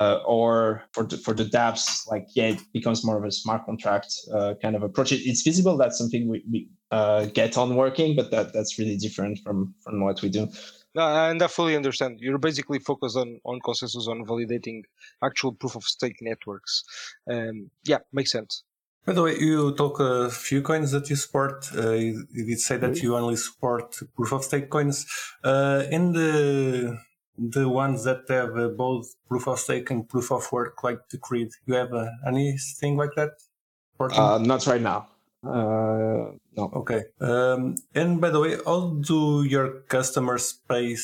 uh, 0.00 0.20
or 0.26 0.82
for 0.92 1.04
the, 1.04 1.16
for 1.18 1.34
the 1.34 1.44
dApps, 1.44 2.08
like 2.08 2.26
yeah, 2.34 2.48
it 2.48 2.60
becomes 2.72 3.04
more 3.04 3.18
of 3.18 3.24
a 3.24 3.30
smart 3.30 3.64
contract 3.64 4.12
uh, 4.34 4.54
kind 4.60 4.74
of 4.74 4.82
approach. 4.82 5.12
It, 5.12 5.20
it's 5.28 5.42
visible. 5.42 5.76
That's 5.76 5.98
something 5.98 6.28
we, 6.28 6.42
we 6.50 6.68
uh, 6.90 7.26
get 7.26 7.58
on 7.58 7.76
working, 7.76 8.16
but 8.16 8.30
that 8.30 8.52
that's 8.54 8.78
really 8.78 8.96
different 8.96 9.38
from 9.40 9.74
from 9.84 10.00
what 10.02 10.22
we 10.22 10.30
do. 10.30 10.48
No, 10.94 11.02
and 11.02 11.42
I 11.42 11.46
fully 11.46 11.76
understand. 11.76 12.20
You're 12.20 12.38
basically 12.38 12.78
focused 12.78 13.16
on 13.16 13.38
on 13.44 13.60
consensus 13.60 14.08
on 14.08 14.24
validating 14.24 14.82
actual 15.22 15.52
proof 15.52 15.76
of 15.76 15.84
stake 15.84 16.20
networks. 16.22 16.84
Um, 17.30 17.70
yeah, 17.84 17.98
makes 18.12 18.32
sense. 18.32 18.64
By 19.04 19.14
the 19.14 19.22
way, 19.22 19.36
you 19.38 19.74
talk 19.74 19.98
a 19.98 20.30
few 20.30 20.62
coins 20.62 20.92
that 20.92 21.10
you 21.10 21.16
support. 21.16 21.68
Uh, 21.76 21.90
you, 21.90 22.24
you 22.32 22.46
did 22.46 22.60
say 22.60 22.76
that 22.76 23.02
you 23.02 23.16
only 23.16 23.36
support 23.36 23.96
proof 24.14 24.32
of 24.32 24.44
stake 24.44 24.70
coins. 24.70 25.06
Uh, 25.42 25.84
in 25.90 26.12
the 26.12 26.98
the 27.36 27.68
ones 27.68 28.04
that 28.04 28.20
have 28.28 28.56
uh, 28.56 28.68
both 28.68 29.06
proof 29.26 29.48
of 29.48 29.58
stake 29.58 29.90
and 29.90 30.08
proof 30.08 30.30
of 30.30 30.50
work, 30.52 30.84
like 30.84 31.00
Decred, 31.08 31.50
you 31.66 31.74
have 31.74 31.92
uh, 31.92 32.10
anything 32.26 32.96
like 32.96 33.10
that? 33.16 33.30
Uh, 33.98 34.38
not 34.38 34.66
right 34.66 34.80
now. 34.80 35.08
Uh, 35.44 36.32
no. 36.56 36.70
okay. 36.76 37.04
Um, 37.20 37.76
and 37.94 38.20
by 38.20 38.30
the 38.30 38.38
way, 38.38 38.56
how 38.64 38.94
do 39.00 39.42
your 39.42 39.80
customers 39.88 40.60
pay 40.68 40.96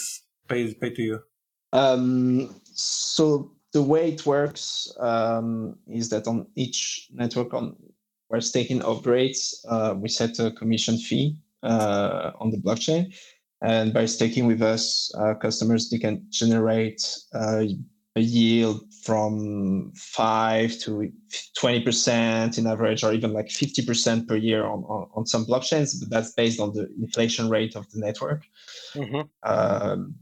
pay 0.47 0.75
pay 0.75 0.91
to 0.91 1.03
you? 1.03 1.23
Um, 1.73 2.61
so 2.65 3.53
the 3.73 3.83
way 3.83 4.13
it 4.13 4.27
works 4.27 4.91
um, 4.99 5.77
is 5.87 6.09
that 6.11 6.27
on 6.27 6.47
each 6.55 7.09
network 7.13 7.53
on 7.55 7.77
where 8.29 8.41
staking 8.41 8.83
operates, 8.85 9.65
uh, 9.69 9.95
we 9.97 10.09
set 10.09 10.39
a 10.39 10.51
commission 10.51 10.99
fee 10.99 11.37
uh, 11.63 12.33
on 12.39 12.51
the 12.51 12.59
blockchain, 12.59 13.15
and 13.63 13.93
by 13.93 14.07
staking 14.07 14.47
with 14.47 14.63
us, 14.63 15.11
uh, 15.19 15.35
customers 15.35 15.89
they 15.91 15.99
can 15.99 16.25
generate 16.31 17.03
uh, 17.35 17.65
a 18.17 18.21
yield 18.21 18.83
from 19.05 19.93
five 19.95 20.79
to 20.79 21.11
twenty 21.57 21.81
percent 21.81 22.59
in 22.59 22.67
average, 22.67 23.03
or 23.05 23.13
even 23.13 23.33
like 23.33 23.51
fifty 23.51 23.85
percent 23.85 24.29
per 24.29 24.37
year 24.37 24.65
on, 24.65 24.85
on 24.85 25.09
on 25.15 25.27
some 25.27 25.47
blockchains. 25.47 25.99
But 25.99 26.11
that's 26.11 26.33
based 26.33 26.61
on 26.61 26.73
the 26.75 26.89
inflation 27.01 27.49
rate 27.49 27.77
of 27.77 27.91
the 27.91 28.01
network. 28.01 28.45
hmm 28.95 29.23
Um, 29.43 30.15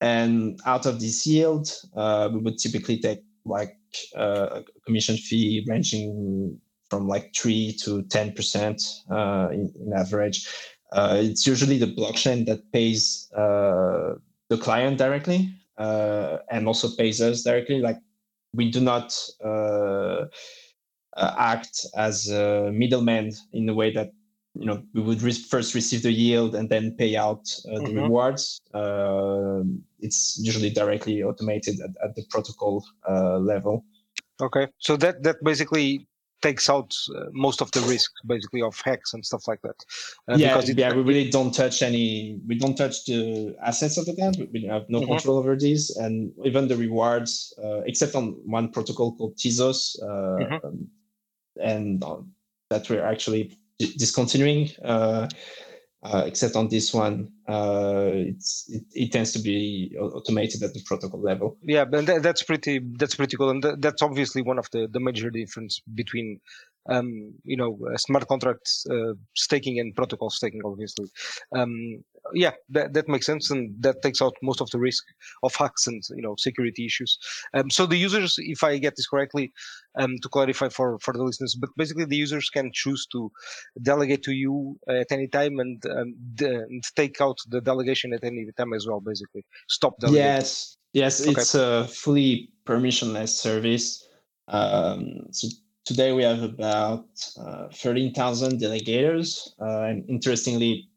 and 0.00 0.60
out 0.66 0.86
of 0.86 1.00
this 1.00 1.26
yield, 1.26 1.70
uh, 1.96 2.28
we 2.32 2.38
would 2.38 2.58
typically 2.58 2.98
take 2.98 3.20
like 3.44 3.76
uh, 4.16 4.60
a 4.60 4.64
commission 4.84 5.16
fee 5.16 5.64
ranging 5.66 6.58
from 6.90 7.08
like 7.08 7.34
three 7.34 7.76
to 7.84 8.02
ten 8.04 8.32
percent 8.32 8.82
uh, 9.10 9.48
in, 9.52 9.72
in 9.80 9.92
average. 9.96 10.46
Uh, 10.92 11.18
it's 11.20 11.46
usually 11.46 11.78
the 11.78 11.86
blockchain 11.86 12.46
that 12.46 12.60
pays 12.72 13.30
uh, 13.36 14.14
the 14.48 14.56
client 14.56 14.98
directly 14.98 15.52
uh, 15.76 16.38
and 16.50 16.66
also 16.66 16.88
pays 16.96 17.20
us 17.20 17.42
directly. 17.42 17.80
Like 17.80 17.98
we 18.54 18.70
do 18.70 18.80
not 18.80 19.14
act 21.16 21.84
as 21.96 22.28
a 22.30 22.70
middleman 22.72 23.32
in 23.52 23.66
the 23.66 23.74
way 23.74 23.92
that 23.92 24.12
you 24.54 24.66
know 24.66 24.82
we 24.94 25.02
would 25.02 25.22
re- 25.22 25.32
first 25.32 25.74
receive 25.74 26.02
the 26.02 26.12
yield 26.12 26.54
and 26.54 26.68
then 26.68 26.94
pay 26.96 27.16
out 27.16 27.44
uh, 27.70 27.78
the 27.80 27.92
Mhm. 27.92 28.02
rewards 28.02 28.60
um 28.74 29.82
it's 30.00 30.38
usually 30.42 30.70
directly 30.70 31.22
automated 31.22 31.80
at, 31.80 31.90
at 32.04 32.14
the 32.16 32.24
protocol 32.30 32.84
uh, 33.08 33.38
level 33.38 33.84
Okay, 34.40 34.68
so 34.78 34.96
that 34.96 35.22
that 35.24 35.42
basically 35.42 36.06
takes 36.40 36.70
out 36.70 36.94
uh, 37.16 37.24
most 37.32 37.60
of 37.60 37.70
the 37.72 37.80
risk 37.80 38.12
basically 38.26 38.62
of 38.62 38.80
hacks 38.80 39.12
and 39.12 39.26
stuff 39.26 39.48
like 39.48 39.60
that. 39.62 39.74
Uh, 40.28 40.36
yeah, 40.36 40.60
yeah, 40.64 40.92
we 40.94 41.02
really 41.02 41.28
don't 41.28 41.52
touch 41.52 41.82
any. 41.82 42.38
We 42.46 42.56
don't 42.56 42.76
touch 42.76 43.04
the 43.06 43.56
assets 43.64 43.96
of 43.98 44.06
the 44.06 44.12
dApp. 44.12 44.50
We 44.52 44.64
have 44.66 44.88
no 44.88 45.00
mm-hmm. 45.00 45.10
control 45.10 45.38
over 45.38 45.56
these, 45.56 45.90
and 45.96 46.32
even 46.44 46.68
the 46.68 46.76
rewards, 46.76 47.52
uh, 47.62 47.80
except 47.86 48.14
on 48.14 48.38
one 48.46 48.70
protocol 48.70 49.16
called 49.16 49.36
Tezos, 49.36 50.00
uh, 50.00 50.06
mm-hmm. 50.06 50.82
and 51.60 52.04
that 52.70 52.88
we're 52.88 53.04
actually 53.04 53.58
discontinuing. 53.78 54.70
Uh, 54.84 55.28
uh, 56.02 56.22
except 56.26 56.54
on 56.54 56.68
this 56.68 56.94
one, 56.94 57.28
uh, 57.48 58.10
it, 58.12 58.44
it, 58.94 59.10
tends 59.10 59.32
to 59.32 59.40
be 59.40 59.96
automated 59.98 60.62
at 60.62 60.72
the 60.72 60.80
protocol 60.86 61.20
level. 61.20 61.58
Yeah, 61.64 61.84
but 61.84 62.06
that's 62.22 62.42
pretty 62.44 62.80
that's 62.98 63.16
pretty 63.16 63.36
cool, 63.36 63.50
and 63.50 63.64
that's 63.78 64.00
obviously 64.00 64.42
one 64.42 64.60
of 64.60 64.70
the 64.70 64.86
the 64.86 65.00
major 65.00 65.28
difference 65.28 65.80
between 65.94 66.40
um, 66.88 67.34
you 67.44 67.56
know, 67.56 67.78
uh, 67.92 67.96
smart 67.96 68.26
contracts 68.28 68.84
uh, 68.90 69.14
staking 69.34 69.78
and 69.78 69.94
protocol 69.94 70.30
staking, 70.30 70.60
obviously. 70.64 71.06
Um, 71.54 72.02
yeah, 72.34 72.52
that, 72.70 72.92
that 72.94 73.08
makes 73.08 73.26
sense, 73.26 73.50
and 73.50 73.74
that 73.80 74.02
takes 74.02 74.20
out 74.20 74.34
most 74.42 74.60
of 74.60 74.70
the 74.70 74.78
risk 74.78 75.04
of 75.42 75.54
hacks 75.54 75.86
and 75.86 76.02
you 76.14 76.22
know 76.22 76.34
security 76.38 76.86
issues. 76.86 77.18
Um, 77.54 77.70
so 77.70 77.86
the 77.86 77.96
users, 77.96 78.36
if 78.38 78.64
I 78.64 78.78
get 78.78 78.96
this 78.96 79.06
correctly, 79.06 79.52
um, 79.98 80.16
to 80.22 80.28
clarify 80.28 80.68
for 80.68 80.98
for 81.00 81.14
the 81.14 81.22
listeners, 81.22 81.54
but 81.54 81.70
basically 81.76 82.04
the 82.04 82.16
users 82.16 82.50
can 82.50 82.70
choose 82.72 83.06
to 83.12 83.30
delegate 83.82 84.22
to 84.24 84.32
you 84.32 84.78
at 84.88 85.10
any 85.10 85.28
time 85.28 85.58
and, 85.58 85.82
um, 85.86 86.14
and 86.40 86.82
take 86.96 87.20
out 87.20 87.38
the 87.48 87.60
delegation 87.60 88.12
at 88.12 88.24
any 88.24 88.46
time 88.56 88.72
as 88.72 88.86
well. 88.86 89.00
Basically, 89.00 89.44
stop 89.68 89.98
delegating. 90.00 90.24
Yes, 90.24 90.76
yes, 90.92 91.22
okay. 91.22 91.30
it's 91.32 91.54
a 91.54 91.86
fully 91.88 92.50
permissionless 92.66 93.30
service. 93.30 94.06
Um, 94.48 95.26
so 95.30 95.48
Today 95.88 96.12
we 96.12 96.22
have 96.22 96.42
about 96.42 97.06
uh, 97.40 97.68
13,000 97.72 98.60
delegators. 98.60 99.48
Uh, 99.58 99.84
and 99.88 100.04
interestingly, 100.06 100.90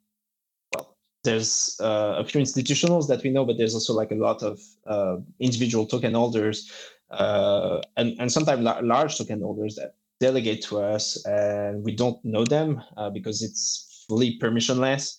well, 0.74 0.98
there's 1.24 1.78
uh, 1.80 2.16
a 2.18 2.26
few 2.26 2.42
institutionals 2.42 3.08
that 3.08 3.24
we 3.24 3.30
know, 3.30 3.46
but 3.46 3.58
there's 3.58 3.74
also 3.74 3.94
like 3.94 4.12
a 4.12 4.16
lot 4.16 4.44
of 4.44 4.60
uh, 4.86 5.16
individual 5.40 5.86
token 5.86 6.14
holders 6.14 6.70
uh, 7.10 7.80
and, 7.96 8.18
and 8.20 8.30
sometimes 8.34 8.64
la- 8.64 8.82
large 8.84 9.18
token 9.18 9.40
holders 9.40 9.76
that 9.76 9.96
delegate 10.20 10.62
to 10.64 10.82
us 10.82 11.26
and 11.26 11.86
we 11.86 11.96
don't 11.96 12.20
know 12.26 12.44
them 12.44 12.84
uh, 12.98 13.10
because 13.10 13.42
it's 13.42 14.04
fully 14.10 14.38
permissionless. 14.40 15.16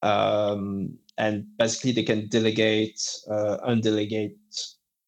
Um, 0.00 0.96
and 1.18 1.44
basically 1.58 1.92
they 1.92 2.02
can 2.02 2.30
delegate, 2.30 2.98
undelegate 3.28 4.38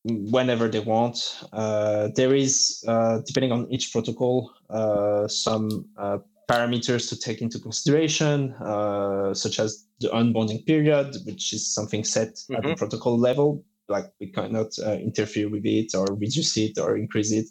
whenever 0.05 0.69
they 0.69 0.81
want. 0.81 1.45
Uh, 1.53 2.09
there 2.15 2.35
is, 2.35 2.85
uh, 2.87 3.21
depending 3.27 3.53
on 3.53 3.71
each 3.71 3.93
protocol, 3.93 4.53
uh, 4.71 5.27
some 5.29 5.87
uh, 5.97 6.19
parameters 6.49 7.09
to 7.09 7.19
take 7.19 7.43
into 7.43 7.59
consideration, 7.59 8.53
uh, 8.55 9.35
such 9.35 9.59
as 9.59 9.87
the 10.01 10.09
unbonding 10.09 10.65
period, 10.67 11.17
which 11.25 11.53
is 11.53 11.67
something 11.73 12.05
set 12.05 12.29
mm-hmm. 12.35 12.55
at 12.55 12.63
the 12.63 12.69
mm-hmm. 12.69 12.79
protocol 12.79 13.19
level. 13.19 13.65
Like 13.91 14.13
we 14.21 14.27
cannot 14.27 14.79
uh, 14.85 14.93
interfere 14.93 15.49
with 15.49 15.65
it 15.65 15.95
or 15.95 16.05
reduce 16.15 16.59
it 16.59 16.79
or 16.79 16.99
increase 16.99 17.33
it. 17.33 17.47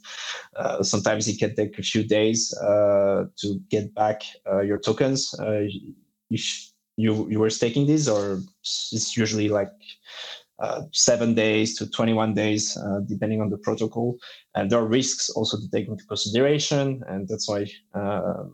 sometimes 0.86 1.28
it 1.28 1.40
can 1.40 1.56
take 1.56 1.80
a 1.80 1.82
few 1.82 2.04
days 2.04 2.50
to 2.60 3.60
get 3.70 3.94
back 3.96 4.22
your 4.64 4.78
tokens. 4.78 5.34
if 6.30 6.72
you 6.98 7.28
you 7.30 7.40
were 7.40 7.50
staking 7.50 7.86
these, 7.86 8.10
or 8.10 8.42
it's 8.62 9.16
usually 9.16 9.50
like 9.50 9.72
uh, 10.60 10.82
seven 10.92 11.36
days 11.36 11.78
to 11.78 11.88
21 11.88 12.34
days, 12.34 12.76
uh, 12.78 13.00
depending 13.06 13.42
on 13.42 13.50
the 13.52 13.60
protocol. 13.60 14.18
And 14.56 14.72
there 14.72 14.80
are 14.80 14.88
risks 14.88 15.30
also 15.30 15.58
to 15.58 15.70
take 15.70 15.88
into 15.88 16.04
consideration, 16.06 17.04
and 17.08 17.28
that's 17.28 17.48
why 17.48 17.68
uh, 17.94 18.46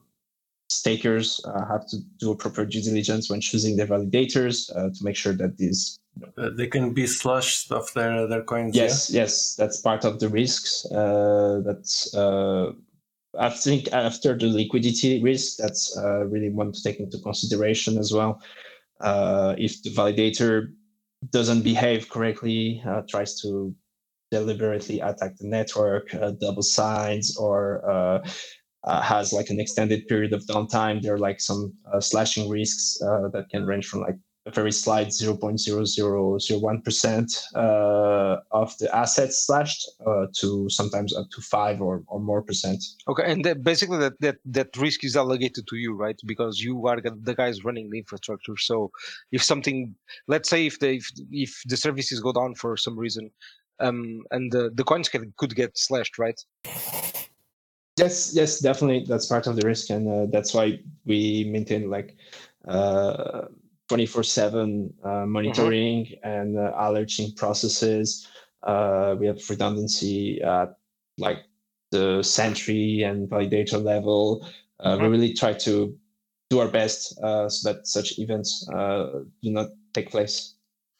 stakers 0.68 1.39
uh, 1.46 1.66
have 1.66 1.88
to 1.88 2.00
do 2.20 2.32
a 2.32 2.36
proper 2.36 2.66
due 2.66 2.82
diligence 2.82 3.30
when 3.30 3.39
choosing 3.39 3.78
their 3.78 3.88
validators 3.88 4.70
uh, 4.76 4.89
to 4.89 5.04
make 5.04 5.16
sure 5.16 5.32
that 5.34 5.58
these 5.58 5.98
they 6.58 6.68
can 6.68 6.94
be 6.94 7.08
slashed 7.08 7.72
of 7.72 7.92
their 7.94 8.28
their 8.28 8.44
coins. 8.44 8.76
Yes, 8.76 9.10
yeah? 9.10 9.22
yes, 9.22 9.56
that's 9.56 9.80
part 9.80 10.04
of 10.04 10.20
the 10.20 10.28
risks. 10.28 10.86
that's 10.92 12.13
I 13.39 13.50
think 13.50 13.92
after 13.94 14.38
the 14.38 14.48
liquidity 14.48 15.24
risk, 15.24 15.58
that's 15.58 15.98
really 15.98 16.50
one 16.50 16.74
to 16.74 16.84
take 16.84 17.00
into 17.00 17.18
consideration 17.20 17.98
as 17.98 18.12
well. 18.12 18.42
if 19.58 19.82
the 19.84 19.89
validator 19.89 20.68
doesn't 21.31 21.62
behave 21.62 22.09
correctly, 22.09 22.81
uh, 22.86 23.01
tries 23.09 23.39
to 23.41 23.73
deliberately 24.31 24.99
attack 24.99 25.38
the 25.38 25.47
network, 25.47 26.13
uh, 26.15 26.31
double 26.31 26.63
signs, 26.63 27.38
or 27.38 27.88
uh, 27.89 28.27
uh 28.83 29.01
has 29.01 29.31
like 29.31 29.49
an 29.49 29.59
extended 29.59 30.07
period 30.07 30.33
of 30.33 30.45
downtime. 30.45 31.01
There 31.01 31.13
are 31.13 31.25
like 31.29 31.39
some 31.39 31.73
uh, 31.91 32.01
slashing 32.01 32.49
risks 32.49 32.97
that 32.99 33.45
can 33.51 33.65
range 33.65 33.88
from 33.88 34.01
like 34.01 34.17
a 34.45 34.51
very 34.51 34.73
slight 34.73 35.08
0.0001% 35.08 37.56
uh, 37.56 38.38
of 38.51 38.77
the 38.77 38.95
assets 38.95 39.45
slashed 39.45 39.89
uh, 40.06 40.27
to 40.34 40.69
sometimes 40.69 41.15
up 41.15 41.29
to 41.32 41.41
five 41.41 41.82
or, 41.82 42.03
or 42.08 42.19
more 42.19 42.41
percent. 42.41 42.84
Okay, 43.08 43.32
and 43.32 43.45
that 43.45 43.63
basically 43.63 43.99
that, 43.99 44.19
that 44.19 44.36
that 44.45 44.75
risk 44.75 45.06
is 45.06 45.15
allocated 45.15 45.65
to 45.67 45.77
you, 45.77 45.95
right? 45.95 46.19
Because 46.25 46.60
you 46.60 46.86
are 46.88 46.99
the 46.99 47.36
guys 47.36 47.63
running 47.63 47.89
the 47.89 47.99
infrastructure. 47.99 48.58
So 48.58 48.91
if 49.32 49.41
something, 49.41 49.95
let's 50.27 50.49
say 50.49 50.65
if 50.65 50.77
the 50.79 50.95
if, 50.95 51.10
if 51.32 51.62
the 51.67 51.77
services 51.77 52.19
go 52.19 52.34
down 52.34 52.56
for 52.56 52.75
some 52.75 52.99
reason, 52.99 53.32
um, 53.79 54.23
and 54.32 54.51
the 54.51 54.71
the 54.75 54.84
coins 54.84 55.08
can, 55.08 55.34
could 55.38 55.56
get 55.56 55.77
slashed, 55.77 56.19
right? 56.19 56.38
Yes, 57.95 58.34
yes, 58.36 58.60
definitely. 58.60 59.06
That's 59.08 59.27
part 59.27 59.47
of 59.47 59.56
the 59.56 59.65
risk, 59.65 59.89
and 59.89 60.10
uh, 60.10 60.25
that's 60.32 60.53
why 60.53 60.82
we 61.06 61.45
maintain 61.49 61.89
like. 61.89 62.17
Uh, 62.67 63.45
24 63.89 64.24
7 64.24 64.93
uh, 65.04 65.26
monitoring 65.26 66.06
mm-hmm. 66.06 66.30
and 66.30 66.58
uh, 66.58 66.72
alerting 66.78 67.34
processes. 67.36 68.28
Uh, 68.63 69.15
we 69.19 69.28
have 69.28 69.39
redundancy 69.50 70.41
at 70.41 70.78
like 71.17 71.39
the 71.91 72.24
Sentry 72.24 73.04
and 73.04 73.30
validator 73.30 73.84
level. 73.84 74.48
Uh, 74.80 74.93
mm-hmm. 74.93 75.04
We 75.04 75.10
really 75.10 75.34
try 75.34 75.54
to 75.54 75.96
do 76.50 76.60
our 76.60 76.67
best 76.67 77.17
uh, 77.22 77.50
so 77.50 77.72
that 77.72 77.88
such 77.88 78.19
events 78.19 78.67
uh, 78.74 79.24
do 79.41 79.52
not 79.52 79.69
take 79.93 80.10
place. 80.10 80.56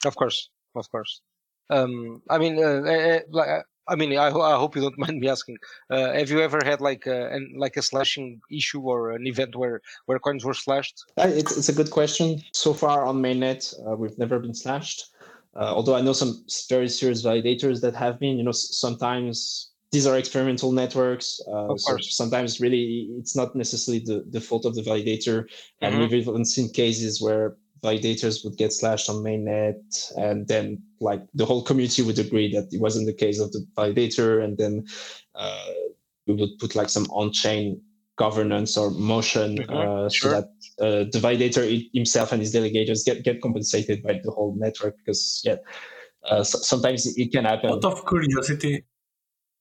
Of 0.06 0.15
course, 0.15 0.50
of 0.76 0.89
course. 0.91 1.22
Um, 1.69 2.22
I 2.30 2.38
mean, 2.38 2.58
like 3.32 3.65
I 3.88 3.96
mean, 3.96 4.17
I, 4.17 4.28
I 4.28 4.58
hope 4.58 4.76
you 4.76 4.82
don't 4.82 4.98
mind 5.06 5.19
me 5.19 5.30
asking. 5.30 5.58
Uh, 5.89 6.13
have 6.13 6.30
you 6.30 6.41
ever 6.41 6.60
had 6.63 6.82
like 6.82 7.06
a, 7.06 7.30
an, 7.32 7.54
like 7.58 7.78
a 7.78 7.82
slashing 7.82 8.41
issue 8.52 8.82
or 8.82 9.12
an 9.12 9.28
event 9.28 9.56
where 9.56 9.82
where 10.06 10.19
coins 10.19 10.46
were 10.46 10.54
slashed? 10.54 11.04
Uh, 11.17 11.30
it's 11.30 11.58
it's 11.58 11.69
a 11.69 11.74
good 11.74 11.91
question. 11.91 12.41
So 12.54 12.74
far 12.74 13.06
on 13.06 13.22
mainnet, 13.22 13.74
uh, 13.86 13.96
we've 13.96 14.17
never 14.17 14.39
been 14.39 14.56
slashed. 14.56 15.10
Uh, 15.56 15.72
although 15.76 15.96
I 15.96 16.02
know 16.02 16.13
some 16.13 16.43
very 16.67 16.89
serious 16.89 17.24
validators 17.24 17.82
that 17.82 17.96
have 17.96 18.19
been. 18.19 18.38
You 18.38 18.43
know, 18.43 18.52
sometimes 18.52 19.69
these 19.91 20.08
are 20.08 20.17
experimental 20.17 20.72
networks. 20.72 21.39
Uh, 21.48 21.78
so 21.78 21.98
sometimes 21.98 22.60
really 22.60 23.10
it's 23.19 23.36
not 23.36 23.56
necessarily 23.56 24.04
the, 24.04 24.26
the 24.32 24.41
fault 24.41 24.65
of 24.65 24.74
the 24.74 24.82
validator. 24.82 25.46
And 25.82 25.93
mm-hmm. 25.93 26.02
we've 26.02 26.28
even 26.28 26.46
seen 26.46 26.72
cases 26.72 27.22
where 27.22 27.56
validators 27.84 28.43
would 28.43 28.58
get 28.58 28.72
slashed 28.72 29.10
on 29.10 29.17
mainnet 29.17 29.82
and 30.17 30.48
then 30.48 30.82
like 31.02 31.22
the 31.34 31.46
whole 31.46 31.63
community 31.63 32.02
would 32.02 32.17
agree 32.17 32.52
that 32.52 32.67
it 32.72 32.82
wasn't 32.82 33.06
the 33.06 33.13
case 33.13 33.39
of 33.39 33.52
the 33.52 33.65
validator 33.78 34.43
and 34.43 34.58
then 34.58 34.84
uh, 35.36 35.69
we 36.26 36.34
would 36.34 36.58
put 36.60 36.76
like 36.76 36.89
some 36.89 37.06
on-chain 37.12 37.80
governance 38.15 38.78
or 38.78 38.89
motion 38.91 39.58
mm-hmm. 39.58 39.74
uh, 39.74 40.10
sure. 40.10 40.10
so 40.10 40.30
that 40.30 40.46
uh, 40.80 41.04
the 41.12 41.19
validator 41.19 41.89
himself 41.93 42.32
and 42.32 42.41
his 42.41 42.54
delegators 42.54 43.06
get, 43.06 43.24
get 43.24 43.41
compensated 43.41 44.02
by 44.02 44.19
the 44.24 44.32
whole 44.32 44.56
network 44.58 44.96
because 44.98 45.41
yeah 45.43 45.58
uh, 46.30 46.43
so 46.43 46.58
sometimes 46.60 47.06
it 47.17 47.32
can 47.32 47.46
happen 47.46 47.69
out 47.69 47.84
of 47.84 48.06
curiosity 48.08 48.84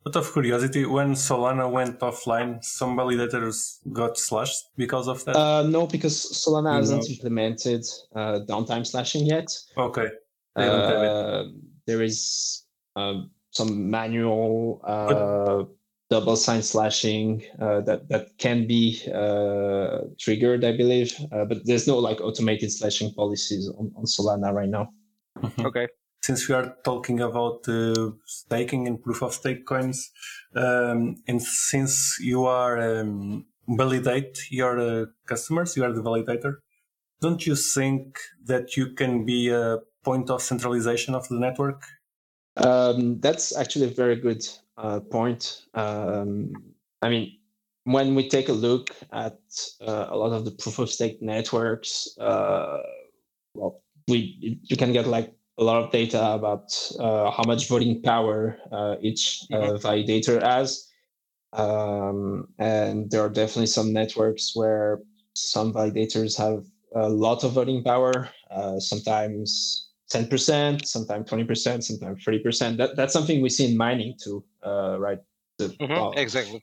out 0.06 0.16
of 0.16 0.32
curiosity, 0.32 0.84
when 0.84 1.12
Solana 1.14 1.70
went 1.70 2.00
offline, 2.00 2.62
some 2.64 2.96
validators 2.96 3.78
got 3.92 4.18
slashed 4.18 4.70
because 4.76 5.06
of 5.08 5.24
that? 5.24 5.36
Uh, 5.36 5.62
no, 5.62 5.86
because 5.86 6.16
Solana 6.32 6.74
hasn't 6.74 7.08
implemented 7.08 7.84
uh, 8.14 8.40
downtime 8.48 8.86
slashing 8.86 9.26
yet. 9.26 9.48
Okay. 9.76 10.08
Uh, 10.56 11.44
there 11.86 12.02
is 12.02 12.64
um, 12.96 13.30
some 13.50 13.90
manual 13.90 14.80
uh, 14.84 15.64
double 16.10 16.36
sign 16.36 16.62
slashing 16.62 17.42
uh, 17.60 17.80
that 17.82 18.08
that 18.08 18.36
can 18.38 18.66
be 18.66 19.00
uh, 19.14 20.00
triggered, 20.18 20.64
I 20.64 20.76
believe, 20.76 21.14
but 21.30 21.64
there's 21.64 21.86
no 21.86 21.98
like 21.98 22.20
automated 22.20 22.72
slashing 22.72 23.14
policies 23.14 23.68
on, 23.78 23.92
on 23.96 24.04
Solana 24.04 24.52
right 24.52 24.68
now. 24.68 24.90
Mm-hmm. 25.38 25.66
Okay 25.66 25.88
since 26.22 26.48
we 26.48 26.54
are 26.54 26.76
talking 26.84 27.20
about 27.20 27.68
uh, 27.68 28.10
staking 28.26 28.86
and 28.86 29.02
proof 29.02 29.22
of 29.22 29.32
stake 29.32 29.66
coins, 29.66 30.10
um, 30.54 31.16
and 31.26 31.42
since 31.42 32.18
you 32.20 32.46
are 32.46 33.00
um, 33.00 33.44
validate 33.68 34.38
your 34.50 34.78
uh, 34.78 35.06
customers, 35.26 35.76
you 35.76 35.84
are 35.84 35.92
the 35.92 36.02
validator. 36.02 36.56
Don't 37.20 37.46
you 37.46 37.56
think 37.56 38.18
that 38.44 38.76
you 38.76 38.94
can 38.94 39.24
be 39.24 39.48
a 39.48 39.78
point 40.04 40.30
of 40.30 40.42
centralization 40.42 41.14
of 41.14 41.28
the 41.28 41.38
network? 41.38 41.84
Um, 42.56 43.20
that's 43.20 43.56
actually 43.56 43.86
a 43.86 43.94
very 43.94 44.16
good 44.16 44.46
uh, 44.76 45.00
point. 45.00 45.62
Um, 45.74 46.52
I 47.00 47.08
mean, 47.08 47.38
when 47.84 48.14
we 48.14 48.28
take 48.28 48.48
a 48.48 48.52
look 48.52 48.90
at 49.12 49.38
uh, 49.80 50.06
a 50.08 50.16
lot 50.16 50.32
of 50.32 50.44
the 50.44 50.52
proof 50.52 50.78
of 50.78 50.90
stake 50.90 51.20
networks, 51.20 52.16
uh, 52.20 52.78
well, 53.54 53.82
we 54.08 54.60
you 54.62 54.76
can 54.76 54.92
get 54.92 55.06
like 55.06 55.34
a 55.62 55.68
lot 55.70 55.82
of 55.84 55.90
data 55.90 56.20
about 56.38 56.66
uh, 56.98 57.30
how 57.30 57.44
much 57.44 57.68
voting 57.68 58.02
power 58.02 58.58
uh, 58.72 58.96
each 59.08 59.24
uh, 59.52 59.56
Mhm. 59.56 59.80
validator 59.86 60.36
has. 60.42 60.68
Um, 61.52 62.48
and 62.58 63.10
there 63.10 63.22
are 63.26 63.28
definitely 63.40 63.66
some 63.78 63.92
networks 63.92 64.44
where 64.58 65.00
some 65.34 65.72
validators 65.72 66.32
have 66.44 66.58
a 66.94 67.08
lot 67.08 67.44
of 67.44 67.52
voting 67.52 67.82
power, 67.84 68.14
uh, 68.50 68.78
sometimes 68.80 69.88
10%, 70.10 70.86
sometimes 70.86 71.24
20%, 71.30 71.84
sometimes 71.84 72.18
30%. 72.24 72.76
That, 72.78 72.96
that's 72.96 73.12
something 73.12 73.40
we 73.42 73.48
see 73.48 73.66
in 73.70 73.76
mining 73.76 74.14
too, 74.22 74.44
uh, 74.66 74.96
right? 74.98 75.20
The- 75.58 75.76
Mhm, 75.80 75.88
well, 75.96 76.12
Exactly. 76.16 76.60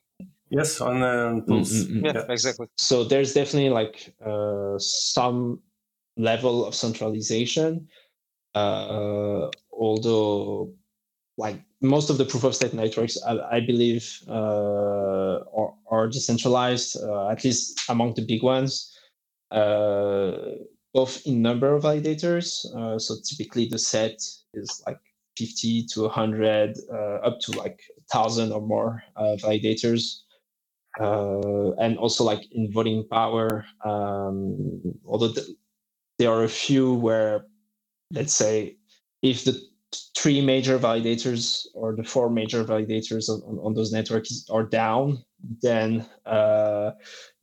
Yes, 0.50 0.80
on 0.80 1.02
uh, 1.02 1.40
pools. 1.46 1.70
mm, 1.72 1.86
mm, 1.86 2.02
mm. 2.02 2.14
Yeah, 2.14 2.26
exactly. 2.28 2.66
so 2.76 3.04
there's 3.04 3.32
definitely 3.32 3.70
like 3.70 3.96
uh, 4.30 4.74
some 4.78 5.62
level 6.16 6.66
of 6.66 6.74
centralization 6.74 7.70
uh, 7.78 7.99
although 8.54 10.72
like 11.38 11.60
most 11.80 12.10
of 12.10 12.18
the 12.18 12.24
proof 12.24 12.44
of 12.44 12.54
stake 12.54 12.74
networks 12.74 13.16
i, 13.26 13.56
I 13.56 13.60
believe 13.60 14.04
uh, 14.28 15.36
are, 15.60 15.74
are 15.90 16.08
decentralized 16.08 16.96
uh, 17.02 17.28
at 17.28 17.44
least 17.44 17.80
among 17.88 18.14
the 18.14 18.22
big 18.22 18.42
ones 18.42 18.96
uh, 19.50 20.32
both 20.92 21.22
in 21.26 21.42
number 21.42 21.74
of 21.74 21.84
validators 21.84 22.64
uh, 22.76 22.98
so 22.98 23.14
typically 23.24 23.66
the 23.66 23.78
set 23.78 24.18
is 24.54 24.82
like 24.86 24.98
50 25.38 25.86
to 25.94 26.02
100 26.02 26.76
uh, 26.92 26.96
up 27.26 27.40
to 27.40 27.52
like 27.52 27.80
1000 28.12 28.52
or 28.52 28.60
more 28.60 29.02
uh, 29.16 29.36
validators 29.40 30.22
uh, 30.98 31.70
and 31.78 31.98
also 31.98 32.24
like 32.24 32.42
in 32.52 32.72
voting 32.72 33.06
power. 33.10 33.64
Um, 33.84 34.80
although 35.06 35.32
th- 35.32 35.46
there 36.18 36.30
are 36.30 36.44
a 36.44 36.48
few 36.48 36.94
where, 36.94 37.46
let's 38.12 38.34
say, 38.34 38.76
if 39.22 39.44
the 39.44 39.60
three 40.16 40.40
major 40.40 40.78
validators 40.78 41.66
or 41.74 41.94
the 41.96 42.04
four 42.04 42.30
major 42.30 42.64
validators 42.64 43.28
on, 43.28 43.58
on, 43.58 43.74
those 43.74 43.92
networks 43.92 44.44
are 44.50 44.62
down, 44.62 45.22
then 45.62 46.06
uh, 46.26 46.92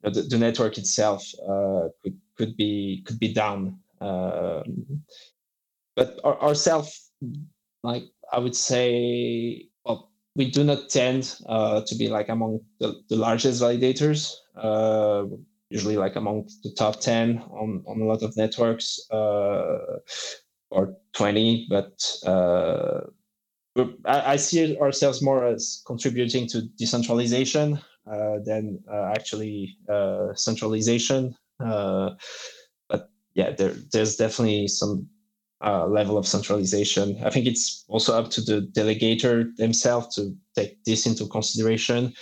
the, 0.04 0.22
the 0.30 0.38
network 0.38 0.78
itself 0.78 1.24
uh, 1.48 1.90
could 2.04 2.18
could 2.38 2.56
be 2.56 3.04
could 3.06 3.20
be 3.20 3.34
down. 3.34 3.80
Um, 4.00 5.02
but 5.96 6.20
our, 6.24 6.40
ourselves, 6.42 7.12
like 7.84 8.04
I 8.32 8.40
would 8.40 8.56
say, 8.56 9.68
well, 9.84 10.12
we 10.36 10.52
do 10.52 10.64
not 10.64 10.90
tend 10.90 11.36
uh, 11.48 11.82
to 11.86 11.96
be 11.96 12.08
like 12.08 12.30
among 12.30 12.60
the, 12.80 13.02
the 13.10 13.16
largest 13.16 13.62
validators. 13.62 14.34
Uh, 14.56 15.26
usually, 15.70 15.98
like 15.98 16.16
among 16.16 16.48
the 16.64 16.72
top 16.78 17.02
ten 17.02 17.40
on 17.50 17.84
on 17.88 18.02
a 18.02 18.06
lot 18.06 18.24
of 18.24 18.38
networks, 18.38 19.00
uh, 19.12 20.00
or 20.70 20.96
twenty. 21.14 21.68
But 21.70 22.00
uh, 22.26 23.02
I, 24.06 24.34
I 24.34 24.36
see 24.38 24.78
ourselves 24.78 25.22
more 25.22 25.46
as 25.46 25.82
contributing 25.86 26.48
to 26.50 26.62
decentralization 26.78 27.80
uh, 28.10 28.40
than 28.46 28.80
uh, 28.92 29.12
actually 29.16 29.78
uh, 29.90 30.34
centralization. 30.34 31.36
Uh, 31.60 32.12
but 32.90 33.10
yeah, 33.34 33.52
there, 33.52 33.74
there's 33.92 34.16
definitely 34.16 34.68
some 34.68 35.08
level 35.62 36.18
of 36.18 36.28
centralization. 36.28 37.18
I 37.26 37.30
think 37.30 37.48
it's 37.48 37.84
also 37.88 38.18
up 38.18 38.30
to 38.32 38.42
the 38.42 38.62
delegator 38.74 39.56
themselves 39.58 40.16
to 40.16 40.36
take 40.56 40.84
this 40.86 41.06
into 41.06 41.28
consideration 41.28 42.14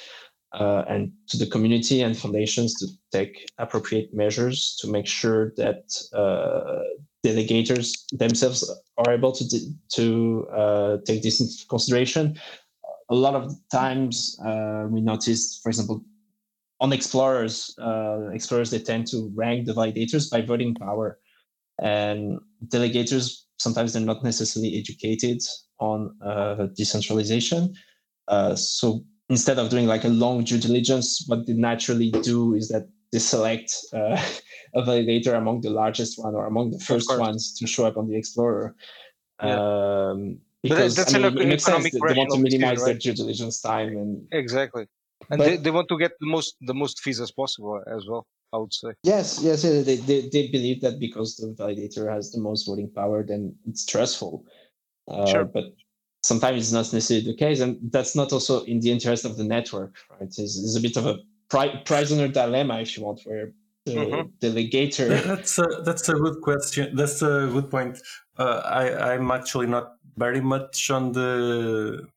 uh, 0.53 0.83
and 0.87 1.11
to 1.27 1.37
the 1.37 1.45
community 1.47 2.01
and 2.01 2.17
foundations 2.17 2.75
to 2.75 2.87
take 3.11 3.47
appropriate 3.57 4.13
measures 4.13 4.77
to 4.79 4.89
make 4.89 5.05
sure 5.05 5.53
that 5.57 5.83
uh, 6.13 6.81
delegators 7.25 7.87
themselves 8.11 8.59
are 8.97 9.13
able 9.13 9.31
to, 9.31 9.45
to 9.93 10.47
uh, 10.55 10.97
take 11.05 11.21
this 11.23 11.39
into 11.41 11.65
consideration. 11.67 12.37
A 13.09 13.15
lot 13.15 13.35
of 13.35 13.53
times 13.71 14.39
uh, 14.45 14.85
we 14.89 15.01
noticed, 15.01 15.61
for 15.61 15.69
example, 15.69 16.03
on 16.79 16.91
explorers, 16.93 17.73
uh, 17.81 18.29
explorers 18.33 18.69
they 18.69 18.79
tend 18.79 19.07
to 19.07 19.31
rank 19.35 19.65
the 19.65 19.73
validators 19.73 20.29
by 20.29 20.41
voting 20.41 20.75
power 20.75 21.19
and 21.79 22.39
delegators 22.67 23.43
sometimes 23.57 23.93
they're 23.93 24.01
not 24.01 24.23
necessarily 24.23 24.77
educated 24.77 25.41
on 25.79 26.15
uh, 26.25 26.67
decentralization 26.75 27.73
uh, 28.27 28.55
so 28.55 29.03
instead 29.29 29.59
of 29.59 29.69
doing 29.69 29.87
like 29.87 30.03
a 30.03 30.09
long 30.09 30.43
due 30.43 30.57
diligence 30.59 31.23
what 31.27 31.45
they 31.45 31.53
naturally 31.53 32.11
do 32.11 32.53
is 32.53 32.69
that 32.69 32.87
they 33.11 33.19
select 33.19 33.73
uh, 33.93 34.21
a 34.75 34.81
validator 34.81 35.33
among 35.37 35.61
the 35.61 35.69
largest 35.69 36.13
one 36.25 36.35
or 36.35 36.45
among 36.47 36.71
the 36.71 36.79
first 36.79 37.09
ones 37.17 37.53
to 37.57 37.65
show 37.67 37.85
up 37.85 37.97
on 37.97 38.07
the 38.09 38.15
explorer 38.15 38.75
Yeah. 39.43 39.59
um, 39.59 40.39
because 40.63 40.95
that's 40.95 41.13
I 41.13 41.17
mean, 41.19 41.25
an 41.27 41.37
it 41.43 41.47
makes 41.47 41.63
sense 41.63 41.83
they 41.91 41.99
want 41.99 42.31
to 42.31 42.39
minimize 42.39 42.79
their 42.83 42.93
right? 42.95 43.01
due 43.01 43.13
diligence 43.13 43.61
time 43.61 43.89
and 44.01 44.11
Exactly. 44.31 44.85
And 45.29 45.37
But- 45.39 45.45
they, 45.47 45.55
they 45.57 45.71
want 45.71 45.87
to 45.93 45.97
get 45.97 46.11
the 46.23 46.29
most 46.35 46.51
the 46.69 46.73
most 46.83 46.95
fees 47.03 47.19
as 47.25 47.31
possible 47.31 47.81
as 47.97 48.03
well. 48.09 48.25
I 48.53 48.57
would 48.57 48.73
say. 48.73 48.91
Yes, 49.03 49.27
yes, 49.43 49.63
they, 49.63 49.97
they, 50.09 50.29
they 50.35 50.47
believe 50.47 50.79
that 50.85 50.97
because 50.99 51.35
the 51.35 51.47
validator 51.61 52.03
has 52.15 52.31
the 52.31 52.39
most 52.39 52.61
voting 52.67 52.89
power, 52.89 53.17
then 53.31 53.53
it's 53.67 53.81
stressful. 53.81 54.45
Uh, 55.11 55.25
Sure. 55.25 55.43
But 55.45 55.65
sometimes 56.23 56.57
it's 56.61 56.71
not 56.71 56.87
necessarily 56.93 57.25
the 57.25 57.35
case, 57.45 57.59
and 57.59 57.71
that's 57.91 58.15
not 58.15 58.31
also 58.31 58.63
in 58.63 58.79
the 58.79 58.91
interest 58.95 59.25
of 59.25 59.35
the 59.35 59.43
network, 59.43 59.93
right? 60.11 60.21
It's, 60.21 60.39
it's 60.39 60.77
a 60.77 60.79
bit 60.87 60.95
of 60.95 61.05
a 61.05 61.15
pri- 61.49 61.81
prisoner 61.85 62.27
dilemma, 62.29 62.79
if 62.79 62.95
you 62.95 63.03
want, 63.03 63.19
where 63.25 63.51
the 63.85 63.91
Mhm. 63.95 64.31
delegator. 64.41 65.07
That's 65.23 65.57
a 65.59 65.67
that's 65.85 66.09
a 66.09 66.13
good 66.15 66.41
question. 66.41 66.95
That's 66.95 67.21
a 67.21 67.47
good 67.53 67.69
point. 67.69 67.99
Uh, 68.37 68.61
I 68.65 69.13
I'm 69.13 69.31
actually 69.31 69.67
not 69.67 69.93
very 70.17 70.41
much 70.41 70.89
on 70.89 71.11
the 71.13 72.07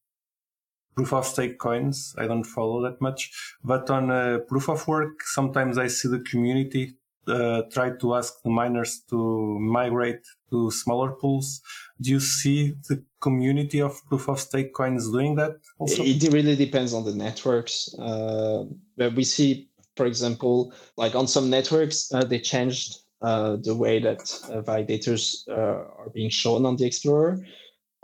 proof 0.94 1.12
of 1.12 1.26
stake 1.26 1.58
coins. 1.58 2.14
I 2.18 2.26
don't 2.26 2.44
follow 2.44 2.82
that 2.82 3.00
much, 3.00 3.30
but 3.62 3.88
on 3.90 4.10
uh, 4.10 4.38
proof 4.48 4.68
of 4.68 4.86
work, 4.88 5.22
sometimes 5.22 5.78
I 5.78 5.86
see 5.88 6.08
the 6.08 6.20
community 6.20 6.94
uh, 7.28 7.62
try 7.70 7.90
to 7.90 8.14
ask 8.14 8.42
the 8.42 8.50
miners 8.50 9.02
to 9.10 9.16
migrate 9.60 10.22
to 10.50 10.70
smaller 10.70 11.12
pools. 11.12 11.60
Do 12.00 12.10
you 12.10 12.20
see 12.20 12.72
the 12.88 13.04
community 13.20 13.80
of 13.82 14.02
proof 14.08 14.28
of 14.28 14.40
stake 14.40 14.72
coins 14.72 15.10
doing 15.10 15.34
that 15.36 15.52
also? 15.78 16.02
It 16.04 16.22
really 16.32 16.56
depends 16.56 16.94
on 16.94 17.04
the 17.04 17.14
networks. 17.14 17.94
Uh, 17.98 18.64
but 18.96 19.14
we 19.14 19.24
see, 19.24 19.67
for 19.98 20.06
example, 20.06 20.72
like 20.96 21.14
on 21.16 21.26
some 21.26 21.50
networks, 21.50 22.14
uh, 22.14 22.24
they 22.24 22.38
changed 22.38 22.98
uh, 23.20 23.56
the 23.64 23.74
way 23.74 23.98
that 23.98 24.20
uh, 24.44 24.62
validators 24.62 25.46
uh, 25.48 25.80
are 26.00 26.10
being 26.14 26.30
shown 26.30 26.64
on 26.64 26.76
the 26.76 26.86
Explorer, 26.86 27.44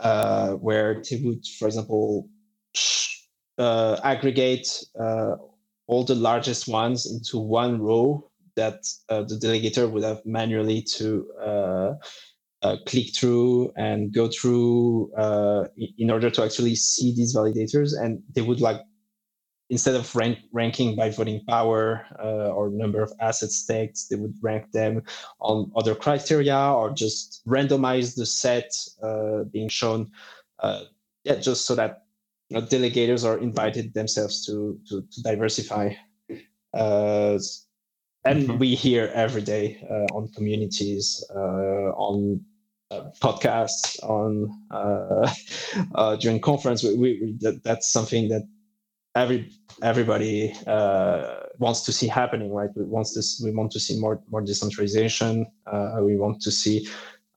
uh, 0.01 0.51
where 0.67 1.01
they 1.09 1.21
would, 1.23 1.43
for 1.57 1.67
example, 1.67 2.29
aggregate 3.57 4.67
all 5.87 6.03
the 6.03 6.15
largest 6.15 6.67
ones 6.67 7.05
into 7.13 7.37
one 7.37 7.79
row 7.79 8.29
that 8.57 8.83
the 9.07 9.39
delegator 9.41 9.89
would 9.89 10.03
have 10.03 10.21
manually 10.25 10.81
to 10.81 11.05
click 12.85 13.15
through 13.15 13.71
and 13.77 14.13
go 14.13 14.27
through 14.27 15.11
in 15.97 16.11
order 16.11 16.29
to 16.29 16.43
actually 16.43 16.75
see 16.75 17.15
these 17.15 17.33
validators. 17.37 17.93
And 17.97 18.21
they 18.33 18.41
would 18.41 18.59
like 18.59 18.81
instead 19.69 19.95
of 19.95 20.15
rank, 20.15 20.37
ranking 20.53 20.95
by 20.95 21.09
voting 21.09 21.41
power 21.47 22.05
uh, 22.23 22.49
or 22.49 22.69
number 22.69 23.01
of 23.01 23.11
assets 23.19 23.55
staked 23.57 23.99
they 24.09 24.15
would 24.15 24.33
rank 24.41 24.71
them 24.71 25.01
on 25.39 25.71
other 25.75 25.95
criteria 25.95 26.55
or 26.57 26.91
just 26.91 27.41
randomize 27.47 28.15
the 28.15 28.25
set 28.25 28.69
uh, 29.01 29.43
being 29.51 29.69
shown 29.69 30.09
uh, 30.59 30.81
yeah 31.23 31.35
just 31.35 31.65
so 31.65 31.73
that 31.75 32.03
you 32.49 32.59
know, 32.59 32.65
delegators 32.65 33.25
are 33.25 33.39
invited 33.39 33.93
themselves 33.93 34.45
to 34.45 34.79
to, 34.87 35.01
to 35.11 35.21
diversify 35.23 35.91
uh, 36.73 37.37
and 38.25 38.47
Mhm. 38.49 38.59
we 38.59 38.75
hear 38.75 39.11
every 39.13 39.41
day 39.41 39.77
uh, 39.89 40.05
on 40.15 40.27
communities 40.29 41.23
uh, 41.35 41.89
on 41.97 42.41
uh, 42.91 43.09
podcasts 43.21 44.01
on 44.03 44.49
uh, 44.71 45.31
uh, 45.95 46.15
during 46.17 46.39
conference 46.39 46.83
we, 46.83 46.93
we, 46.95 47.19
we- 47.21 47.37
that, 47.39 47.63
that's 47.63 47.91
something 47.91 48.27
that 48.29 48.43
every 49.15 49.51
everybody 49.83 50.53
uh, 50.67 51.37
wants 51.59 51.81
to 51.83 51.91
see 51.93 52.07
happening 52.07 52.53
right 52.53 52.69
we 52.75 52.83
wants 52.85 53.13
to 53.13 53.19
s- 53.19 53.41
we 53.43 53.51
want 53.51 53.71
to 53.71 53.79
see 53.79 53.99
more 53.99 54.21
more 54.31 54.41
decentralization 54.41 55.45
uh, 55.71 55.97
we 56.01 56.17
want 56.17 56.41
to 56.41 56.51
see 56.51 56.87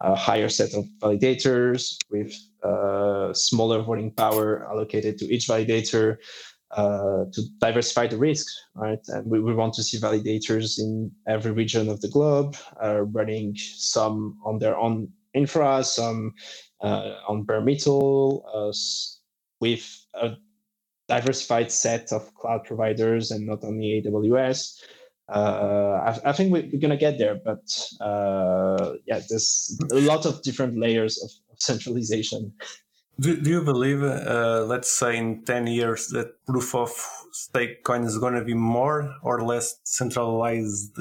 a 0.02 0.14
higher 0.16 0.48
set 0.48 0.74
of 0.74 0.84
validators 1.00 1.96
with 2.10 2.32
uh, 2.64 3.32
smaller 3.34 3.82
voting 3.82 4.12
power 4.12 4.66
allocated 4.70 5.18
to 5.18 5.26
each 5.26 5.48
validator 5.48 6.16
uh, 6.72 7.24
to 7.32 7.42
diversify 7.60 8.06
the 8.06 8.18
risks, 8.18 8.54
right? 8.74 9.00
And 9.08 9.26
we, 9.30 9.40
we 9.40 9.54
want 9.54 9.74
to 9.74 9.82
see 9.82 9.98
validators 9.98 10.78
in 10.78 11.10
every 11.26 11.52
region 11.52 11.88
of 11.88 12.00
the 12.02 12.08
globe, 12.08 12.56
uh, 12.84 13.02
running 13.02 13.56
some 13.56 14.38
on 14.44 14.58
their 14.58 14.78
own 14.78 15.08
infra, 15.34 15.82
some 15.84 16.34
uh, 16.82 17.14
on 17.28 17.44
bare 17.44 17.62
metal, 17.62 18.44
with 19.60 20.06
a 20.14 20.36
diversified 21.08 21.72
set 21.72 22.12
of 22.12 22.34
cloud 22.34 22.64
providers 22.64 23.30
and 23.30 23.46
not 23.46 23.64
only 23.64 24.02
AWS. 24.04 24.80
Uh, 25.28 26.00
I, 26.24 26.30
I, 26.30 26.32
think 26.32 26.52
we, 26.52 26.60
are 26.60 26.78
going 26.78 26.90
to 26.90 26.96
get 26.96 27.18
there, 27.18 27.38
but 27.44 27.64
uh, 28.00 28.94
yeah, 29.06 29.20
there's 29.28 29.78
a 29.92 30.00
lot 30.00 30.24
of 30.24 30.42
different 30.42 30.78
layers 30.78 31.22
of, 31.22 31.30
of 31.52 31.60
centralization. 31.60 32.52
Do, 33.20 33.36
do 33.36 33.50
you 33.50 33.62
believe, 33.62 34.02
uh, 34.02 34.64
let's 34.66 34.90
say 34.90 35.16
in 35.16 35.44
10 35.44 35.66
years, 35.66 36.06
that 36.08 36.28
proof 36.46 36.74
of 36.74 36.90
stake 37.32 37.82
coin 37.84 38.04
is 38.04 38.16
going 38.16 38.34
to 38.34 38.44
be 38.44 38.54
more 38.54 39.12
or 39.22 39.42
less 39.44 39.80
centralized? 39.82 40.96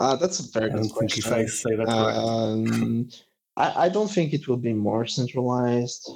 Uh, 0.00 0.16
that's 0.16 0.40
a 0.40 0.58
very 0.58 0.70
good 0.70 0.90
question. 0.92 1.24
If 1.26 1.32
I 1.32 1.46
say 1.46 1.76
that 1.76 1.88
um, 1.88 3.08
I, 3.56 3.86
I, 3.86 3.88
don't 3.88 4.10
think 4.10 4.32
it 4.32 4.48
will 4.48 4.56
be 4.56 4.72
more 4.72 5.06
centralized. 5.06 6.08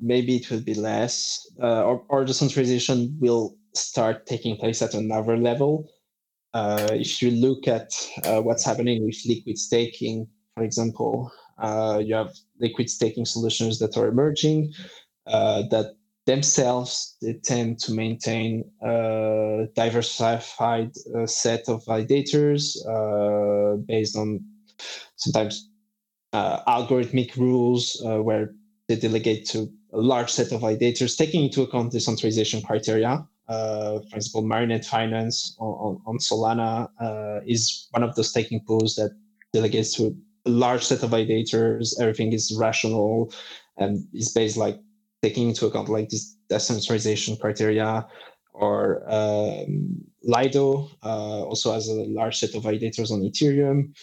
Maybe 0.00 0.36
it 0.36 0.50
will 0.50 0.60
be 0.60 0.74
less, 0.74 1.48
uh, 1.62 1.84
or, 1.84 2.04
or 2.08 2.24
the 2.24 2.34
centralization 2.34 3.16
will 3.20 3.56
start 3.74 4.26
taking 4.26 4.56
place 4.56 4.82
at 4.82 4.94
another 4.94 5.36
level. 5.36 5.88
Uh, 6.52 6.88
if 6.92 7.22
you 7.22 7.30
look 7.30 7.68
at 7.68 7.92
uh, 8.24 8.40
what's 8.42 8.64
happening 8.64 9.04
with 9.04 9.16
liquid 9.26 9.56
staking, 9.56 10.26
for 10.54 10.64
example, 10.64 11.30
uh, 11.58 12.02
you 12.04 12.14
have 12.14 12.32
liquid 12.58 12.90
staking 12.90 13.24
solutions 13.24 13.78
that 13.78 13.96
are 13.96 14.08
emerging 14.08 14.72
uh, 15.26 15.62
that 15.70 15.94
themselves 16.26 17.16
they 17.22 17.34
tend 17.44 17.78
to 17.78 17.92
maintain 17.92 18.64
a 18.82 19.66
diversified 19.74 20.90
uh, 21.16 21.26
set 21.26 21.68
of 21.68 21.84
validators 21.84 22.76
based 23.86 24.16
on 24.16 24.40
sometimes 25.16 25.68
algorithmic 26.34 27.36
rules 27.36 28.00
where 28.02 28.50
they 28.90 28.96
delegate 28.96 29.46
to 29.46 29.72
a 29.92 30.00
large 30.00 30.30
set 30.30 30.50
of 30.50 30.62
validators, 30.62 31.16
taking 31.16 31.44
into 31.44 31.62
account 31.62 31.92
the 31.92 31.98
decentralization 31.98 32.60
criteria. 32.60 33.24
Uh, 33.48 34.00
for 34.10 34.16
example, 34.16 34.42
Marinade 34.42 34.84
Finance 34.84 35.56
on, 35.60 36.00
on, 36.06 36.18
Solana 36.18 36.88
uh, 37.00 37.40
is 37.46 37.88
one 37.92 38.02
of 38.02 38.14
those 38.16 38.30
staking 38.30 38.60
pools 38.66 38.96
that 38.96 39.10
delegates 39.52 39.94
to 39.94 40.16
a 40.46 40.50
large 40.50 40.82
set 40.84 41.02
of 41.04 41.10
validators. 41.10 42.00
Everything 42.00 42.32
is 42.32 42.56
rational 42.58 43.32
and 43.76 44.04
is 44.12 44.32
based 44.32 44.56
like 44.56 44.78
taking 45.22 45.48
into 45.48 45.66
account 45.66 45.88
like 45.88 46.08
this 46.08 46.36
decentralization 46.48 47.36
criteria. 47.36 48.06
Or 48.52 49.04
um, 49.08 50.00
Lido 50.22 50.90
uh, 51.04 51.44
also 51.44 51.72
has 51.72 51.88
a 51.88 51.94
large 51.94 52.36
set 52.38 52.54
of 52.56 52.64
validators 52.64 53.10
on 53.12 53.20
Ethereum, 53.20 53.94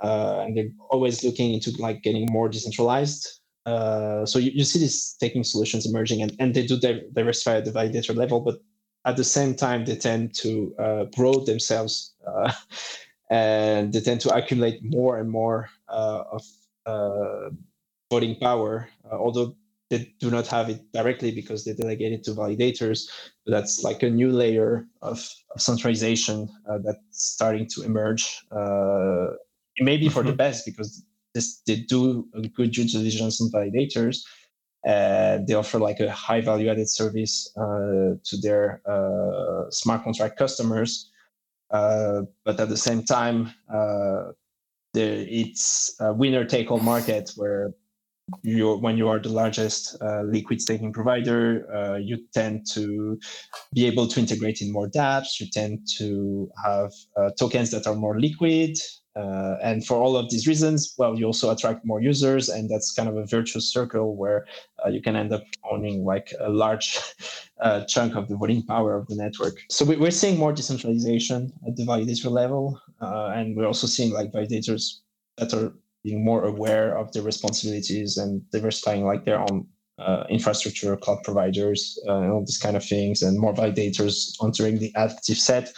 uh, 0.00 0.44
and 0.44 0.56
they're 0.56 0.72
always 0.90 1.24
looking 1.24 1.54
into 1.54 1.72
like 1.78 2.02
getting 2.02 2.26
more 2.30 2.48
decentralized. 2.50 3.40
Uh, 3.66 4.26
so 4.26 4.38
you, 4.38 4.50
you 4.54 4.64
see 4.64 4.78
these 4.78 5.00
staking 5.02 5.44
solutions 5.44 5.86
emerging, 5.86 6.22
and, 6.22 6.36
and 6.38 6.54
they 6.54 6.66
do 6.66 6.78
diversify 6.78 7.56
at 7.56 7.64
the 7.64 7.72
validator 7.72 8.14
level, 8.14 8.40
but 8.40 8.56
at 9.06 9.16
the 9.16 9.24
same 9.24 9.54
time, 9.54 9.84
they 9.84 9.96
tend 9.96 10.34
to 10.34 10.74
uh, 10.78 11.04
grow 11.16 11.44
themselves 11.44 12.14
uh, 12.26 12.52
and 13.30 13.92
they 13.92 14.00
tend 14.00 14.20
to 14.22 14.34
accumulate 14.34 14.80
more 14.82 15.18
and 15.18 15.30
more 15.30 15.68
uh, 15.88 16.24
of 16.32 16.42
uh, 16.86 17.50
voting 18.10 18.36
power, 18.40 18.88
uh, 19.10 19.16
although 19.16 19.56
they 19.90 20.12
do 20.20 20.30
not 20.30 20.46
have 20.46 20.70
it 20.70 20.80
directly 20.92 21.30
because 21.30 21.64
they 21.64 21.74
delegate 21.74 22.12
it 22.12 22.24
to 22.24 22.32
validators. 22.32 23.08
But 23.44 23.52
that's 23.52 23.82
like 23.82 24.02
a 24.02 24.10
new 24.10 24.30
layer 24.30 24.86
of, 25.02 25.28
of 25.54 25.60
centralization 25.60 26.48
that's 26.82 26.98
starting 27.10 27.66
to 27.74 27.82
emerge. 27.82 28.42
maybe 29.80 30.08
for 30.08 30.20
mm-hmm. 30.20 30.30
the 30.30 30.36
best 30.36 30.64
because 30.64 31.04
this, 31.34 31.60
they 31.66 31.76
do 31.76 32.28
good 32.56 32.72
due 32.72 32.84
diligence 32.84 33.40
on 33.40 33.50
validators 33.50 34.18
uh, 34.86 35.38
they 35.46 35.54
offer 35.54 35.78
like 35.78 36.00
a 36.00 36.10
high 36.10 36.40
value 36.40 36.70
added 36.70 36.88
service 36.88 37.50
uh, 37.56 38.16
to 38.22 38.36
their 38.42 38.82
uh, 38.86 39.70
smart 39.70 40.04
contract 40.04 40.38
customers. 40.38 41.10
Uh, 41.70 42.22
but 42.44 42.60
at 42.60 42.68
the 42.68 42.76
same 42.76 43.02
time, 43.02 43.52
uh, 43.72 44.32
it's 44.94 45.96
a 46.00 46.12
winner 46.12 46.44
take 46.44 46.70
all 46.70 46.78
market 46.78 47.32
where 47.36 47.72
you 48.42 48.76
when 48.76 48.96
you 48.96 49.08
are 49.08 49.18
the 49.18 49.28
largest 49.28 49.96
uh, 50.00 50.22
liquid 50.22 50.60
staking 50.60 50.92
provider, 50.92 51.98
you 52.00 52.18
tend 52.32 52.66
to 52.72 53.18
be 53.74 53.86
able 53.86 54.06
to 54.06 54.20
integrate 54.20 54.60
in 54.60 54.70
more 54.70 54.88
dApps. 54.88 55.40
You 55.40 55.46
tend 55.50 55.80
to 55.98 56.48
have 56.62 56.92
tokens 57.38 57.70
that 57.72 57.86
are 57.86 57.96
more 57.96 58.20
liquid. 58.20 58.78
Uh, 59.16 59.56
and 59.62 59.86
for 59.86 59.96
all 59.96 60.16
of 60.16 60.28
these 60.30 60.46
reasons, 60.46 60.94
well, 60.98 61.16
you 61.16 61.24
also 61.24 61.50
attract 61.50 61.84
more 61.84 62.00
users, 62.00 62.48
and 62.48 62.68
that's 62.68 62.92
kind 62.92 63.08
of 63.08 63.16
a 63.16 63.24
virtuous 63.24 63.72
circle 63.72 64.16
where 64.16 64.46
uh, 64.84 64.88
you 64.88 65.00
can 65.00 65.14
end 65.14 65.32
up 65.32 65.44
owning 65.70 66.04
like 66.04 66.32
a 66.40 66.48
large 66.48 66.98
uh, 67.60 67.84
chunk 67.84 68.16
of 68.16 68.28
the 68.28 68.36
voting 68.36 68.62
power 68.62 68.96
of 68.96 69.06
the 69.06 69.14
network. 69.14 69.54
So 69.70 69.84
we, 69.84 69.96
are 70.06 70.10
seeing 70.10 70.38
more 70.38 70.52
decentralization 70.52 71.52
at 71.66 71.76
the 71.76 71.84
validator 71.84 72.30
level, 72.30 72.80
uh, 73.00 73.32
and 73.34 73.56
we're 73.56 73.66
also 73.66 73.86
seeing 73.86 74.12
like 74.12 74.32
validators 74.32 75.00
that 75.38 75.54
are 75.54 75.72
being 76.02 76.24
more 76.24 76.44
aware 76.44 76.98
of 76.98 77.12
their 77.12 77.22
responsibilities 77.22 78.16
and 78.18 78.48
diversifying 78.50 79.04
like 79.04 79.24
their 79.24 79.40
own 79.40 79.66
uh, 79.98 80.24
infrastructure, 80.28 80.96
cloud 80.96 81.22
providers, 81.22 81.98
uh, 82.08 82.18
and 82.18 82.32
all 82.32 82.40
these 82.40 82.58
kind 82.58 82.76
of 82.76 82.84
things, 82.84 83.22
and 83.22 83.38
more 83.38 83.54
validators 83.54 84.34
entering 84.42 84.78
the 84.78 84.92
active 84.96 85.36
set. 85.36 85.72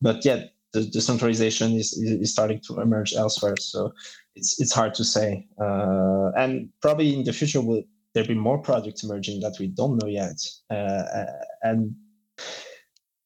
But 0.00 0.24
yet, 0.24 0.52
the 0.72 0.84
decentralization 0.86 1.72
is, 1.72 1.92
is 1.92 2.32
starting 2.32 2.60
to 2.66 2.80
emerge 2.80 3.12
elsewhere. 3.14 3.56
So 3.58 3.92
it's 4.34 4.60
it's 4.60 4.72
hard 4.72 4.94
to 4.94 5.04
say. 5.04 5.46
Uh, 5.60 6.30
and 6.36 6.70
probably 6.80 7.14
in 7.14 7.24
the 7.24 7.32
future 7.32 7.60
will 7.60 7.82
there 8.14 8.24
be 8.24 8.34
more 8.34 8.58
projects 8.58 9.04
emerging 9.04 9.40
that 9.40 9.56
we 9.58 9.68
don't 9.68 10.02
know 10.02 10.08
yet. 10.08 10.38
Uh, 10.70 11.24
and 11.62 11.94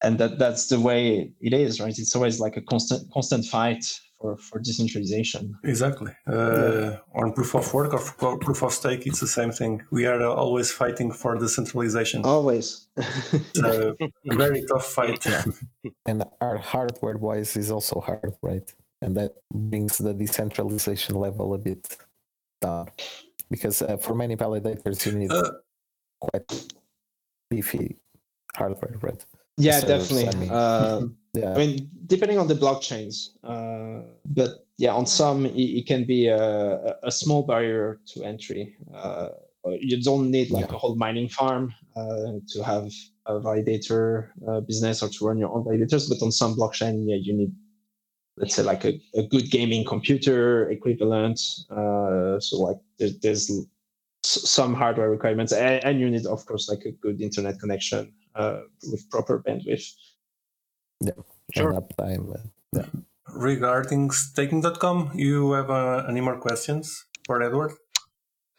and 0.03 0.17
that 0.19 0.37
that's 0.37 0.67
the 0.67 0.79
way 0.79 1.31
it 1.41 1.53
is, 1.53 1.79
right? 1.79 1.97
It's 1.97 2.15
always 2.15 2.39
like 2.39 2.57
a 2.57 2.61
constant 2.61 3.11
constant 3.11 3.45
fight 3.45 3.85
for, 4.19 4.37
for 4.37 4.59
decentralization. 4.59 5.57
Exactly. 5.63 6.11
Uh, 6.27 6.33
yeah. 6.33 6.97
On 7.15 7.33
proof 7.33 7.55
of 7.55 7.73
work 7.73 7.93
or 8.21 8.37
proof 8.37 8.63
of 8.63 8.73
stake, 8.73 9.05
it's 9.05 9.19
the 9.19 9.27
same 9.27 9.51
thing. 9.51 9.81
We 9.91 10.05
are 10.05 10.21
always 10.23 10.71
fighting 10.71 11.11
for 11.11 11.37
decentralization. 11.37 12.23
Always. 12.23 12.87
it's 12.97 13.59
a 13.59 13.95
very 14.25 14.65
tough 14.65 14.85
fight. 14.85 15.25
Yeah. 15.25 15.43
And 16.05 16.23
our 16.41 16.57
hardware 16.57 17.17
wise 17.17 17.55
is 17.57 17.71
also 17.71 17.99
hard, 17.99 18.33
right? 18.41 18.73
And 19.01 19.15
that 19.17 19.33
brings 19.53 19.97
the 19.97 20.13
decentralization 20.13 21.15
level 21.15 21.53
a 21.53 21.57
bit 21.57 21.97
down. 22.61 22.87
Because 23.49 23.81
uh, 23.81 23.97
for 23.97 24.15
many 24.15 24.35
validators, 24.35 25.05
you 25.05 25.13
need 25.13 25.31
uh, 25.31 25.51
quite 26.19 26.65
beefy 27.49 27.97
hardware, 28.55 28.97
right? 29.01 29.23
Yeah, 29.57 29.81
definitely. 29.81 30.49
Uh, 30.49 31.01
yeah. 31.39 31.53
I 31.53 31.57
mean, 31.57 31.89
depending 32.07 32.37
on 32.37 32.47
the 32.47 32.55
blockchains, 32.55 33.29
uh, 33.43 34.05
but 34.25 34.65
yeah, 34.77 34.93
on 34.93 35.05
some 35.05 35.45
it, 35.45 35.55
it 35.55 35.87
can 35.87 36.05
be 36.05 36.27
a, 36.27 36.95
a, 37.03 37.11
small 37.11 37.43
barrier 37.43 37.99
to 38.13 38.23
entry. 38.23 38.75
Uh, 38.93 39.29
you 39.79 40.01
don't 40.01 40.31
need 40.31 40.49
like 40.51 40.69
yeah. 40.69 40.75
a 40.75 40.77
whole 40.77 40.95
mining 40.95 41.29
farm 41.29 41.73
uh, 41.95 42.33
to 42.47 42.63
have 42.63 42.91
a 43.25 43.39
validator 43.39 44.29
uh, 44.47 44.61
business 44.61 45.03
or 45.03 45.09
to 45.09 45.25
run 45.25 45.37
your 45.37 45.53
own 45.53 45.63
validators. 45.63 46.07
But 46.09 46.23
on 46.23 46.31
some 46.31 46.55
blockchain, 46.55 47.03
yeah, 47.07 47.17
you 47.19 47.33
need 47.33 47.51
let's 48.37 48.55
say 48.55 48.63
like 48.63 48.85
a, 48.85 48.99
a 49.15 49.23
good 49.23 49.49
gaming 49.49 49.83
computer 49.83 50.69
equivalent. 50.69 51.39
Uh, 51.69 52.39
so 52.39 52.57
like 52.57 52.77
there, 52.99 53.09
there's 53.21 53.51
some 54.23 54.73
hardware 54.73 55.09
requirements, 55.09 55.51
and, 55.51 55.83
and, 55.83 55.99
you 55.99 56.09
need 56.09 56.25
of 56.25 56.45
course 56.45 56.69
like 56.69 56.85
a 56.85 56.91
good 56.91 57.21
internet 57.21 57.59
connection 57.59 58.13
uh, 58.35 58.61
with 58.91 59.09
proper 59.09 59.43
bandwidth. 59.47 59.91
Yeah, 60.99 61.11
sure. 61.53 61.73
Uptime. 61.73 62.49
Yeah. 62.73 62.85
Regarding 63.33 64.09
staking.com, 64.11 65.11
you 65.15 65.51
have 65.51 65.69
uh, 65.69 66.05
any 66.09 66.21
more 66.21 66.37
questions 66.37 67.05
for 67.25 67.41
Edward? 67.41 67.73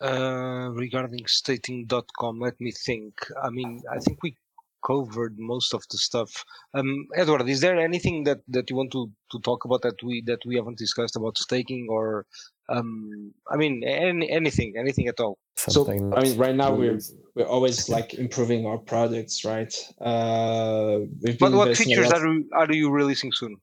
Uh, 0.00 0.70
regarding 0.74 1.26
staking.com, 1.26 2.38
let 2.38 2.60
me 2.60 2.70
think. 2.70 3.14
I 3.42 3.50
mean, 3.50 3.82
I 3.90 3.98
think 3.98 4.22
we 4.22 4.36
covered 4.84 5.38
most 5.38 5.74
of 5.74 5.82
the 5.90 5.98
stuff. 5.98 6.44
Um, 6.74 7.06
Edward, 7.16 7.48
is 7.48 7.60
there 7.60 7.78
anything 7.78 8.24
that, 8.24 8.40
that 8.48 8.70
you 8.70 8.76
want 8.76 8.92
to, 8.92 9.10
to 9.32 9.38
talk 9.40 9.64
about 9.64 9.82
that 9.82 10.02
we 10.02 10.22
that 10.26 10.40
we 10.46 10.56
haven't 10.56 10.78
discussed 10.78 11.16
about 11.16 11.38
staking 11.38 11.86
or 11.90 12.26
um, 12.68 13.32
I 13.50 13.56
mean 13.56 13.82
any, 13.84 14.30
anything, 14.30 14.74
anything 14.76 15.08
at 15.08 15.20
all? 15.20 15.38
Something 15.56 16.10
so 16.10 16.16
I 16.16 16.22
mean, 16.22 16.38
right 16.38 16.54
now 16.54 16.74
we're 16.74 16.98
we're 17.34 17.46
always 17.46 17.88
like 17.88 18.14
improving 18.14 18.66
our 18.66 18.78
products, 18.78 19.44
right? 19.44 19.74
Uh, 20.00 21.00
but 21.40 21.52
what 21.52 21.76
features 21.76 22.10
are 22.12 22.26
you, 22.26 22.48
are 22.52 22.72
you 22.72 22.90
releasing 22.90 23.32
soon? 23.32 23.56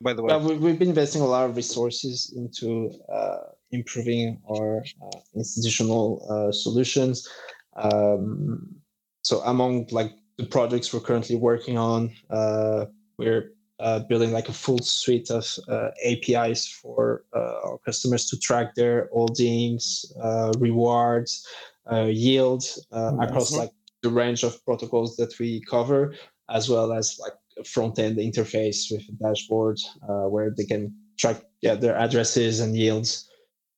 By 0.00 0.14
the 0.14 0.22
way, 0.22 0.36
well, 0.36 0.58
we've 0.58 0.78
been 0.78 0.88
investing 0.88 1.22
a 1.22 1.26
lot 1.26 1.48
of 1.48 1.56
resources 1.56 2.34
into 2.36 2.90
uh, 3.12 3.36
improving 3.70 4.40
our 4.50 4.84
uh, 5.00 5.18
institutional 5.34 6.26
uh, 6.28 6.52
solutions. 6.52 7.28
Um, 7.76 8.82
so 9.22 9.40
among 9.42 9.86
like 9.90 10.12
the 10.38 10.46
projects 10.46 10.92
we're 10.92 11.00
currently 11.00 11.36
working 11.36 11.78
on, 11.78 12.10
uh, 12.30 12.86
we're 13.18 13.52
uh, 13.80 14.00
building 14.00 14.32
like 14.32 14.48
a 14.48 14.52
full 14.52 14.78
suite 14.78 15.30
of 15.30 15.44
uh, 15.68 15.88
APIs 16.04 16.68
for 16.68 17.24
uh, 17.34 17.54
our 17.64 17.78
customers 17.84 18.26
to 18.26 18.38
track 18.38 18.74
their 18.74 19.08
holdings, 19.12 20.06
uh, 20.22 20.52
rewards, 20.58 21.46
uh, 21.90 22.04
yield 22.04 22.62
mm-hmm. 22.92 23.20
across 23.20 23.52
like 23.52 23.70
the 24.02 24.08
range 24.08 24.42
of 24.42 24.64
protocols 24.64 25.16
that 25.16 25.36
we 25.38 25.60
cover, 25.68 26.14
as 26.50 26.68
well 26.68 26.92
as 26.92 27.18
like 27.20 27.32
a 27.58 27.64
front 27.64 27.98
end 27.98 28.18
interface 28.18 28.90
with 28.90 29.02
a 29.08 29.12
dashboard 29.24 29.78
uh, 30.08 30.24
where 30.24 30.52
they 30.56 30.64
can 30.64 30.94
track 31.18 31.42
yeah, 31.60 31.74
their 31.74 31.96
addresses 31.96 32.60
and 32.60 32.76
yields. 32.76 33.28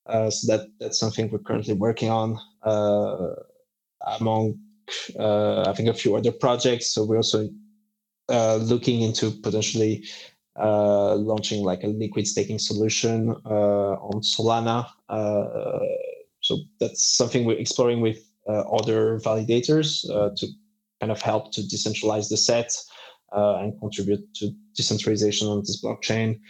Uh, 0.06 0.28
so 0.28 0.54
that 0.54 0.68
that's 0.80 0.98
something 0.98 1.30
we're 1.30 1.38
currently 1.38 1.74
working 1.74 2.10
on 2.10 2.38
uh, 2.62 3.30
among 4.18 4.58
I 5.18 5.72
think 5.74 5.88
a 5.88 5.94
few 5.94 6.16
other 6.16 6.32
projects. 6.32 6.88
So 6.88 7.04
we're 7.04 7.16
also 7.16 7.48
uh, 8.28 8.56
looking 8.56 9.02
into 9.02 9.30
potentially 9.30 10.04
uh, 10.58 11.14
launching 11.16 11.62
like 11.64 11.82
a 11.82 11.88
liquid 11.88 12.26
staking 12.26 12.58
solution 12.58 13.30
on 13.30 14.20
Solana. 14.22 14.86
so 16.40 16.58
that's 16.80 17.04
something 17.16 17.44
we're 17.44 17.58
exploring 17.58 18.00
with 18.00 18.18
other 18.48 19.18
validators 19.20 20.02
to 20.36 20.46
kind 21.00 21.12
of 21.12 21.20
help 21.20 21.52
to 21.52 21.60
decentralize 21.62 22.28
the 22.28 22.36
set 22.36 22.72
and 23.32 23.78
contribute 23.80 24.22
to 24.34 24.52
decentralization 24.74 25.48
on 25.48 25.60
this 25.60 25.82
blockchain. 25.82 26.40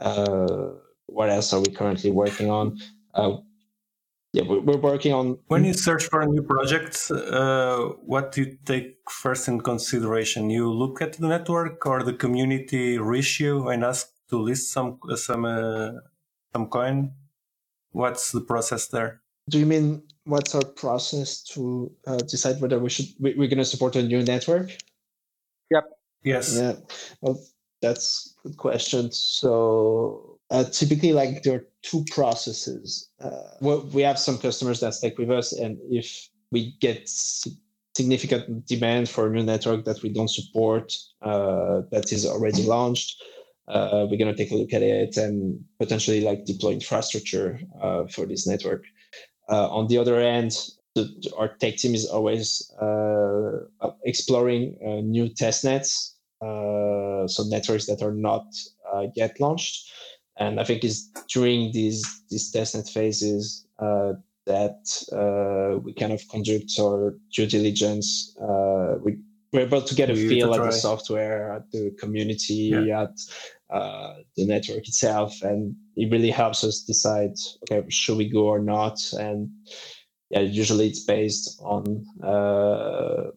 Uh, 0.00 0.70
what 1.06 1.28
else 1.28 1.52
are 1.52 1.60
we 1.60 1.72
currently 1.72 2.10
working 2.10 2.50
on? 2.50 2.78
Uh, 3.14 3.36
yeah, 4.32 4.44
we're, 4.46 4.60
we're, 4.60 4.76
working 4.76 5.12
on. 5.12 5.38
When 5.48 5.64
you 5.64 5.74
search 5.74 6.04
for 6.04 6.20
a 6.20 6.26
new 6.26 6.42
project, 6.42 7.10
uh, 7.10 7.88
what 8.04 8.32
do 8.32 8.42
you 8.42 8.58
take 8.64 8.98
first 9.08 9.48
in 9.48 9.60
consideration? 9.60 10.50
You 10.50 10.72
look 10.72 11.02
at 11.02 11.14
the 11.14 11.26
network 11.26 11.84
or 11.84 12.02
the 12.04 12.12
community 12.12 12.98
ratio 12.98 13.68
and 13.68 13.84
ask 13.84 14.08
to 14.28 14.38
list 14.38 14.70
some 14.70 15.00
some 15.16 15.44
uh, 15.44 15.92
some 16.52 16.66
coin. 16.68 17.12
What's 17.90 18.30
the 18.30 18.40
process 18.40 18.86
there? 18.86 19.20
Do 19.48 19.58
you 19.58 19.66
mean 19.66 20.02
what's 20.24 20.54
our 20.54 20.64
process 20.64 21.42
to 21.54 21.90
uh, 22.06 22.18
decide 22.18 22.60
whether 22.60 22.78
we 22.78 22.88
should 22.88 23.06
we, 23.18 23.34
we're 23.34 23.48
going 23.48 23.58
to 23.58 23.64
support 23.64 23.96
a 23.96 24.02
new 24.02 24.22
network? 24.22 24.70
Yep. 25.72 25.84
Yes. 26.22 26.56
Yeah. 26.56 26.74
Well, 27.20 27.40
that's 27.82 28.36
a 28.44 28.48
good 28.48 28.56
question. 28.56 29.10
So 29.10 30.29
uh, 30.50 30.64
typically, 30.64 31.12
like 31.12 31.42
there 31.42 31.54
are 31.54 31.66
two 31.82 32.04
processes. 32.10 33.08
Uh, 33.20 33.76
we 33.92 34.02
have 34.02 34.18
some 34.18 34.36
customers 34.36 34.80
that 34.80 34.94
stick 34.94 35.16
with 35.16 35.30
us, 35.30 35.52
and 35.52 35.78
if 35.90 36.28
we 36.50 36.74
get 36.80 37.08
significant 37.94 38.66
demand 38.66 39.08
for 39.08 39.26
a 39.26 39.30
new 39.30 39.44
network 39.44 39.84
that 39.84 40.02
we 40.02 40.08
don't 40.08 40.30
support, 40.30 40.92
uh, 41.22 41.82
that 41.92 42.12
is 42.12 42.26
already 42.26 42.64
launched, 42.64 43.22
uh, 43.68 44.06
we're 44.10 44.18
going 44.18 44.34
to 44.34 44.36
take 44.36 44.50
a 44.50 44.56
look 44.56 44.72
at 44.72 44.82
it 44.82 45.16
and 45.16 45.64
potentially 45.78 46.20
like 46.20 46.44
deploy 46.44 46.72
infrastructure 46.72 47.60
uh, 47.80 48.04
for 48.06 48.26
this 48.26 48.46
network. 48.46 48.82
Uh, 49.48 49.68
on 49.68 49.86
the 49.86 49.98
other 49.98 50.18
end, 50.18 50.52
the, 50.96 51.08
our 51.38 51.48
tech 51.58 51.76
team 51.76 51.94
is 51.94 52.06
always 52.06 52.72
exploring 54.04 54.76
new 55.04 55.28
test 55.28 55.64
nets 55.64 56.16
so 56.42 57.44
networks 57.48 57.86
that 57.86 58.02
are 58.02 58.14
not 58.14 58.46
yet 59.14 59.38
launched. 59.38 59.88
And 60.40 60.58
I 60.58 60.64
think 60.64 60.82
it's 60.82 61.08
during 61.32 61.70
these 61.72 62.02
these 62.30 62.52
testnet 62.52 62.90
phases 62.90 63.66
uh, 63.78 64.14
that 64.46 65.80
we 65.84 65.92
kind 65.94 66.12
of 66.12 66.26
conduct 66.28 66.72
our 66.80 67.14
due 67.32 67.46
diligence. 67.46 68.34
we 69.04 69.18
we're 69.52 69.60
able 69.60 69.82
to 69.82 69.94
get 69.94 70.10
a 70.10 70.14
feel 70.14 70.54
at 70.54 70.62
the 70.62 70.70
software, 70.70 71.52
at 71.52 71.70
the 71.72 71.90
community, 71.98 72.72
yeah. 72.72 73.02
at 73.02 73.20
uh, 73.70 74.14
the 74.36 74.46
network 74.46 74.86
itself, 74.86 75.42
and 75.42 75.74
it 75.96 76.10
really 76.10 76.30
helps 76.30 76.62
us 76.62 76.82
decide, 76.82 77.32
okay, 77.62 77.84
should 77.88 78.16
we 78.16 78.28
go 78.28 78.46
or 78.46 78.60
not? 78.60 78.98
And 79.18 79.50
yeah, 80.30 80.40
usually 80.40 80.88
it's 80.88 81.04
based 81.04 81.60
on 81.62 82.04
uh, 82.22 83.30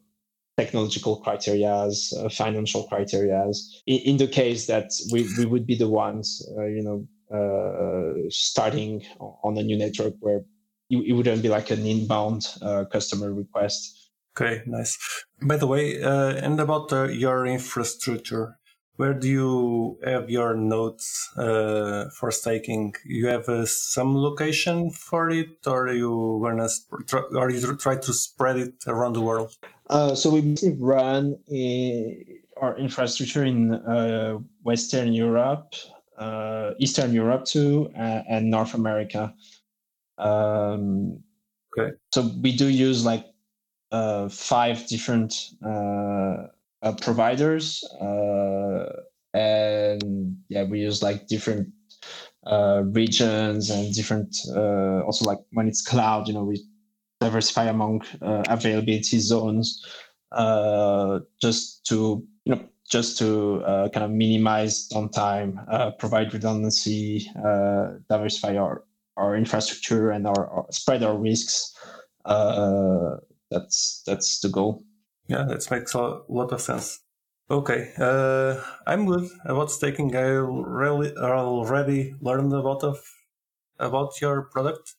technological 0.58 1.22
criterias, 1.22 2.14
uh, 2.18 2.30
financial 2.30 2.88
criterias. 2.88 3.58
In, 3.88 4.00
in, 4.00 4.18
the 4.18 4.28
case 4.28 4.68
that 4.68 4.92
we, 5.12 5.28
we 5.38 5.46
would 5.46 5.66
be 5.66 5.76
the 5.76 5.90
ones, 5.90 6.48
uh, 6.58 6.66
you 6.66 6.84
know, 6.84 7.08
uh, 7.34 8.30
starting 8.30 9.04
on 9.20 9.58
a 9.58 9.64
new 9.64 9.78
network 9.78 10.14
where 10.20 10.42
it, 10.90 11.16
wouldn't 11.16 11.42
be 11.42 11.50
like 11.50 11.72
an 11.72 11.86
inbound 11.86 12.46
uh, 12.62 12.86
customer 12.92 13.34
request. 13.34 14.12
Okay, 14.36 14.62
nice. 14.66 14.98
By 15.42 15.58
the 15.58 15.68
way, 15.68 16.02
uh, 16.02 16.34
and 16.36 16.60
about 16.60 16.92
uh, 16.92 17.06
your 17.06 17.46
infrastructure, 17.46 18.58
where 18.98 19.14
do 19.14 19.28
you 19.28 19.98
have 20.04 20.30
your 20.30 20.56
nodes 20.56 21.30
uh, 21.36 22.10
for 22.10 22.32
staking? 22.32 22.94
You 23.06 23.28
have 23.28 23.50
uh, 23.50 23.66
some 23.66 24.16
location 24.16 24.92
for 24.92 25.30
it, 25.30 25.66
or 25.66 25.88
are 25.88 25.94
you 25.94 26.40
gonna 26.44 26.70
try, 27.08 27.22
or 27.36 27.50
you 27.50 27.76
try 27.78 27.96
to 27.96 28.14
spread 28.14 28.58
it 28.58 28.74
around 28.88 29.14
the 29.14 29.22
world? 29.22 29.58
Uh, 29.90 30.16
so 30.16 30.30
we 30.30 30.42
basically 30.42 30.78
run 30.80 31.38
a, 31.52 32.26
our 32.62 32.78
infrastructure 32.78 33.44
in 33.44 33.74
uh, 33.74 34.38
Western 34.62 35.12
Europe, 35.12 35.74
uh, 36.18 36.72
Eastern 36.80 37.14
Europe 37.14 37.46
too, 37.46 37.92
and 37.96 38.50
North 38.50 38.76
America. 38.76 39.34
Um, 40.20 41.24
okay. 41.78 41.96
So 42.14 42.30
we 42.42 42.56
do 42.56 42.70
use 42.70 43.04
like 43.04 43.26
uh, 43.92 44.30
five 44.30 44.88
different 44.88 45.34
uh, 46.84 46.94
providers, 47.02 47.84
uh, 48.02 48.86
and 49.34 50.38
yeah, 50.50 50.64
we 50.64 50.82
use 50.82 51.02
like 51.02 51.28
different 51.28 51.70
uh, 52.46 52.84
regions 52.86 53.70
and 53.70 53.94
different 53.96 54.36
also 55.06 55.26
like 55.26 55.40
when 55.52 55.68
it's 55.68 55.82
cloud, 55.82 56.28
you 56.28 56.34
know, 56.34 56.44
we 56.44 56.62
diversify 57.20 57.66
among 57.66 58.02
availability 58.22 59.20
zones 59.20 59.82
just 61.42 61.86
to 61.86 62.24
you 62.46 62.56
know 62.56 62.62
just 62.90 63.18
to 63.18 63.64
uh, 63.66 63.90
kind 63.90 64.04
of 64.04 64.12
minimize 64.12 64.88
downtime, 64.90 65.66
uh, 65.72 65.92
provide 65.92 66.34
redundancy, 66.34 67.28
uh, 67.44 67.94
diversify 68.10 68.56
our, 68.56 68.84
our 69.18 69.36
infrastructure 69.36 70.12
and 70.12 70.28
our, 70.28 70.48
our 70.48 70.66
spread 70.70 71.02
our 71.02 71.18
risks. 71.18 71.76
that's 73.50 74.04
that's 74.06 74.40
the 74.42 74.50
goal. 74.50 74.84
Yeah, 75.28 75.44
that 75.44 75.70
makes 75.72 75.94
a 75.94 76.22
lot 76.28 76.52
of 76.52 76.62
sense. 76.62 77.00
Okay, 77.50 77.92
uh, 78.00 78.62
I'm 78.88 79.06
good 79.06 79.30
about 79.46 79.72
staking. 79.72 80.16
I 80.16 80.22
really 80.22 81.16
already 81.16 82.16
learned 82.22 82.54
a 82.54 82.62
lot 82.62 82.84
of 82.84 82.98
about 83.80 84.22
your 84.22 84.44
product. 84.44 84.94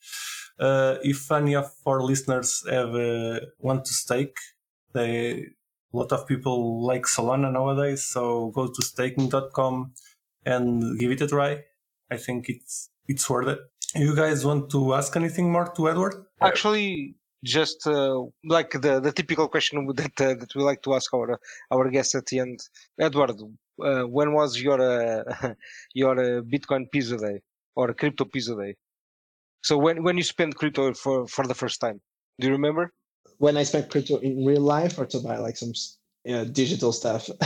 Uh, 0.58 0.96
if 1.02 1.30
any 1.32 1.56
of 1.56 1.72
our 1.86 2.00
listeners 2.00 2.64
have 2.70 2.94
uh, 2.94 3.40
want 3.58 3.84
to 3.86 3.92
stake, 3.92 4.36
they 4.92 5.46
a 5.92 5.96
lot 5.96 6.12
of 6.12 6.26
people 6.26 6.84
like 6.84 7.04
Solana 7.04 7.52
nowadays. 7.52 8.04
So 8.04 8.50
go 8.54 8.66
to 8.66 8.82
staking.com 8.82 9.92
and 10.44 10.98
give 10.98 11.10
it 11.10 11.22
a 11.22 11.26
try. 11.26 11.64
I 12.10 12.16
think 12.16 12.48
it's 12.48 12.90
it's 13.08 13.28
worth 13.30 13.48
it. 13.48 13.58
You 13.94 14.14
guys 14.14 14.44
want 14.44 14.70
to 14.70 14.94
ask 14.94 15.16
anything 15.16 15.50
more 15.50 15.72
to 15.76 15.88
Edward? 15.88 16.14
Actually, 16.40 17.16
just 17.44 17.86
uh, 17.86 18.22
like 18.44 18.70
the, 18.72 19.00
the 19.00 19.12
typical 19.12 19.48
question 19.48 19.86
that 19.94 20.20
uh, 20.20 20.34
that 20.34 20.54
we 20.54 20.62
like 20.62 20.82
to 20.82 20.94
ask 20.94 21.12
our 21.14 21.38
our 21.70 21.90
guests 21.90 22.14
at 22.14 22.26
the 22.26 22.40
end. 22.40 22.60
Edward, 22.98 23.36
uh, 23.82 24.02
when 24.02 24.32
was 24.32 24.60
your 24.60 24.80
uh, 24.80 25.52
your 25.94 26.18
uh, 26.18 26.40
Bitcoin 26.42 26.90
pizza 26.90 27.16
day 27.16 27.40
or 27.76 27.92
crypto 27.94 28.24
pizza 28.24 28.56
day? 28.56 28.74
So 29.62 29.76
when 29.78 30.02
when 30.02 30.16
you 30.16 30.24
spent 30.24 30.56
crypto 30.56 30.92
for 30.94 31.26
for 31.28 31.46
the 31.46 31.54
first 31.54 31.80
time, 31.80 32.00
do 32.40 32.46
you 32.48 32.52
remember? 32.52 32.92
When 33.38 33.56
I 33.56 33.64
spent 33.64 33.90
crypto 33.90 34.18
in 34.18 34.44
real 34.44 34.62
life 34.62 34.98
or 34.98 35.06
to 35.06 35.18
buy 35.20 35.38
like 35.38 35.56
some 35.56 35.72
digital 36.52 36.92
stuff. 36.92 37.28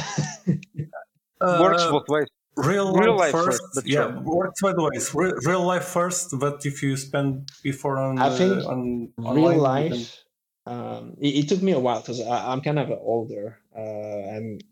Works 1.40 1.86
both 1.86 2.08
ways 2.08 2.28
real, 2.58 2.92
real 2.94 3.16
life, 3.16 3.32
first, 3.32 3.62
first 3.74 3.86
yeah 3.86 4.10
sure. 4.10 4.20
works 4.20 4.60
by 4.60 4.72
the 4.72 4.82
ways 4.82 5.14
real, 5.14 5.34
real, 5.44 5.64
life 5.64 5.84
first 5.84 6.34
but 6.38 6.64
if 6.66 6.82
you 6.82 6.96
spend 6.96 7.48
before 7.62 7.98
on 7.98 8.18
i 8.18 8.30
think 8.36 8.64
on 8.64 9.08
real 9.18 9.56
life 9.56 10.24
um, 10.66 11.14
it, 11.18 11.44
it, 11.44 11.48
took 11.48 11.62
me 11.62 11.72
a 11.72 11.78
while 11.78 12.00
because 12.00 12.20
i'm 12.20 12.60
kind 12.60 12.78
of 12.78 12.90
older 12.90 13.58
uh, 13.76 14.34
and 14.34 14.62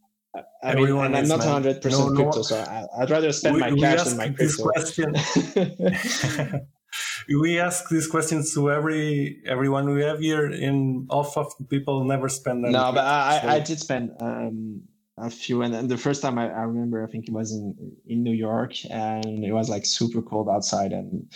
I 0.62 0.74
mean, 0.74 0.90
and 0.90 1.16
I'm 1.16 1.28
not 1.28 1.38
100 1.38 1.80
percent 1.80 2.10
no, 2.10 2.14
crypto, 2.14 2.38
no. 2.38 2.42
so 2.42 2.56
I, 2.58 3.00
would 3.00 3.10
rather 3.10 3.32
spend 3.32 3.54
we, 3.54 3.60
my 3.60 3.70
cash 3.70 4.04
than 4.04 4.16
my 4.18 4.28
crypto. 4.28 4.64
Question. 4.64 5.14
we 7.40 7.58
ask 7.58 7.88
these 7.88 8.06
questions 8.06 8.54
to 8.54 8.70
every 8.70 9.42
everyone 9.46 9.92
we 9.94 10.02
have 10.02 10.20
here. 10.20 10.50
In 10.50 11.06
half 11.10 11.36
of 11.36 11.52
people 11.68 12.04
never 12.04 12.28
spend. 12.28 12.62
No, 12.62 12.92
but 12.92 13.04
I, 13.04 13.40
so. 13.40 13.48
I, 13.48 13.60
did 13.60 13.80
spend 13.80 14.10
um, 14.20 14.82
a 15.18 15.30
few 15.30 15.62
and, 15.62 15.74
and 15.74 15.88
the 15.88 15.96
first 15.96 16.20
time 16.20 16.38
I, 16.38 16.50
I, 16.50 16.62
remember 16.62 17.02
i 17.02 17.10
think 17.10 17.26
it 17.26 17.32
was 17.32 17.50
in 17.50 17.74
in 18.06 18.22
new 18.22 18.32
york 18.32 18.72
and 18.90 19.44
it 19.44 19.52
was 19.52 19.70
like 19.70 19.86
super 19.86 20.20
cold 20.20 20.48
outside 20.48 20.92
and 20.92 21.26